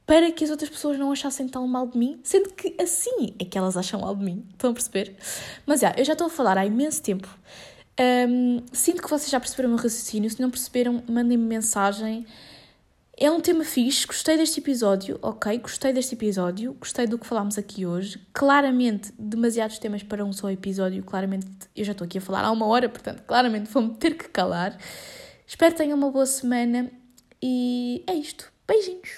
para 0.05 0.31
que 0.31 0.45
as 0.45 0.49
outras 0.49 0.69
pessoas 0.69 0.97
não 0.97 1.11
achassem 1.11 1.49
tão 1.49 1.67
mal 1.67 1.85
de 1.85 1.97
mim, 1.97 2.21
sendo 2.23 2.53
que 2.53 2.73
assim 2.81 3.35
é 3.37 3.43
que 3.43 3.57
elas 3.57 3.75
acham 3.75 3.99
mal 3.99 4.15
de 4.15 4.23
mim. 4.23 4.45
Estão 4.51 4.71
a 4.71 4.73
perceber? 4.73 5.17
Mas 5.65 5.81
já, 5.81 5.93
eu 5.97 6.05
já 6.05 6.13
estou 6.13 6.27
a 6.27 6.29
falar 6.29 6.57
há 6.57 6.65
imenso 6.65 7.01
tempo. 7.01 7.27
Um, 7.99 8.63
sinto 8.71 9.01
que 9.01 9.09
vocês 9.09 9.29
já 9.29 9.39
perceberam 9.39 9.69
o 9.69 9.73
meu 9.73 9.83
raciocínio. 9.83 10.29
Se 10.29 10.41
não 10.41 10.49
perceberam, 10.49 11.03
mandem-me 11.09 11.45
mensagem. 11.45 12.25
É 13.23 13.29
um 13.29 13.39
tema 13.39 13.63
fixe, 13.63 14.07
gostei 14.07 14.35
deste 14.35 14.59
episódio, 14.59 15.19
ok? 15.21 15.55
Gostei 15.59 15.93
deste 15.93 16.15
episódio, 16.15 16.73
gostei 16.73 17.05
do 17.05 17.19
que 17.19 17.27
falámos 17.27 17.55
aqui 17.55 17.85
hoje. 17.85 18.19
Claramente, 18.33 19.13
demasiados 19.15 19.77
temas 19.77 20.01
para 20.01 20.25
um 20.25 20.33
só 20.33 20.49
episódio. 20.49 21.03
Claramente, 21.03 21.45
eu 21.75 21.85
já 21.85 21.91
estou 21.91 22.05
aqui 22.05 22.17
a 22.17 22.21
falar 22.21 22.43
há 22.43 22.49
uma 22.49 22.65
hora, 22.65 22.89
portanto, 22.89 23.21
claramente 23.21 23.69
vou-me 23.69 23.93
ter 23.93 24.15
que 24.15 24.27
calar. 24.27 24.75
Espero 25.45 25.73
que 25.73 25.77
tenham 25.77 25.99
uma 25.99 26.09
boa 26.09 26.25
semana 26.25 26.89
e 27.39 28.03
é 28.07 28.15
isto. 28.15 28.51
Beijinhos! 28.67 29.11